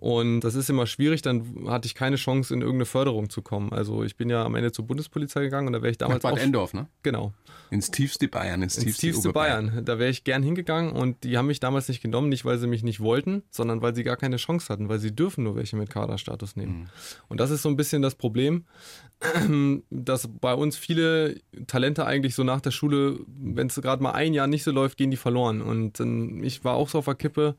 Und 0.04 0.42
das 0.42 0.56
ist 0.56 0.70
immer 0.70 0.86
schwierig, 0.86 1.22
dann 1.22 1.66
hatte 1.66 1.86
ich 1.86 1.96
keine 1.96 2.18
Chance, 2.18 2.54
in 2.54 2.60
irgendeine 2.60 2.84
Förderung 2.86 3.30
zu 3.30 3.42
kommen. 3.42 3.72
Also 3.72 4.04
ich 4.04 4.18
bin 4.18 4.30
ja 4.30 4.44
am 4.44 4.54
Ende 4.56 4.74
zur 4.74 4.86
Bundespolizei 4.86 5.44
gegangen 5.44 5.68
und 5.68 5.72
da 5.72 5.82
wäre 5.82 5.92
ich 5.92 5.98
damals. 5.98 6.22
Nach 6.22 6.30
Bad 6.30 6.40
auch, 6.40 6.44
Endorf, 6.44 6.74
ne? 6.74 6.88
Genau. 7.04 7.32
Ins 7.70 7.90
tiefste 7.90 8.28
Bayern, 8.28 8.62
ins 8.62 8.74
tiefste, 8.74 8.90
ins 8.90 8.98
tiefste 8.98 9.32
Bayern. 9.32 9.86
Da 9.86 10.00
wäre 10.00 10.10
ich 10.10 10.26
gern 10.26 10.44
hingegangen 10.44 10.92
und 10.92 11.24
die 11.24 11.38
haben 11.38 11.48
mich 11.48 11.62
damals 11.62 11.88
nicht 11.88 12.02
genommen, 12.02 12.28
nicht 12.28 12.44
weil 12.44 12.58
sie 12.58 12.68
mich 12.68 12.84
nicht 12.84 13.00
wollten, 13.00 13.44
sondern 13.50 13.82
weil 13.82 13.96
sie 13.96 14.04
gar 14.04 14.18
keine 14.18 14.36
Chance 14.36 14.68
hatten, 14.68 14.90
weil 14.90 15.00
sie 15.00 15.16
dürfen 15.16 15.46
nur 15.46 15.56
welche 15.56 15.78
mit 15.78 15.90
Kaderstatus 15.90 16.58
nehmen. 16.58 16.80
Mhm. 16.80 16.86
Und 17.30 17.40
das 17.40 17.50
ist 17.50 17.62
so 17.62 17.70
ein 17.70 17.78
bisschen 17.78 18.02
das 18.02 18.16
Problem, 18.16 18.66
dass 19.90 20.28
bei 20.28 20.54
uns 20.54 20.76
viele 20.76 21.40
Talente 21.68 22.06
eigentlich 22.06 22.36
so 22.36 22.44
nach 22.44 22.60
der 22.60 22.72
Schule, 22.72 23.22
wenn 23.26 23.68
es 23.68 23.76
gerade 23.76 24.04
mal 24.04 24.12
ein 24.12 24.34
Jahr 24.34 24.48
nicht 24.48 24.66
so 24.66 24.72
läuft, 24.72 24.98
gehen 24.98 25.12
die 25.12 25.18
verloren. 25.18 25.62
Und 25.62 26.02
ich 26.44 26.66
war 26.66 26.74
auch 26.74 26.90
so 26.90 26.98
auf 26.98 27.06
der 27.06 27.16
Kippe 27.16 27.56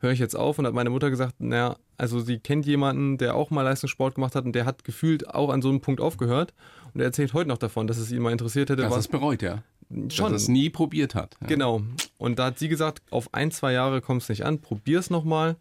höre 0.00 0.12
ich 0.12 0.18
jetzt 0.18 0.36
auf 0.36 0.58
und 0.58 0.66
hat 0.66 0.74
meine 0.74 0.90
Mutter 0.90 1.10
gesagt, 1.10 1.40
naja, 1.40 1.76
also 1.96 2.20
sie 2.20 2.38
kennt 2.38 2.66
jemanden, 2.66 3.18
der 3.18 3.34
auch 3.34 3.50
mal 3.50 3.62
Leistungssport 3.62 4.14
gemacht 4.14 4.34
hat 4.34 4.44
und 4.44 4.52
der 4.52 4.64
hat 4.64 4.84
gefühlt 4.84 5.28
auch 5.28 5.50
an 5.50 5.62
so 5.62 5.68
einem 5.68 5.80
Punkt 5.80 6.00
aufgehört 6.00 6.54
und 6.94 7.00
er 7.00 7.06
erzählt 7.06 7.34
heute 7.34 7.48
noch 7.48 7.58
davon, 7.58 7.86
dass 7.86 7.98
es 7.98 8.10
ihn 8.12 8.22
mal 8.22 8.32
interessiert 8.32 8.70
hätte. 8.70 8.82
Dass 8.82 8.92
er 8.92 8.98
es 8.98 9.08
bereut, 9.08 9.42
ja. 9.42 9.62
schon. 9.90 10.08
Dass 10.08 10.20
er 10.20 10.36
es 10.36 10.48
nie 10.48 10.70
probiert 10.70 11.14
hat. 11.14 11.36
Ja. 11.40 11.48
Genau. 11.48 11.82
Und 12.16 12.38
da 12.38 12.46
hat 12.46 12.58
sie 12.58 12.68
gesagt, 12.68 13.02
auf 13.10 13.32
ein, 13.34 13.50
zwei 13.50 13.72
Jahre 13.72 14.00
kommt 14.00 14.22
es 14.22 14.28
nicht 14.28 14.44
an, 14.44 14.60
probier 14.60 14.98
es 14.98 15.10
nochmal. 15.10 15.56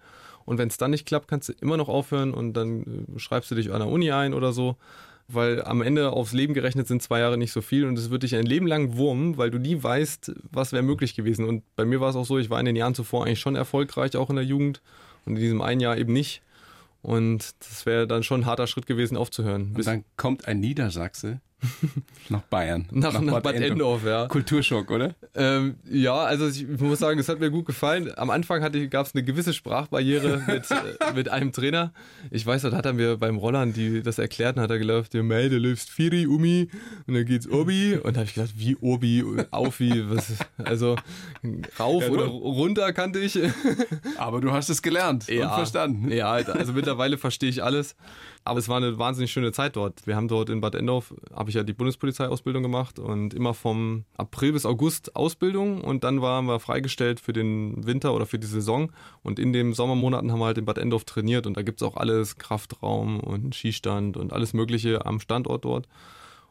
Und 0.46 0.58
wenn 0.58 0.70
es 0.70 0.78
dann 0.78 0.92
nicht 0.92 1.06
klappt, 1.06 1.28
kannst 1.28 1.50
du 1.50 1.54
immer 1.60 1.76
noch 1.76 1.90
aufhören 1.90 2.34
und 2.34 2.54
dann 2.54 3.16
äh, 3.16 3.20
schreibst 3.20 3.52
du 3.52 3.56
dich 3.56 3.74
an 3.74 3.80
der 3.80 3.90
Uni 3.90 4.12
ein 4.12 4.34
oder 4.34 4.54
so. 4.54 4.78
Weil 5.30 5.62
am 5.64 5.82
Ende 5.82 6.12
aufs 6.12 6.32
Leben 6.32 6.54
gerechnet 6.54 6.88
sind 6.88 7.04
zwei 7.04 7.20
Jahre 7.20 7.38
nicht 7.38 7.52
so 7.52 7.62
viel 7.62 7.86
und 7.86 7.98
es 7.98 8.10
wird 8.10 8.24
dich 8.24 8.36
ein 8.36 8.46
Leben 8.46 8.66
lang 8.66 8.96
wurmen, 8.96 9.38
weil 9.38 9.52
du 9.52 9.58
nie 9.58 9.82
weißt, 9.82 10.32
was 10.52 10.72
wäre 10.72 10.84
möglich 10.84 11.16
gewesen. 11.16 11.46
Und 11.46 11.64
bei 11.76 11.84
mir 11.84 12.00
war 12.00 12.10
es 12.10 12.16
auch 12.16 12.26
so, 12.26 12.38
ich 12.38 12.50
war 12.50 12.60
in 12.60 12.66
den 12.66 12.78
Jahren 12.78 12.96
zuvor 12.96 13.26
eigentlich 13.26 13.42
schon 13.42 13.56
erfolgreich, 13.56 14.16
auch 14.16 14.30
in 14.30 14.38
der 14.38 14.46
Jugend 14.46 14.82
und 15.26 15.36
in 15.36 15.42
diesem 15.42 15.62
einen 15.62 15.82
Jahr 15.82 15.98
eben 15.98 16.14
nicht. 16.14 16.42
Und 17.02 17.56
das 17.60 17.86
wäre 17.86 18.08
dann 18.08 18.24
schon 18.24 18.42
ein 18.42 18.46
harter 18.46 18.68
Schritt 18.68 18.86
gewesen, 18.86 19.18
aufzuhören. 19.18 19.74
Und 19.76 19.86
dann 19.86 20.06
kommt 20.16 20.48
ein 20.48 20.60
Niedersachse 20.60 21.42
nach 22.30 22.42
Bayern. 22.44 22.88
nach, 22.92 23.20
nach, 23.20 23.42
Bad, 23.42 23.56
Endorf, 23.56 24.06
ja. 24.06 24.28
Kulturschock, 24.28 24.92
oder? 24.92 25.16
Ähm, 25.34 25.76
ja, 25.90 26.16
also 26.16 26.48
ich 26.48 26.68
muss 26.68 27.00
sagen, 27.00 27.20
es 27.20 27.30
hat 27.30 27.40
mir 27.40 27.50
gut 27.50 27.66
gefallen. 27.66 28.12
Am 28.16 28.30
Anfang 28.30 28.62
gab 28.90 29.06
es 29.06 29.16
eine 29.16 29.24
gewisse 29.24 29.54
Sprachbarriere 29.54 30.44
mit, 30.48 30.70
äh, 30.70 31.14
mit 31.16 31.30
einem 31.30 31.52
Trainer. 31.52 31.94
Ich 32.30 32.46
weiß, 32.46 32.62
dort 32.62 32.76
hat 32.76 32.86
er 32.86 32.94
mir 32.94 33.18
beim 33.18 33.38
Rollern 33.38 33.74
die, 33.74 34.04
das 34.04 34.20
erklärt 34.20 34.58
und 34.58 34.62
hat 34.62 34.70
er 34.70 34.78
gelaufen, 34.78 35.10
der 35.14 35.24
Mei, 35.24 35.50
du 35.50 35.58
läufst 35.58 35.90
Firi, 35.90 36.28
Umi 36.28 36.70
und 37.08 37.16
dann 37.16 37.26
geht's 37.26 37.50
Obi. 37.50 37.96
Und 37.96 38.16
da 38.16 38.20
habe 38.20 38.30
ich 38.30 38.36
gedacht, 38.36 38.54
wie 38.56 38.76
Obi, 38.76 39.26
auf 39.50 39.80
wie, 39.80 40.10
was, 40.10 40.34
also 40.58 40.96
rauf 41.80 42.04
ja, 42.04 42.10
oder 42.10 42.26
runter 42.26 42.94
kannte 42.94 43.20
ich. 43.20 43.40
Aber 44.18 44.42
du 44.42 44.52
hast 44.52 44.70
es 44.70 44.82
gelernt 44.82 45.28
ja, 45.28 45.48
und 45.48 45.56
verstanden. 45.56 46.12
Ja, 46.12 46.32
also 46.32 46.74
mittlerweile 46.74 47.18
verstehe 47.18 47.50
ich 47.50 47.64
alles. 47.64 47.96
Aber 48.48 48.60
es 48.60 48.70
war 48.70 48.78
eine 48.78 48.98
wahnsinnig 48.98 49.32
schöne 49.32 49.52
Zeit 49.52 49.76
dort. 49.76 50.08
Wir 50.08 50.16
haben 50.16 50.28
dort 50.28 50.50
in 50.50 50.62
Bad 50.62 50.76
Endorf, 50.76 51.14
habe 51.34 51.50
ich 51.50 51.56
ja 51.56 51.64
die 51.64 51.74
Bundespolizeiausbildung 51.74 52.64
gemacht 52.64 52.98
und 52.98 53.34
immer 53.34 53.54
vom 53.54 54.06
April 54.16 54.54
bis 54.54 54.66
August 54.66 55.16
Ausbildung 55.16 55.82
und 55.82 56.04
dann 56.04 56.22
waren 56.22 56.46
wir 56.46 56.60
freigestellt 56.60 57.20
für 57.20 57.34
den 57.34 57.86
Winter 57.86 58.14
oder 58.14 58.26
für 58.26 58.40
die 58.40 58.48
Saison 58.48 58.92
und 59.22 59.38
in 59.38 59.54
den 59.54 59.74
Sommermonaten 59.74 60.32
haben 60.32 60.40
wir 60.40 60.46
halt 60.46 60.58
in 60.58 60.66
Bad 60.66 60.78
Endorf 60.78 61.04
trainiert 61.04 61.46
und 61.46 61.58
da 61.58 61.62
gibt 61.62 61.82
es 61.82 61.88
auch 61.88 61.98
alles, 61.98 62.38
Kraftraum 62.38 63.20
und 63.20 63.54
Skistand 63.54 64.18
und 64.18 64.32
alles 64.32 64.54
mögliche 64.54 65.06
am 65.06 65.20
Standort 65.20 65.66
dort. 65.66 65.88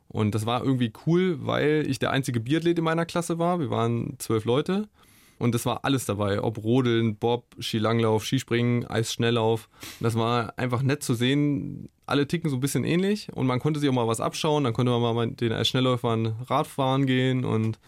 Und 0.09 0.35
das 0.35 0.47
war 0.47 0.63
irgendwie 0.63 0.93
cool, 1.07 1.39
weil 1.41 1.85
ich 1.89 1.99
der 1.99 2.11
einzige 2.11 2.41
Biathlet 2.41 2.79
in 2.79 2.85
meiner 2.85 3.07
Klasse 3.07 3.39
war. 3.39 3.59
Wir 3.59 3.71
waren 3.71 4.15
zwölf 4.19 4.45
Leute 4.45 4.89
und 5.38 5.55
das 5.55 5.66
war 5.66 5.85
alles 5.85 6.07
dabei, 6.07 6.42
ob 6.42 6.62
Rodeln, 6.62 7.16
Bob, 7.16 7.44
Skilanglauf, 7.61 8.25
Skispringen, 8.25 8.87
Eisschnelllauf. 8.87 9.68
Das 10.01 10.16
war 10.16 10.59
einfach 10.59 10.83
nett 10.83 11.03
zu 11.03 11.14
sehen. 11.14 11.88
Alle 12.07 12.27
ticken 12.27 12.51
so 12.51 12.57
ein 12.57 12.61
bisschen 12.61 12.85
ähnlich 12.85 13.29
und 13.35 13.46
man 13.46 13.59
konnte 13.59 13.81
sich 13.81 13.88
auch 13.88 13.94
mal 13.94 14.09
was 14.09 14.20
abschauen. 14.20 14.64
Dann 14.64 14.72
konnte 14.72 14.92
man 14.92 15.03
mal 15.03 15.27
mit 15.27 15.40
den 15.40 15.53
Eisschnellläufern 15.53 16.37
Radfahren 16.49 17.07
gehen 17.07 17.44
und 17.44 17.79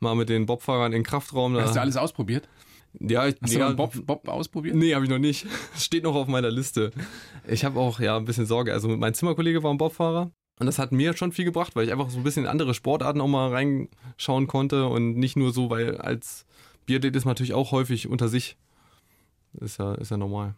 mal 0.00 0.14
mit 0.14 0.28
den 0.28 0.46
Bobfahrern 0.46 0.92
in 0.92 1.00
den 1.00 1.04
Kraftraum. 1.04 1.56
Hast 1.56 1.76
du 1.76 1.80
alles 1.80 1.96
ausprobiert? 1.96 2.48
Ja, 3.00 3.26
ich, 3.26 3.36
Hast 3.42 3.54
ja, 3.54 3.68
du 3.68 3.76
Bob, 3.76 3.94
Bob 4.06 4.28
ausprobiert? 4.28 4.74
Nee, 4.74 4.94
habe 4.94 5.04
ich 5.04 5.10
noch 5.10 5.18
nicht. 5.18 5.46
Steht 5.76 6.04
noch 6.04 6.14
auf 6.14 6.26
meiner 6.26 6.50
Liste. 6.50 6.90
Ich 7.46 7.64
habe 7.64 7.78
auch 7.78 8.00
ja 8.00 8.16
ein 8.16 8.24
bisschen 8.24 8.46
Sorge. 8.46 8.72
Also 8.72 8.88
mein 8.88 9.14
Zimmerkollege 9.14 9.62
war 9.62 9.70
ein 9.70 9.78
Bobfahrer 9.78 10.30
und 10.58 10.66
das 10.66 10.78
hat 10.78 10.92
mir 10.92 11.16
schon 11.16 11.32
viel 11.32 11.44
gebracht, 11.44 11.76
weil 11.76 11.86
ich 11.86 11.92
einfach 11.92 12.10
so 12.10 12.18
ein 12.18 12.24
bisschen 12.24 12.44
in 12.44 12.50
andere 12.50 12.74
Sportarten 12.74 13.20
auch 13.20 13.28
mal 13.28 13.50
reinschauen 13.50 14.46
konnte 14.46 14.86
und 14.86 15.16
nicht 15.16 15.36
nur 15.36 15.52
so, 15.52 15.70
weil 15.70 15.98
als 15.98 16.46
Biathlet 16.88 17.14
ist 17.14 17.26
natürlich 17.26 17.52
auch 17.52 17.70
häufig 17.70 18.08
unter 18.08 18.28
sich. 18.28 18.56
Ist 19.60 19.78
ja, 19.78 19.94
ist 19.94 20.10
ja 20.10 20.16
normal. 20.16 20.54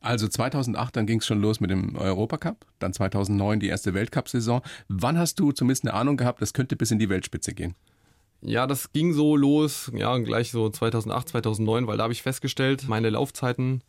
Also 0.00 0.28
2008, 0.28 0.94
dann 0.94 1.06
ging 1.06 1.20
es 1.20 1.26
schon 1.26 1.40
los 1.40 1.60
mit 1.60 1.70
dem 1.70 1.96
Europacup, 1.96 2.66
dann 2.78 2.92
2009 2.92 3.58
die 3.58 3.68
erste 3.68 3.94
Weltcup-Saison. 3.94 4.60
Wann 4.88 5.16
hast 5.16 5.40
du 5.40 5.50
zumindest 5.50 5.84
eine 5.84 5.94
Ahnung 5.94 6.18
gehabt, 6.18 6.42
das 6.42 6.52
könnte 6.52 6.76
bis 6.76 6.90
in 6.90 6.98
die 6.98 7.08
Weltspitze 7.08 7.54
gehen? 7.54 7.74
Ja, 8.42 8.66
das 8.66 8.92
ging 8.92 9.14
so 9.14 9.34
los, 9.34 9.90
ja, 9.94 10.16
gleich 10.18 10.50
so 10.50 10.68
2008, 10.68 11.30
2009, 11.30 11.86
weil 11.86 11.96
da 11.96 12.02
habe 12.04 12.12
ich 12.12 12.22
festgestellt, 12.22 12.86
meine 12.86 13.08
Laufzeiten 13.08 13.82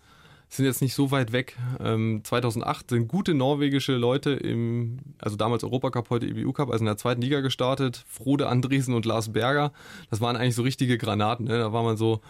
sind 0.49 0.65
jetzt 0.65 0.82
nicht 0.82 0.93
so 0.93 1.12
weit 1.12 1.32
weg. 1.32 1.58
Ähm, 1.79 2.21
2008 2.23 2.91
sind 2.91 3.08
gute 3.08 3.34
norwegische 3.34 3.93
Leute 3.95 4.32
im, 4.32 4.99
also 5.19 5.36
damals 5.36 5.63
Europacup, 5.63 6.10
heute 6.10 6.27
EBU 6.27 6.53
Cup, 6.53 6.69
also 6.69 6.82
in 6.82 6.86
der 6.86 6.97
zweiten 6.97 7.21
Liga 7.21 7.41
gestartet. 7.41 8.03
Frode 8.08 8.47
Andresen 8.47 8.93
und 8.93 9.06
Lars 9.06 9.34
Berger. 9.34 9.71
Das 10.10 10.21
waren 10.21 10.36
eigentlich 10.36 10.56
so 10.56 10.62
richtige 10.62 10.97
Granaten. 10.97 11.45
Ne? 11.47 11.58
Da 11.58 11.73
war 11.73 11.84
man 11.84 11.97
so, 11.97 12.21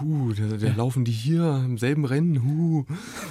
huh, 0.00 0.32
da, 0.32 0.56
da 0.56 0.74
laufen 0.74 1.04
die 1.04 1.12
hier 1.12 1.62
im 1.64 1.78
selben 1.78 2.04
Rennen, 2.04 2.44
huh. 2.44 2.84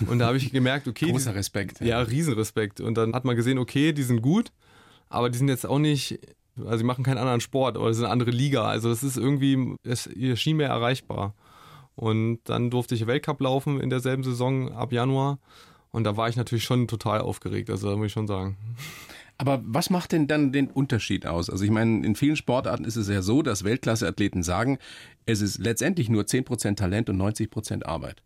Und 0.07 0.19
da 0.19 0.27
habe 0.27 0.37
ich 0.37 0.51
gemerkt, 0.51 0.87
okay. 0.87 1.11
Großer 1.11 1.35
Respekt. 1.35 1.79
Ja, 1.79 1.87
ja, 1.87 1.99
Riesenrespekt. 1.99 2.81
Und 2.81 2.95
dann 2.95 3.13
hat 3.13 3.25
man 3.25 3.35
gesehen, 3.35 3.57
okay, 3.57 3.93
die 3.93 4.03
sind 4.03 4.21
gut, 4.21 4.51
aber 5.09 5.29
die 5.29 5.37
sind 5.37 5.47
jetzt 5.47 5.65
auch 5.65 5.79
nicht 5.79 6.19
also 6.57 6.77
sie 6.77 6.83
machen 6.83 7.03
keinen 7.03 7.17
anderen 7.17 7.41
Sport 7.41 7.77
oder 7.77 7.89
es 7.89 7.97
ist 7.97 8.03
eine 8.03 8.11
andere 8.11 8.31
Liga. 8.31 8.65
Also 8.65 8.89
das 8.89 9.03
ist 9.03 9.17
irgendwie, 9.17 9.75
es 9.83 10.09
schien 10.35 10.57
mir 10.57 10.65
erreichbar. 10.65 11.33
Und 11.95 12.39
dann 12.45 12.69
durfte 12.69 12.95
ich 12.95 13.07
Weltcup 13.07 13.41
laufen 13.41 13.79
in 13.79 13.89
derselben 13.89 14.23
Saison 14.23 14.71
ab 14.71 14.91
Januar. 14.91 15.39
Und 15.91 16.05
da 16.05 16.15
war 16.17 16.29
ich 16.29 16.37
natürlich 16.37 16.63
schon 16.63 16.87
total 16.87 17.21
aufgeregt, 17.21 17.69
also 17.69 17.89
da 17.89 17.97
muss 17.97 18.07
ich 18.07 18.13
schon 18.13 18.27
sagen. 18.27 18.57
Aber 19.37 19.61
was 19.65 19.89
macht 19.89 20.11
denn 20.11 20.27
dann 20.27 20.51
den 20.51 20.69
Unterschied 20.69 21.25
aus? 21.25 21.49
Also 21.49 21.65
ich 21.65 21.71
meine, 21.71 22.05
in 22.05 22.15
vielen 22.15 22.35
Sportarten 22.35 22.85
ist 22.85 22.95
es 22.95 23.09
ja 23.09 23.21
so, 23.21 23.41
dass 23.41 23.63
Weltklasseathleten 23.63 24.43
sagen, 24.43 24.77
es 25.25 25.41
ist 25.41 25.57
letztendlich 25.57 26.09
nur 26.09 26.23
10% 26.23 26.75
Talent 26.75 27.09
und 27.09 27.17
90% 27.17 27.83
Arbeit. 27.83 28.21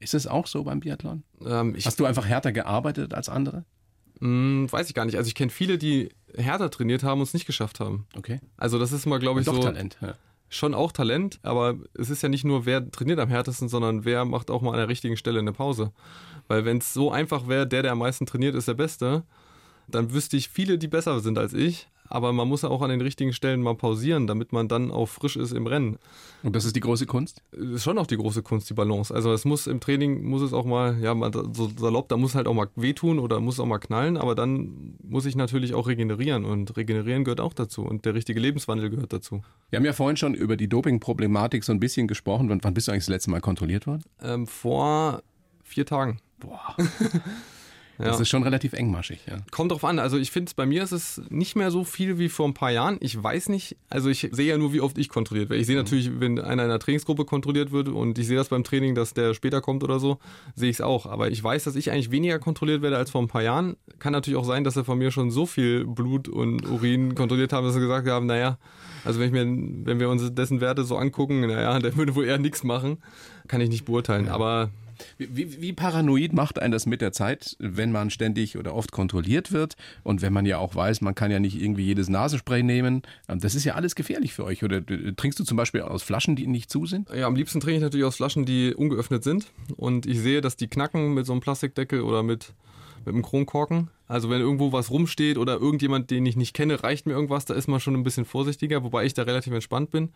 Ist 0.00 0.14
es 0.14 0.26
auch 0.26 0.46
so 0.46 0.64
beim 0.64 0.80
Biathlon? 0.80 1.22
Ähm, 1.44 1.76
Hast 1.84 2.00
du 2.00 2.06
einfach 2.06 2.26
härter 2.26 2.52
gearbeitet 2.52 3.14
als 3.14 3.28
andere? 3.28 3.64
Hm, 4.20 4.66
weiß 4.70 4.88
ich 4.88 4.94
gar 4.94 5.04
nicht. 5.04 5.16
Also 5.16 5.28
ich 5.28 5.34
kenne 5.34 5.50
viele, 5.50 5.78
die 5.78 6.08
härter 6.34 6.70
trainiert 6.70 7.02
haben 7.02 7.20
und 7.20 7.26
es 7.26 7.34
nicht 7.34 7.46
geschafft 7.46 7.78
haben. 7.78 8.06
Okay. 8.16 8.40
Also 8.56 8.78
das 8.78 8.92
ist 8.92 9.06
mal, 9.06 9.18
glaube 9.18 9.40
ich, 9.40 9.46
Doch 9.46 9.54
so. 9.54 9.62
Talent. 9.62 9.98
Ja 10.00 10.14
schon 10.48 10.74
auch 10.74 10.92
Talent, 10.92 11.40
aber 11.42 11.76
es 11.94 12.10
ist 12.10 12.22
ja 12.22 12.28
nicht 12.28 12.44
nur, 12.44 12.66
wer 12.66 12.90
trainiert 12.90 13.18
am 13.18 13.28
härtesten, 13.28 13.68
sondern 13.68 14.04
wer 14.04 14.24
macht 14.24 14.50
auch 14.50 14.62
mal 14.62 14.72
an 14.72 14.78
der 14.78 14.88
richtigen 14.88 15.16
Stelle 15.16 15.40
eine 15.40 15.52
Pause. 15.52 15.92
Weil 16.48 16.64
wenn 16.64 16.78
es 16.78 16.94
so 16.94 17.10
einfach 17.10 17.48
wäre, 17.48 17.66
der, 17.66 17.82
der 17.82 17.92
am 17.92 17.98
meisten 17.98 18.26
trainiert, 18.26 18.54
ist 18.54 18.68
der 18.68 18.74
Beste, 18.74 19.24
dann 19.88 20.12
wüsste 20.12 20.36
ich 20.36 20.48
viele, 20.48 20.78
die 20.78 20.88
besser 20.88 21.20
sind 21.20 21.38
als 21.38 21.52
ich 21.52 21.88
aber 22.08 22.32
man 22.32 22.48
muss 22.48 22.62
ja 22.62 22.68
auch 22.68 22.82
an 22.82 22.90
den 22.90 23.00
richtigen 23.00 23.32
Stellen 23.32 23.62
mal 23.62 23.74
pausieren, 23.74 24.26
damit 24.26 24.52
man 24.52 24.68
dann 24.68 24.90
auch 24.90 25.06
frisch 25.06 25.36
ist 25.36 25.52
im 25.52 25.66
Rennen. 25.66 25.98
Und 26.42 26.54
das 26.54 26.64
ist 26.64 26.76
die 26.76 26.80
große 26.80 27.06
Kunst? 27.06 27.42
Ist 27.52 27.84
schon 27.84 27.98
auch 27.98 28.06
die 28.06 28.16
große 28.16 28.42
Kunst, 28.42 28.70
die 28.70 28.74
Balance. 28.74 29.12
Also 29.14 29.32
es 29.32 29.44
muss 29.44 29.66
im 29.66 29.80
Training, 29.80 30.24
muss 30.24 30.42
es 30.42 30.52
auch 30.52 30.64
mal, 30.64 30.98
ja, 31.00 31.14
so 31.52 31.70
salopp, 31.76 32.08
da 32.08 32.16
muss 32.16 32.34
halt 32.34 32.46
auch 32.46 32.54
mal 32.54 32.68
wehtun 32.76 33.18
oder 33.18 33.40
muss 33.40 33.60
auch 33.60 33.66
mal 33.66 33.78
knallen, 33.78 34.16
aber 34.16 34.34
dann 34.34 34.94
muss 35.02 35.26
ich 35.26 35.36
natürlich 35.36 35.74
auch 35.74 35.88
regenerieren 35.88 36.44
und 36.44 36.76
regenerieren 36.76 37.24
gehört 37.24 37.40
auch 37.40 37.54
dazu 37.54 37.82
und 37.82 38.04
der 38.04 38.14
richtige 38.14 38.40
Lebenswandel 38.40 38.90
gehört 38.90 39.12
dazu. 39.12 39.42
Wir 39.70 39.78
haben 39.78 39.84
ja 39.86 39.92
vorhin 39.92 40.16
schon 40.16 40.34
über 40.34 40.56
die 40.56 40.68
Doping-Problematik 40.68 41.64
so 41.64 41.72
ein 41.72 41.80
bisschen 41.80 42.06
gesprochen. 42.06 42.48
Wann 42.62 42.74
bist 42.74 42.88
du 42.88 42.92
eigentlich 42.92 43.04
das 43.04 43.10
letzte 43.10 43.30
Mal 43.30 43.40
kontrolliert 43.40 43.86
worden? 43.86 44.02
Ähm, 44.22 44.46
vor 44.46 45.22
vier 45.64 45.86
Tagen. 45.86 46.20
Boah. 46.38 46.76
Das 47.98 48.16
ja. 48.16 48.22
ist 48.22 48.28
schon 48.28 48.42
relativ 48.42 48.72
engmaschig, 48.72 49.20
ja. 49.26 49.38
Kommt 49.50 49.72
drauf 49.72 49.84
an. 49.84 49.98
Also 49.98 50.18
ich 50.18 50.30
finde, 50.30 50.52
bei 50.54 50.66
mir 50.66 50.82
ist 50.82 50.92
es 50.92 51.22
nicht 51.30 51.56
mehr 51.56 51.70
so 51.70 51.84
viel 51.84 52.18
wie 52.18 52.28
vor 52.28 52.46
ein 52.46 52.54
paar 52.54 52.70
Jahren. 52.70 52.98
Ich 53.00 53.20
weiß 53.20 53.48
nicht, 53.48 53.76
also 53.88 54.10
ich 54.10 54.28
sehe 54.32 54.46
ja 54.46 54.58
nur, 54.58 54.72
wie 54.72 54.80
oft 54.80 54.98
ich 54.98 55.08
kontrolliert 55.08 55.48
werde. 55.48 55.60
Ich 55.60 55.66
sehe 55.66 55.76
mhm. 55.76 55.82
natürlich, 55.82 56.20
wenn 56.20 56.38
einer 56.38 56.64
in 56.64 56.70
einer 56.70 56.78
Trainingsgruppe 56.78 57.24
kontrolliert 57.24 57.72
wird 57.72 57.88
und 57.88 58.18
ich 58.18 58.26
sehe 58.26 58.36
das 58.36 58.48
beim 58.48 58.64
Training, 58.64 58.94
dass 58.94 59.14
der 59.14 59.34
später 59.34 59.60
kommt 59.60 59.82
oder 59.82 59.98
so, 59.98 60.18
sehe 60.54 60.68
ich 60.68 60.76
es 60.76 60.80
auch. 60.80 61.06
Aber 61.06 61.30
ich 61.30 61.42
weiß, 61.42 61.64
dass 61.64 61.76
ich 61.76 61.90
eigentlich 61.90 62.10
weniger 62.10 62.38
kontrolliert 62.38 62.82
werde 62.82 62.98
als 62.98 63.10
vor 63.10 63.22
ein 63.22 63.28
paar 63.28 63.42
Jahren. 63.42 63.76
Kann 63.98 64.12
natürlich 64.12 64.38
auch 64.38 64.44
sein, 64.44 64.64
dass 64.64 64.76
er 64.76 64.84
von 64.84 64.98
mir 64.98 65.10
schon 65.10 65.30
so 65.30 65.46
viel 65.46 65.86
Blut 65.86 66.28
und 66.28 66.68
Urin 66.68 67.14
kontrolliert 67.14 67.52
haben, 67.52 67.64
dass 67.64 67.74
sie 67.74 67.80
gesagt 67.80 68.08
haben, 68.08 68.26
naja, 68.26 68.58
also 69.04 69.20
wenn, 69.20 69.28
ich 69.28 69.32
mir, 69.32 69.86
wenn 69.86 70.00
wir 70.00 70.10
uns 70.10 70.34
dessen 70.34 70.60
Werte 70.60 70.84
so 70.84 70.96
angucken, 70.96 71.40
naja, 71.40 71.78
der 71.78 71.96
würde 71.96 72.14
wohl 72.14 72.24
eher 72.24 72.38
nichts 72.38 72.64
machen, 72.64 72.98
kann 73.48 73.60
ich 73.60 73.70
nicht 73.70 73.84
beurteilen. 73.84 74.28
Aber 74.28 74.70
wie, 75.18 75.60
wie, 75.60 75.72
paranoid 75.72 76.32
macht 76.32 76.58
einen 76.60 76.72
das 76.72 76.86
mit 76.86 77.00
der 77.00 77.12
Zeit, 77.12 77.56
wenn 77.58 77.92
man 77.92 78.10
ständig 78.10 78.56
oder 78.56 78.74
oft 78.74 78.92
kontrolliert 78.92 79.52
wird 79.52 79.76
und 80.02 80.22
wenn 80.22 80.32
man 80.32 80.46
ja 80.46 80.58
auch 80.58 80.74
weiß, 80.74 81.00
man 81.00 81.14
kann 81.14 81.30
ja 81.30 81.38
nicht 81.38 81.60
irgendwie 81.60 81.84
jedes 81.84 82.08
Nasenspray 82.08 82.62
nehmen. 82.62 83.02
Ähm, 83.28 83.40
das 83.40 83.54
ist 83.54 83.64
ja 83.64 83.74
alles 83.74 83.94
gefährlich 83.94 84.32
für 84.32 84.44
euch. 84.44 84.62
Oder 84.62 84.84
trinkst 84.84 85.38
du 85.38 85.44
zum 85.44 85.56
Beispiel 85.56 85.82
aus 85.82 86.02
Flaschen, 86.02 86.36
die 86.36 86.46
nicht 86.46 86.70
zu 86.70 86.86
sind? 86.86 87.08
Ja, 87.10 87.26
am 87.26 87.36
liebsten 87.36 87.60
trinke 87.60 87.76
ich 87.76 87.82
natürlich 87.82 88.06
aus 88.06 88.16
Flaschen, 88.16 88.44
die 88.44 88.74
ungeöffnet 88.74 89.24
sind. 89.24 89.52
Und 89.76 90.06
ich 90.06 90.20
sehe, 90.20 90.40
dass 90.40 90.56
die 90.56 90.68
knacken 90.68 91.14
mit 91.14 91.26
so 91.26 91.32
einem 91.32 91.40
Plastikdeckel 91.40 92.00
oder 92.00 92.22
mit 92.22 92.54
mit 93.06 93.14
einem 93.14 93.22
Kronkorken. 93.22 93.88
Also 94.08 94.28
wenn 94.30 94.40
irgendwo 94.40 94.72
was 94.72 94.90
rumsteht 94.90 95.38
oder 95.38 95.54
irgendjemand, 95.54 96.10
den 96.10 96.26
ich 96.26 96.36
nicht 96.36 96.54
kenne, 96.54 96.82
reicht 96.82 97.06
mir 97.06 97.12
irgendwas, 97.12 97.44
da 97.44 97.54
ist 97.54 97.68
man 97.68 97.80
schon 97.80 97.94
ein 97.94 98.02
bisschen 98.02 98.24
vorsichtiger, 98.24 98.82
wobei 98.82 99.04
ich 99.04 99.14
da 99.14 99.22
relativ 99.22 99.52
entspannt 99.52 99.90
bin. 99.90 100.10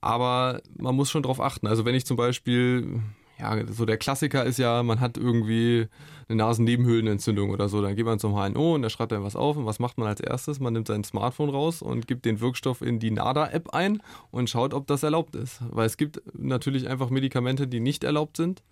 Aber 0.00 0.60
man 0.76 0.94
muss 0.94 1.10
schon 1.10 1.22
drauf 1.22 1.40
achten. 1.40 1.66
Also 1.66 1.84
wenn 1.84 1.94
ich 1.94 2.04
zum 2.04 2.16
Beispiel 2.16 3.00
ja, 3.38 3.66
so 3.72 3.84
der 3.84 3.96
Klassiker 3.96 4.44
ist 4.44 4.58
ja, 4.58 4.82
man 4.82 5.00
hat 5.00 5.16
irgendwie 5.16 5.88
eine 6.28 6.36
Nasennebenhöhlenentzündung 6.36 7.50
oder 7.50 7.68
so. 7.68 7.82
Dann 7.82 7.96
geht 7.96 8.06
man 8.06 8.18
zum 8.18 8.34
HNO 8.34 8.74
und 8.74 8.82
der 8.82 8.90
schreibt 8.90 9.12
dann 9.12 9.24
was 9.24 9.36
auf. 9.36 9.56
Und 9.56 9.66
was 9.66 9.78
macht 9.78 9.98
man 9.98 10.06
als 10.06 10.20
erstes? 10.20 10.60
Man 10.60 10.72
nimmt 10.72 10.86
sein 10.86 11.04
Smartphone 11.04 11.50
raus 11.50 11.82
und 11.82 12.06
gibt 12.06 12.24
den 12.24 12.40
Wirkstoff 12.40 12.80
in 12.80 13.00
die 13.00 13.10
NADA-App 13.10 13.70
ein 13.70 14.00
und 14.30 14.48
schaut, 14.50 14.72
ob 14.72 14.86
das 14.86 15.02
erlaubt 15.02 15.34
ist. 15.34 15.60
Weil 15.70 15.86
es 15.86 15.96
gibt 15.96 16.22
natürlich 16.36 16.88
einfach 16.88 17.10
Medikamente, 17.10 17.66
die 17.66 17.80
nicht 17.80 18.04
erlaubt 18.04 18.36
sind. 18.36 18.62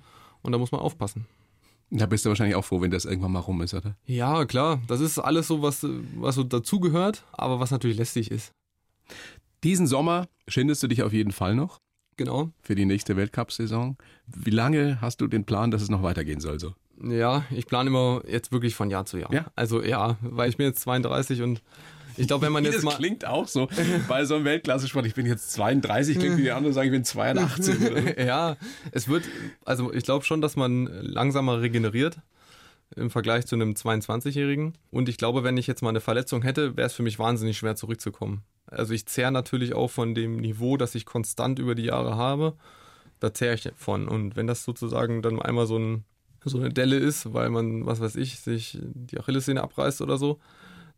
Und 0.42 0.52
da 0.52 0.58
muss 0.58 0.72
man 0.72 0.80
aufpassen. 0.80 1.26
Da 1.90 2.06
bist 2.06 2.24
du 2.24 2.30
wahrscheinlich 2.30 2.56
auch 2.56 2.64
froh, 2.64 2.80
wenn 2.80 2.90
das 2.90 3.04
irgendwann 3.04 3.32
mal 3.32 3.40
rum 3.40 3.60
ist, 3.62 3.74
oder? 3.74 3.96
Ja, 4.06 4.44
klar. 4.46 4.80
Das 4.86 5.00
ist 5.00 5.18
alles 5.18 5.48
so, 5.48 5.60
was, 5.60 5.86
was 6.16 6.36
so 6.36 6.42
dazugehört, 6.42 7.24
aber 7.32 7.60
was 7.60 7.70
natürlich 7.70 7.98
lästig 7.98 8.30
ist. 8.30 8.52
Diesen 9.62 9.86
Sommer 9.86 10.26
schindest 10.48 10.82
du 10.82 10.88
dich 10.88 11.02
auf 11.02 11.12
jeden 11.12 11.32
Fall 11.32 11.54
noch 11.54 11.78
Genau. 12.16 12.50
für 12.60 12.74
die 12.74 12.84
nächste 12.84 13.16
Weltcup-Saison. 13.16 13.96
Wie 14.26 14.50
lange 14.50 15.00
hast 15.00 15.20
du 15.20 15.26
den 15.26 15.44
Plan, 15.44 15.70
dass 15.70 15.82
es 15.82 15.88
noch 15.88 16.02
weitergehen 16.02 16.40
soll? 16.40 16.60
So? 16.60 16.74
Ja, 17.02 17.44
ich 17.50 17.66
plane 17.66 17.88
immer 17.88 18.22
jetzt 18.28 18.52
wirklich 18.52 18.74
von 18.74 18.90
Jahr 18.90 19.06
zu 19.06 19.18
Jahr. 19.18 19.32
Ja? 19.32 19.46
Also 19.56 19.82
ja, 19.82 20.16
weil 20.20 20.48
ich 20.48 20.56
bin 20.56 20.66
jetzt 20.66 20.80
32 20.80 21.42
und 21.42 21.62
ich 22.16 22.26
glaube, 22.26 22.46
wenn 22.46 22.52
man 22.52 22.64
jetzt 22.64 22.76
das 22.76 22.82
mal. 22.84 22.96
klingt 22.96 23.26
auch 23.26 23.48
so 23.48 23.68
bei 24.08 24.24
so 24.24 24.36
einem 24.36 24.44
Weltklasse-Sport. 24.44 25.06
Ich 25.06 25.14
bin 25.14 25.26
jetzt 25.26 25.52
32, 25.52 26.18
klingt 26.18 26.36
wie 26.36 26.42
die 26.42 26.52
anderen 26.52 26.74
sagen, 26.74 26.88
ich 26.88 26.92
bin 26.92 27.04
82. 27.04 27.90
oder? 27.90 28.24
ja, 28.24 28.56
es 28.92 29.08
wird, 29.08 29.24
also 29.64 29.92
ich 29.92 30.04
glaube 30.04 30.24
schon, 30.24 30.40
dass 30.40 30.56
man 30.56 30.86
langsamer 30.86 31.60
regeneriert 31.60 32.18
im 32.94 33.10
Vergleich 33.10 33.46
zu 33.46 33.54
einem 33.54 33.72
22-Jährigen. 33.72 34.74
Und 34.90 35.08
ich 35.08 35.16
glaube, 35.16 35.44
wenn 35.44 35.56
ich 35.56 35.66
jetzt 35.66 35.82
mal 35.82 35.88
eine 35.88 36.00
Verletzung 36.00 36.42
hätte, 36.42 36.76
wäre 36.76 36.86
es 36.86 36.92
für 36.92 37.02
mich 37.02 37.18
wahnsinnig 37.18 37.56
schwer 37.56 37.74
zurückzukommen. 37.74 38.42
Also 38.72 38.94
ich 38.94 39.06
zehre 39.06 39.32
natürlich 39.32 39.74
auch 39.74 39.90
von 39.90 40.14
dem 40.14 40.36
Niveau, 40.36 40.76
das 40.76 40.94
ich 40.94 41.06
konstant 41.06 41.58
über 41.58 41.74
die 41.74 41.84
Jahre 41.84 42.16
habe. 42.16 42.54
Da 43.20 43.32
zehre 43.32 43.54
ich 43.54 43.70
von. 43.76 44.08
Und 44.08 44.36
wenn 44.36 44.46
das 44.46 44.64
sozusagen 44.64 45.22
dann 45.22 45.40
einmal 45.40 45.66
so, 45.66 45.78
ein, 45.78 46.04
so 46.44 46.58
eine 46.58 46.70
Delle 46.70 46.96
ist, 46.96 47.32
weil 47.32 47.50
man, 47.50 47.86
was 47.86 48.00
weiß 48.00 48.16
ich, 48.16 48.40
sich 48.40 48.78
die 48.82 49.18
Achillessehne 49.18 49.62
abreißt 49.62 50.00
oder 50.00 50.18
so, 50.18 50.40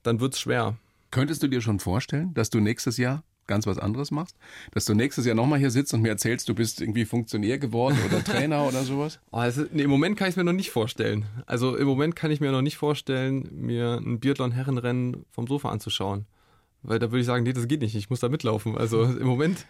dann 0.02 0.20
wird 0.20 0.34
es 0.34 0.40
schwer. 0.40 0.76
Könntest 1.10 1.42
du 1.42 1.48
dir 1.48 1.60
schon 1.60 1.80
vorstellen, 1.80 2.32
dass 2.34 2.50
du 2.50 2.60
nächstes 2.60 2.96
Jahr 2.96 3.22
ganz 3.46 3.66
was 3.66 3.78
anderes 3.78 4.10
machst? 4.10 4.36
Dass 4.72 4.84
du 4.84 4.94
nächstes 4.94 5.26
Jahr 5.26 5.34
nochmal 5.34 5.58
hier 5.58 5.70
sitzt 5.70 5.92
und 5.94 6.02
mir 6.02 6.08
erzählst, 6.08 6.48
du 6.48 6.54
bist 6.54 6.80
irgendwie 6.80 7.04
Funktionär 7.04 7.58
geworden 7.58 7.98
oder 8.06 8.22
Trainer 8.24 8.66
oder 8.66 8.84
sowas? 8.84 9.20
Also, 9.30 9.64
nee, 9.72 9.82
Im 9.82 9.90
Moment 9.90 10.16
kann 10.16 10.28
ich 10.28 10.32
es 10.32 10.36
mir 10.36 10.44
noch 10.44 10.52
nicht 10.52 10.70
vorstellen. 10.70 11.26
Also 11.46 11.76
im 11.76 11.86
Moment 11.86 12.16
kann 12.16 12.30
ich 12.30 12.40
mir 12.40 12.52
noch 12.52 12.62
nicht 12.62 12.76
vorstellen, 12.76 13.48
mir 13.52 14.00
ein 14.02 14.20
Biathlon-Herrenrennen 14.20 15.24
vom 15.30 15.46
Sofa 15.46 15.70
anzuschauen. 15.70 16.26
Weil 16.86 16.98
da 16.98 17.10
würde 17.10 17.20
ich 17.20 17.26
sagen, 17.26 17.44
nee, 17.44 17.54
das 17.54 17.66
geht 17.66 17.80
nicht, 17.80 17.94
ich 17.94 18.10
muss 18.10 18.20
da 18.20 18.28
mitlaufen. 18.28 18.76
Also 18.76 19.02
im 19.20 19.26
Moment 19.26 19.66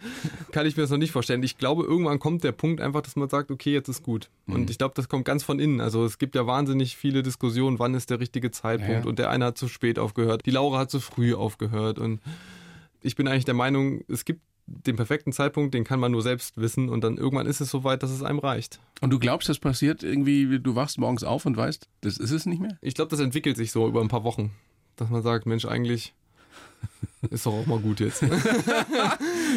kann 0.51 0.67
ich 0.67 0.75
mir 0.75 0.83
das 0.83 0.91
noch 0.91 0.97
nicht 0.97 1.11
vorstellen. 1.11 1.41
Ich 1.43 1.57
glaube, 1.57 1.83
irgendwann 1.83 2.19
kommt 2.19 2.43
der 2.43 2.51
Punkt 2.51 2.81
einfach, 2.81 3.01
dass 3.01 3.15
man 3.15 3.29
sagt, 3.29 3.51
okay, 3.51 3.73
jetzt 3.73 3.87
ist 3.87 4.03
gut. 4.03 4.29
Und 4.47 4.69
ich 4.69 4.77
glaube, 4.77 4.93
das 4.95 5.07
kommt 5.07 5.23
ganz 5.25 5.43
von 5.43 5.59
innen. 5.59 5.79
Also 5.79 6.05
es 6.05 6.17
gibt 6.17 6.35
ja 6.35 6.45
wahnsinnig 6.45 6.97
viele 6.97 7.23
Diskussionen, 7.23 7.79
wann 7.79 7.93
ist 7.93 8.09
der 8.09 8.19
richtige 8.19 8.51
Zeitpunkt. 8.51 9.05
Ja. 9.05 9.09
Und 9.09 9.17
der 9.17 9.29
eine 9.29 9.45
hat 9.45 9.57
zu 9.57 9.69
spät 9.69 9.97
aufgehört, 9.97 10.45
die 10.45 10.51
Laura 10.51 10.79
hat 10.79 10.91
zu 10.91 10.99
früh 10.99 11.33
aufgehört. 11.33 11.99
Und 11.99 12.19
ich 13.01 13.15
bin 13.15 13.27
eigentlich 13.27 13.45
der 13.45 13.53
Meinung, 13.53 14.03
es 14.09 14.25
gibt 14.25 14.41
den 14.67 14.95
perfekten 14.95 15.31
Zeitpunkt, 15.31 15.73
den 15.73 15.83
kann 15.83 15.99
man 15.99 16.11
nur 16.11 16.21
selbst 16.21 16.57
wissen. 16.57 16.89
Und 16.89 17.03
dann 17.03 17.17
irgendwann 17.17 17.45
ist 17.45 17.61
es 17.61 17.69
so 17.69 17.85
weit, 17.85 18.03
dass 18.03 18.11
es 18.11 18.23
einem 18.23 18.39
reicht. 18.39 18.79
Und 18.99 19.11
du 19.11 19.19
glaubst, 19.19 19.47
das 19.47 19.59
passiert 19.59 20.03
irgendwie, 20.03 20.59
du 20.59 20.75
wachst 20.75 20.97
morgens 20.97 21.23
auf 21.23 21.45
und 21.45 21.55
weißt, 21.55 21.87
das 22.01 22.17
ist 22.17 22.31
es 22.31 22.45
nicht 22.45 22.61
mehr? 22.61 22.77
Ich 22.81 22.93
glaube, 22.93 23.09
das 23.09 23.19
entwickelt 23.19 23.55
sich 23.55 23.71
so 23.71 23.87
über 23.87 24.01
ein 24.01 24.07
paar 24.09 24.23
Wochen, 24.23 24.51
dass 24.97 25.09
man 25.09 25.21
sagt, 25.21 25.45
Mensch, 25.45 25.65
eigentlich 25.65 26.13
ist 27.29 27.45
doch 27.45 27.53
auch 27.53 27.65
mal 27.65 27.79
gut 27.79 27.99
jetzt. 27.99 28.23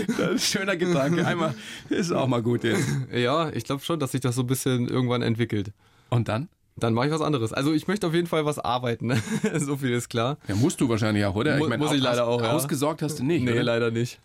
Das 0.07 0.19
ist 0.19 0.21
ein 0.21 0.39
schöner 0.39 0.77
Gedanke. 0.77 1.27
Einmal 1.27 1.55
ist 1.89 2.13
auch 2.13 2.29
mal 2.29 2.43
gut 2.43 2.65
jetzt. 2.65 2.87
ja, 3.13 3.51
ich 3.51 3.65
glaube 3.65 3.83
schon, 3.83 3.99
dass 3.99 4.13
sich 4.13 4.21
das 4.21 4.37
so 4.37 4.43
ein 4.43 4.47
bisschen 4.47 4.89
irgendwann 4.89 5.23
entwickelt. 5.23 5.73
Und 6.09 6.29
dann? 6.29 6.49
Dann 6.81 6.95
mache 6.95 7.07
ich 7.07 7.13
was 7.13 7.21
anderes. 7.21 7.53
Also 7.53 7.73
ich 7.73 7.89
möchte 7.89 8.07
auf 8.07 8.15
jeden 8.15 8.27
Fall 8.27 8.45
was 8.45 8.59
arbeiten. 8.59 9.07
ne? 9.09 9.21
so 9.59 9.77
viel 9.77 9.91
ist 9.91 10.09
klar. 10.09 10.39
Ja, 10.49 10.55
musst 10.55 10.81
du 10.81 10.89
wahrscheinlich 10.89 11.25
auch, 11.25 11.35
oder? 11.35 11.57
Mu- 11.59 11.69
muss 11.77 11.93
ich 11.93 12.01
leider 12.01 12.27
auch, 12.27 12.41
ja. 12.41 12.53
Ausgesorgt 12.53 13.03
hast 13.03 13.19
du 13.19 13.25
nicht, 13.25 13.45
nee, 13.45 13.53
oder? 13.53 13.63
leider 13.63 13.91
nicht. 13.91 14.21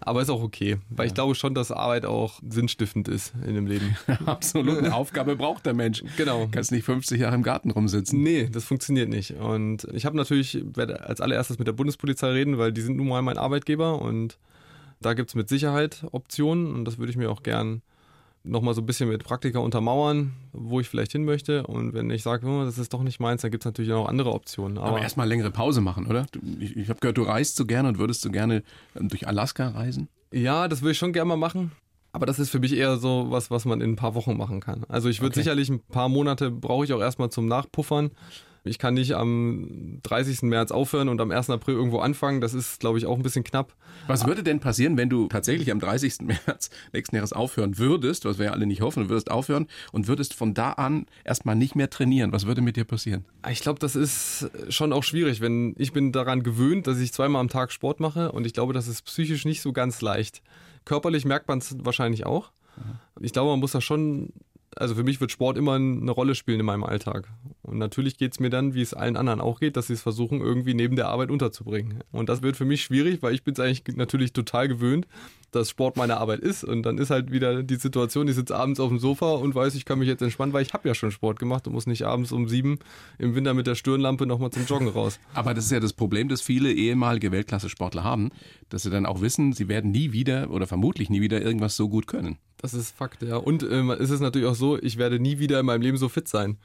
Aber 0.00 0.22
ist 0.22 0.30
auch 0.30 0.42
okay, 0.42 0.78
weil 0.90 1.06
ich 1.06 1.14
glaube 1.14 1.34
schon, 1.34 1.54
dass 1.54 1.70
Arbeit 1.72 2.06
auch 2.06 2.40
sinnstiftend 2.48 3.08
ist 3.08 3.32
in 3.46 3.54
dem 3.54 3.66
Leben. 3.66 3.96
Absolut. 4.26 4.78
Eine 4.78 4.94
Aufgabe 4.94 5.36
braucht 5.36 5.66
der 5.66 5.74
Mensch. 5.74 6.02
Genau. 6.16 6.44
Du 6.44 6.50
kannst 6.50 6.72
nicht 6.72 6.84
50 6.84 7.20
Jahre 7.20 7.34
im 7.34 7.42
Garten 7.42 7.70
rumsitzen. 7.70 8.22
Nee, 8.22 8.48
das 8.50 8.64
funktioniert 8.64 9.08
nicht. 9.08 9.32
Und 9.32 9.86
ich 9.92 10.06
habe 10.06 10.16
natürlich, 10.16 10.62
werde 10.74 11.04
als 11.06 11.20
allererstes 11.20 11.58
mit 11.58 11.68
der 11.68 11.72
Bundespolizei 11.72 12.28
reden, 12.30 12.58
weil 12.58 12.72
die 12.72 12.80
sind 12.80 12.96
nun 12.96 13.08
mal 13.08 13.22
mein 13.22 13.38
Arbeitgeber 13.38 14.00
und 14.00 14.38
da 15.00 15.14
gibt 15.14 15.30
es 15.30 15.34
mit 15.34 15.48
Sicherheit 15.48 16.04
Optionen 16.12 16.74
und 16.74 16.84
das 16.84 16.98
würde 16.98 17.10
ich 17.10 17.16
mir 17.16 17.30
auch 17.30 17.42
gern 17.42 17.82
nochmal 18.48 18.74
so 18.74 18.80
ein 18.80 18.86
bisschen 18.86 19.08
mit 19.08 19.22
Praktika 19.24 19.58
untermauern, 19.60 20.32
wo 20.52 20.80
ich 20.80 20.88
vielleicht 20.88 21.12
hin 21.12 21.24
möchte. 21.24 21.66
Und 21.66 21.92
wenn 21.94 22.10
ich 22.10 22.22
sage, 22.22 22.46
oh, 22.46 22.64
das 22.64 22.78
ist 22.78 22.92
doch 22.92 23.02
nicht 23.02 23.20
meins, 23.20 23.42
dann 23.42 23.50
gibt 23.50 23.62
es 23.62 23.66
natürlich 23.66 23.92
auch 23.92 24.08
andere 24.08 24.32
Optionen. 24.32 24.78
Aber 24.78 25.00
erstmal 25.00 25.28
längere 25.28 25.50
Pause 25.50 25.80
machen, 25.80 26.06
oder? 26.06 26.26
Ich 26.58 26.76
ich 26.76 26.88
habe 26.88 27.00
gehört, 27.00 27.18
du 27.18 27.22
reist 27.22 27.56
so 27.56 27.66
gerne 27.66 27.88
und 27.88 27.98
würdest 27.98 28.22
so 28.22 28.30
gerne 28.30 28.62
ähm, 28.96 29.08
durch 29.08 29.26
Alaska 29.28 29.68
reisen. 29.68 30.08
Ja, 30.32 30.68
das 30.68 30.82
würde 30.82 30.92
ich 30.92 30.98
schon 30.98 31.12
gerne 31.12 31.28
mal 31.28 31.36
machen. 31.36 31.72
Aber 32.12 32.24
das 32.26 32.38
ist 32.38 32.50
für 32.50 32.58
mich 32.58 32.72
eher 32.74 32.96
so 32.96 33.26
was, 33.30 33.50
was 33.50 33.64
man 33.66 33.80
in 33.82 33.90
ein 33.92 33.96
paar 33.96 34.14
Wochen 34.14 34.36
machen 34.36 34.60
kann. 34.60 34.84
Also 34.88 35.08
ich 35.08 35.20
würde 35.20 35.32
Okay. 35.34 35.40
sicherlich 35.42 35.68
ein 35.68 35.80
paar 35.80 36.08
Monate 36.08 36.50
brauche 36.50 36.84
ich 36.84 36.92
auch 36.92 37.00
erstmal 37.00 37.30
zum 37.30 37.46
Nachpuffern. 37.46 38.10
Ich 38.68 38.78
kann 38.78 38.94
nicht 38.94 39.14
am 39.14 39.98
30. 40.02 40.42
März 40.42 40.70
aufhören 40.70 41.08
und 41.08 41.20
am 41.20 41.30
1. 41.30 41.50
April 41.50 41.74
irgendwo 41.74 41.98
anfangen. 41.98 42.40
Das 42.40 42.54
ist, 42.54 42.80
glaube 42.80 42.98
ich, 42.98 43.06
auch 43.06 43.16
ein 43.16 43.22
bisschen 43.22 43.44
knapp. 43.44 43.74
Was 44.06 44.26
würde 44.26 44.42
denn 44.42 44.60
passieren, 44.60 44.96
wenn 44.96 45.08
du 45.08 45.28
tatsächlich 45.28 45.70
am 45.72 45.80
30. 45.80 46.20
März 46.20 46.70
nächsten 46.92 47.16
Jahres 47.16 47.32
aufhören 47.32 47.78
würdest, 47.78 48.24
was 48.24 48.38
wir 48.38 48.46
ja 48.46 48.52
alle 48.52 48.66
nicht 48.66 48.80
hoffen, 48.80 49.04
du 49.04 49.08
würdest 49.08 49.30
aufhören 49.30 49.66
und 49.92 50.08
würdest 50.08 50.34
von 50.34 50.54
da 50.54 50.72
an 50.72 51.06
erstmal 51.24 51.56
nicht 51.56 51.74
mehr 51.74 51.90
trainieren? 51.90 52.32
Was 52.32 52.46
würde 52.46 52.60
mit 52.60 52.76
dir 52.76 52.84
passieren? 52.84 53.24
Ich 53.50 53.60
glaube, 53.60 53.78
das 53.78 53.96
ist 53.96 54.50
schon 54.68 54.92
auch 54.92 55.02
schwierig, 55.02 55.40
wenn 55.40 55.74
ich 55.78 55.92
bin 55.92 56.12
daran 56.12 56.42
gewöhnt, 56.42 56.86
dass 56.86 56.98
ich 56.98 57.12
zweimal 57.12 57.40
am 57.40 57.48
Tag 57.48 57.72
Sport 57.72 58.00
mache 58.00 58.32
und 58.32 58.46
ich 58.46 58.52
glaube, 58.52 58.72
das 58.72 58.88
ist 58.88 59.02
psychisch 59.02 59.44
nicht 59.44 59.62
so 59.62 59.72
ganz 59.72 60.00
leicht. 60.00 60.42
Körperlich 60.84 61.24
merkt 61.24 61.48
man 61.48 61.58
es 61.58 61.76
wahrscheinlich 61.80 62.26
auch. 62.26 62.52
Ich 63.20 63.32
glaube, 63.32 63.50
man 63.50 63.60
muss 63.60 63.72
da 63.72 63.80
schon, 63.80 64.32
also 64.76 64.94
für 64.94 65.02
mich 65.02 65.20
wird 65.20 65.32
Sport 65.32 65.58
immer 65.58 65.74
eine 65.74 66.10
Rolle 66.10 66.34
spielen 66.34 66.60
in 66.60 66.66
meinem 66.66 66.84
Alltag. 66.84 67.28
Und 67.68 67.78
natürlich 67.78 68.16
geht 68.16 68.32
es 68.32 68.40
mir 68.40 68.50
dann, 68.50 68.74
wie 68.74 68.82
es 68.82 68.94
allen 68.94 69.16
anderen 69.16 69.40
auch 69.40 69.60
geht, 69.60 69.76
dass 69.76 69.88
sie 69.88 69.92
es 69.92 70.02
versuchen, 70.02 70.40
irgendwie 70.40 70.74
neben 70.74 70.96
der 70.96 71.08
Arbeit 71.08 71.30
unterzubringen. 71.30 72.02
Und 72.10 72.28
das 72.28 72.42
wird 72.42 72.56
für 72.56 72.64
mich 72.64 72.82
schwierig, 72.82 73.22
weil 73.22 73.34
ich 73.34 73.44
bin 73.44 73.52
es 73.52 73.60
eigentlich 73.60 73.96
natürlich 73.96 74.32
total 74.32 74.68
gewöhnt, 74.68 75.06
dass 75.50 75.70
Sport 75.70 75.96
meine 75.96 76.18
Arbeit 76.18 76.40
ist. 76.40 76.64
Und 76.64 76.82
dann 76.82 76.98
ist 76.98 77.10
halt 77.10 77.30
wieder 77.30 77.62
die 77.62 77.76
Situation, 77.76 78.28
ich 78.28 78.34
sitze 78.34 78.56
abends 78.56 78.80
auf 78.80 78.88
dem 78.88 78.98
Sofa 78.98 79.32
und 79.32 79.54
weiß, 79.54 79.74
ich 79.74 79.84
kann 79.84 79.98
mich 79.98 80.08
jetzt 80.08 80.22
entspannen, 80.22 80.52
weil 80.52 80.62
ich 80.62 80.72
habe 80.72 80.88
ja 80.88 80.94
schon 80.94 81.10
Sport 81.10 81.38
gemacht 81.38 81.66
und 81.66 81.72
muss 81.74 81.86
nicht 81.86 82.04
abends 82.04 82.32
um 82.32 82.48
sieben 82.48 82.78
im 83.18 83.34
Winter 83.34 83.54
mit 83.54 83.66
der 83.66 83.74
Stirnlampe 83.74 84.26
nochmal 84.26 84.50
zum 84.50 84.64
Joggen 84.66 84.88
raus. 84.88 85.20
Aber 85.34 85.54
das 85.54 85.66
ist 85.66 85.70
ja 85.70 85.80
das 85.80 85.92
Problem, 85.92 86.28
das 86.28 86.42
viele 86.42 86.72
ehemalige 86.72 87.32
Weltklasse-Sportler 87.32 88.04
haben, 88.04 88.30
dass 88.68 88.82
sie 88.82 88.90
dann 88.90 89.06
auch 89.06 89.20
wissen, 89.20 89.52
sie 89.52 89.68
werden 89.68 89.90
nie 89.90 90.12
wieder 90.12 90.50
oder 90.50 90.66
vermutlich 90.66 91.10
nie 91.10 91.20
wieder 91.20 91.40
irgendwas 91.42 91.76
so 91.76 91.88
gut 91.88 92.06
können. 92.06 92.38
Das 92.58 92.74
ist 92.74 92.96
Fakt, 92.96 93.22
ja. 93.22 93.36
Und 93.36 93.62
ähm, 93.62 93.90
es 93.90 94.10
ist 94.10 94.20
natürlich 94.20 94.48
auch 94.48 94.54
so, 94.54 94.78
ich 94.78 94.98
werde 94.98 95.20
nie 95.20 95.38
wieder 95.38 95.60
in 95.60 95.66
meinem 95.66 95.82
Leben 95.82 95.96
so 95.96 96.08
fit 96.08 96.28
sein. 96.28 96.58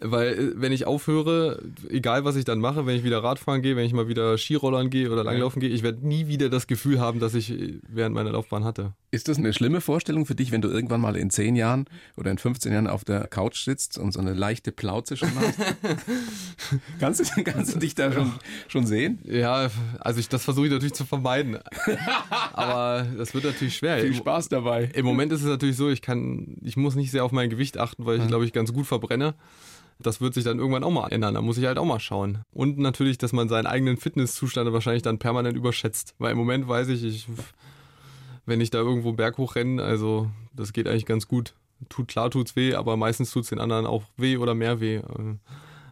Weil 0.00 0.28
äh, 0.28 0.52
wenn 0.56 0.72
ich 0.72 0.86
aufhöre, 0.86 1.62
egal 1.88 2.24
was 2.24 2.36
ich 2.36 2.44
dann 2.44 2.58
mache, 2.58 2.86
wenn 2.86 2.96
ich 2.96 3.04
wieder 3.04 3.22
Radfahren 3.22 3.62
gehe, 3.62 3.76
wenn 3.76 3.84
ich 3.86 3.92
mal 3.92 4.08
wieder 4.08 4.36
Skirollern 4.36 4.90
gehe 4.90 5.10
oder 5.10 5.24
Langlaufen 5.24 5.60
gehe, 5.60 5.70
ich 5.70 5.82
werde 5.82 6.06
nie 6.06 6.26
wieder 6.26 6.48
das 6.48 6.66
Gefühl 6.66 7.00
haben, 7.00 7.20
das 7.20 7.34
ich 7.34 7.50
äh, 7.52 7.78
während 7.88 8.14
meiner 8.14 8.32
Laufbahn 8.32 8.64
hatte. 8.64 8.94
Ist 9.16 9.28
das 9.28 9.38
eine 9.38 9.54
schlimme 9.54 9.80
Vorstellung 9.80 10.26
für 10.26 10.34
dich, 10.34 10.52
wenn 10.52 10.60
du 10.60 10.68
irgendwann 10.68 11.00
mal 11.00 11.16
in 11.16 11.30
10 11.30 11.56
Jahren 11.56 11.86
oder 12.18 12.30
in 12.30 12.36
15 12.36 12.70
Jahren 12.70 12.86
auf 12.86 13.02
der 13.02 13.26
Couch 13.28 13.64
sitzt 13.64 13.96
und 13.96 14.12
so 14.12 14.20
eine 14.20 14.34
leichte 14.34 14.72
Plauze 14.72 15.16
schon 15.16 15.30
hast? 15.36 15.58
kannst, 17.00 17.20
du, 17.20 17.42
kannst 17.42 17.74
du 17.74 17.78
dich 17.78 17.94
da 17.94 18.12
schon, 18.12 18.30
schon 18.68 18.86
sehen? 18.86 19.18
Ja, 19.24 19.70
also 20.00 20.20
ich, 20.20 20.28
das 20.28 20.44
versuche 20.44 20.66
ich 20.66 20.72
natürlich 20.72 20.92
zu 20.92 21.06
vermeiden. 21.06 21.58
Aber 22.52 23.06
das 23.16 23.32
wird 23.32 23.44
natürlich 23.44 23.78
schwer. 23.78 24.00
Viel 24.00 24.12
Spaß 24.12 24.50
dabei. 24.50 24.90
Im 24.92 25.06
Moment 25.06 25.32
ist 25.32 25.40
es 25.40 25.46
natürlich 25.46 25.78
so, 25.78 25.88
ich 25.88 26.02
kann, 26.02 26.58
ich 26.62 26.76
muss 26.76 26.94
nicht 26.94 27.10
sehr 27.10 27.24
auf 27.24 27.32
mein 27.32 27.48
Gewicht 27.48 27.78
achten, 27.78 28.04
weil 28.04 28.20
ich 28.20 28.26
glaube 28.26 28.44
ich 28.44 28.52
ganz 28.52 28.74
gut 28.74 28.86
verbrenne. 28.86 29.34
Das 29.98 30.20
wird 30.20 30.34
sich 30.34 30.44
dann 30.44 30.58
irgendwann 30.58 30.84
auch 30.84 30.90
mal 30.90 31.08
ändern. 31.08 31.32
Da 31.32 31.40
muss 31.40 31.56
ich 31.56 31.64
halt 31.64 31.78
auch 31.78 31.86
mal 31.86 32.00
schauen. 32.00 32.42
Und 32.52 32.76
natürlich, 32.76 33.16
dass 33.16 33.32
man 33.32 33.48
seinen 33.48 33.64
eigenen 33.64 33.96
Fitnesszustand 33.96 34.70
wahrscheinlich 34.70 35.02
dann 35.02 35.18
permanent 35.18 35.56
überschätzt. 35.56 36.14
Weil 36.18 36.32
im 36.32 36.36
Moment 36.36 36.68
weiß 36.68 36.88
ich, 36.88 37.02
ich 37.02 37.26
wenn 38.46 38.60
ich 38.60 38.70
da 38.70 38.78
irgendwo 38.78 39.08
einen 39.08 39.16
Berg 39.16 39.38
hochrenne, 39.38 39.82
also 39.82 40.30
das 40.54 40.72
geht 40.72 40.88
eigentlich 40.88 41.06
ganz 41.06 41.28
gut. 41.28 41.54
Tut 41.90 42.08
klar, 42.08 42.30
tut's 42.30 42.56
weh, 42.56 42.74
aber 42.74 42.96
meistens 42.96 43.30
tut's 43.30 43.50
den 43.50 43.58
anderen 43.58 43.84
auch 43.84 44.04
weh 44.16 44.38
oder 44.38 44.54
mehr 44.54 44.80
weh. 44.80 45.00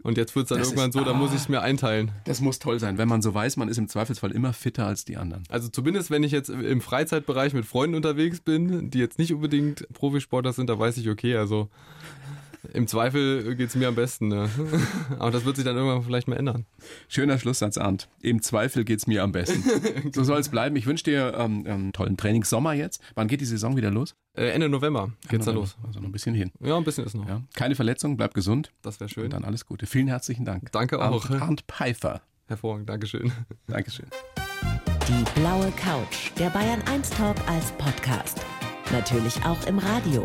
Und 0.03 0.19
jetzt 0.19 0.37
wird's 0.37 0.51
dann 0.51 0.59
Das 0.59 0.69
irgendwann 0.69 0.91
ist- 0.91 0.95
so, 0.95 1.03
da 1.05 1.15
muss 1.15 1.31
ah. 1.31 1.35
ich 1.35 1.41
es 1.41 1.49
mir 1.49 1.63
einteilen. 1.63 2.13
Das 2.25 2.41
muss 2.41 2.59
toll 2.59 2.79
sein, 2.79 2.99
wenn 2.99 3.09
man 3.09 3.23
so 3.23 3.33
weiß, 3.35 3.57
man 3.57 3.69
ist 3.69 3.79
im 3.79 3.89
Zweifelsfall 3.89 4.33
immer 4.33 4.53
fitter 4.53 4.87
als 4.87 5.05
die 5.05 5.17
anderen. 5.17 5.45
Also 5.49 5.69
zumindest, 5.69 6.11
wenn 6.11 6.23
ich 6.23 6.33
jetzt 6.33 6.49
im 6.51 6.81
Freizeitbereich 6.81 7.55
mit 7.55 7.65
Freunden 7.65 7.97
unterwegs 7.97 8.41
bin, 8.41 8.91
die 8.91 8.99
jetzt 8.99 9.19
nicht 9.19 9.33
unbedingt 9.33 9.87
Profisportler 9.95 10.53
sind, 10.53 10.69
da 10.69 10.79
weiß 10.79 10.99
ich, 10.99 11.09
okay, 11.09 11.37
also 11.37 11.69
im 12.73 12.87
Zweifel 12.87 13.55
geht's 13.57 13.75
mir 13.75 13.89
am 13.89 13.95
besten. 13.95 14.29
Ne? 14.29 14.49
Aber 15.19 15.31
das 15.31 15.45
wird 15.45 15.57
sich 15.57 15.65
dann 15.65 15.77
irgendwann 15.77 16.03
vielleicht 16.03 16.29
mal 16.29 16.37
ändern. 16.37 16.67
Schöner 17.09 17.39
Schlusssatz, 17.39 17.79
Arndt. 17.79 18.09
Im 18.23 18.43
Zweifel 18.43 18.85
geht's 18.85 19.07
mir 19.07 19.23
am 19.23 19.33
besten. 19.33 19.63
so 20.15 20.25
soll 20.25 20.39
es 20.39 20.49
bleiben. 20.49 20.77
Ich 20.77 20.87
wünsche 20.87 21.05
dir 21.05 21.35
ähm, 21.37 21.67
einen 21.67 21.93
tollen 21.93 22.17
Trainingssommer 22.17 22.73
jetzt. 22.73 23.01
Wann 23.15 23.29
geht 23.29 23.41
die 23.41 23.47
Saison 23.47 23.77
wieder 23.77 23.91
los? 23.91 24.15
Äh, 24.35 24.49
Ende 24.49 24.69
November 24.69 25.13
geht's 25.29 25.45
dann 25.45 25.55
los. 25.55 25.77
Also 25.87 26.01
noch 26.01 26.09
ein 26.09 26.13
bisschen 26.13 26.35
hin. 26.35 26.51
Ja, 26.61 26.77
ein 26.77 26.85
bisschen 26.85 27.05
ist 27.05 27.15
noch. 27.15 27.29
Ja. 27.29 27.43
Keine 27.55 27.75
Verletzung, 27.75 28.17
bleib 28.17 28.35
gesund. 28.35 28.73
Das 28.83 29.01
wäre 29.01 29.05
Und 29.05 29.11
schön. 29.13 29.31
dann 29.31 29.45
alles 29.45 29.67
Gute. 29.67 29.87
Vielen 29.87 30.09
herzlichen 30.09 30.45
Dank. 30.45 30.73
Danke 30.73 31.01
auch. 31.01 31.29
Arndt, 31.29 31.43
Arndt 31.43 31.65
Pfeiffer. 31.69 32.23
Hervorragend, 32.47 32.89
Dankeschön. 32.89 33.33
Dankeschön. 33.67 34.07
Die 35.09 35.41
blaue 35.41 35.71
Couch, 35.73 36.31
der 36.39 36.51
Bayern 36.51 36.81
1 36.91 37.11
Talk 37.11 37.37
als 37.47 37.73
Podcast. 37.73 38.41
Natürlich 38.91 39.37
auch 39.45 39.67
im 39.67 39.79
Radio. 39.79 40.25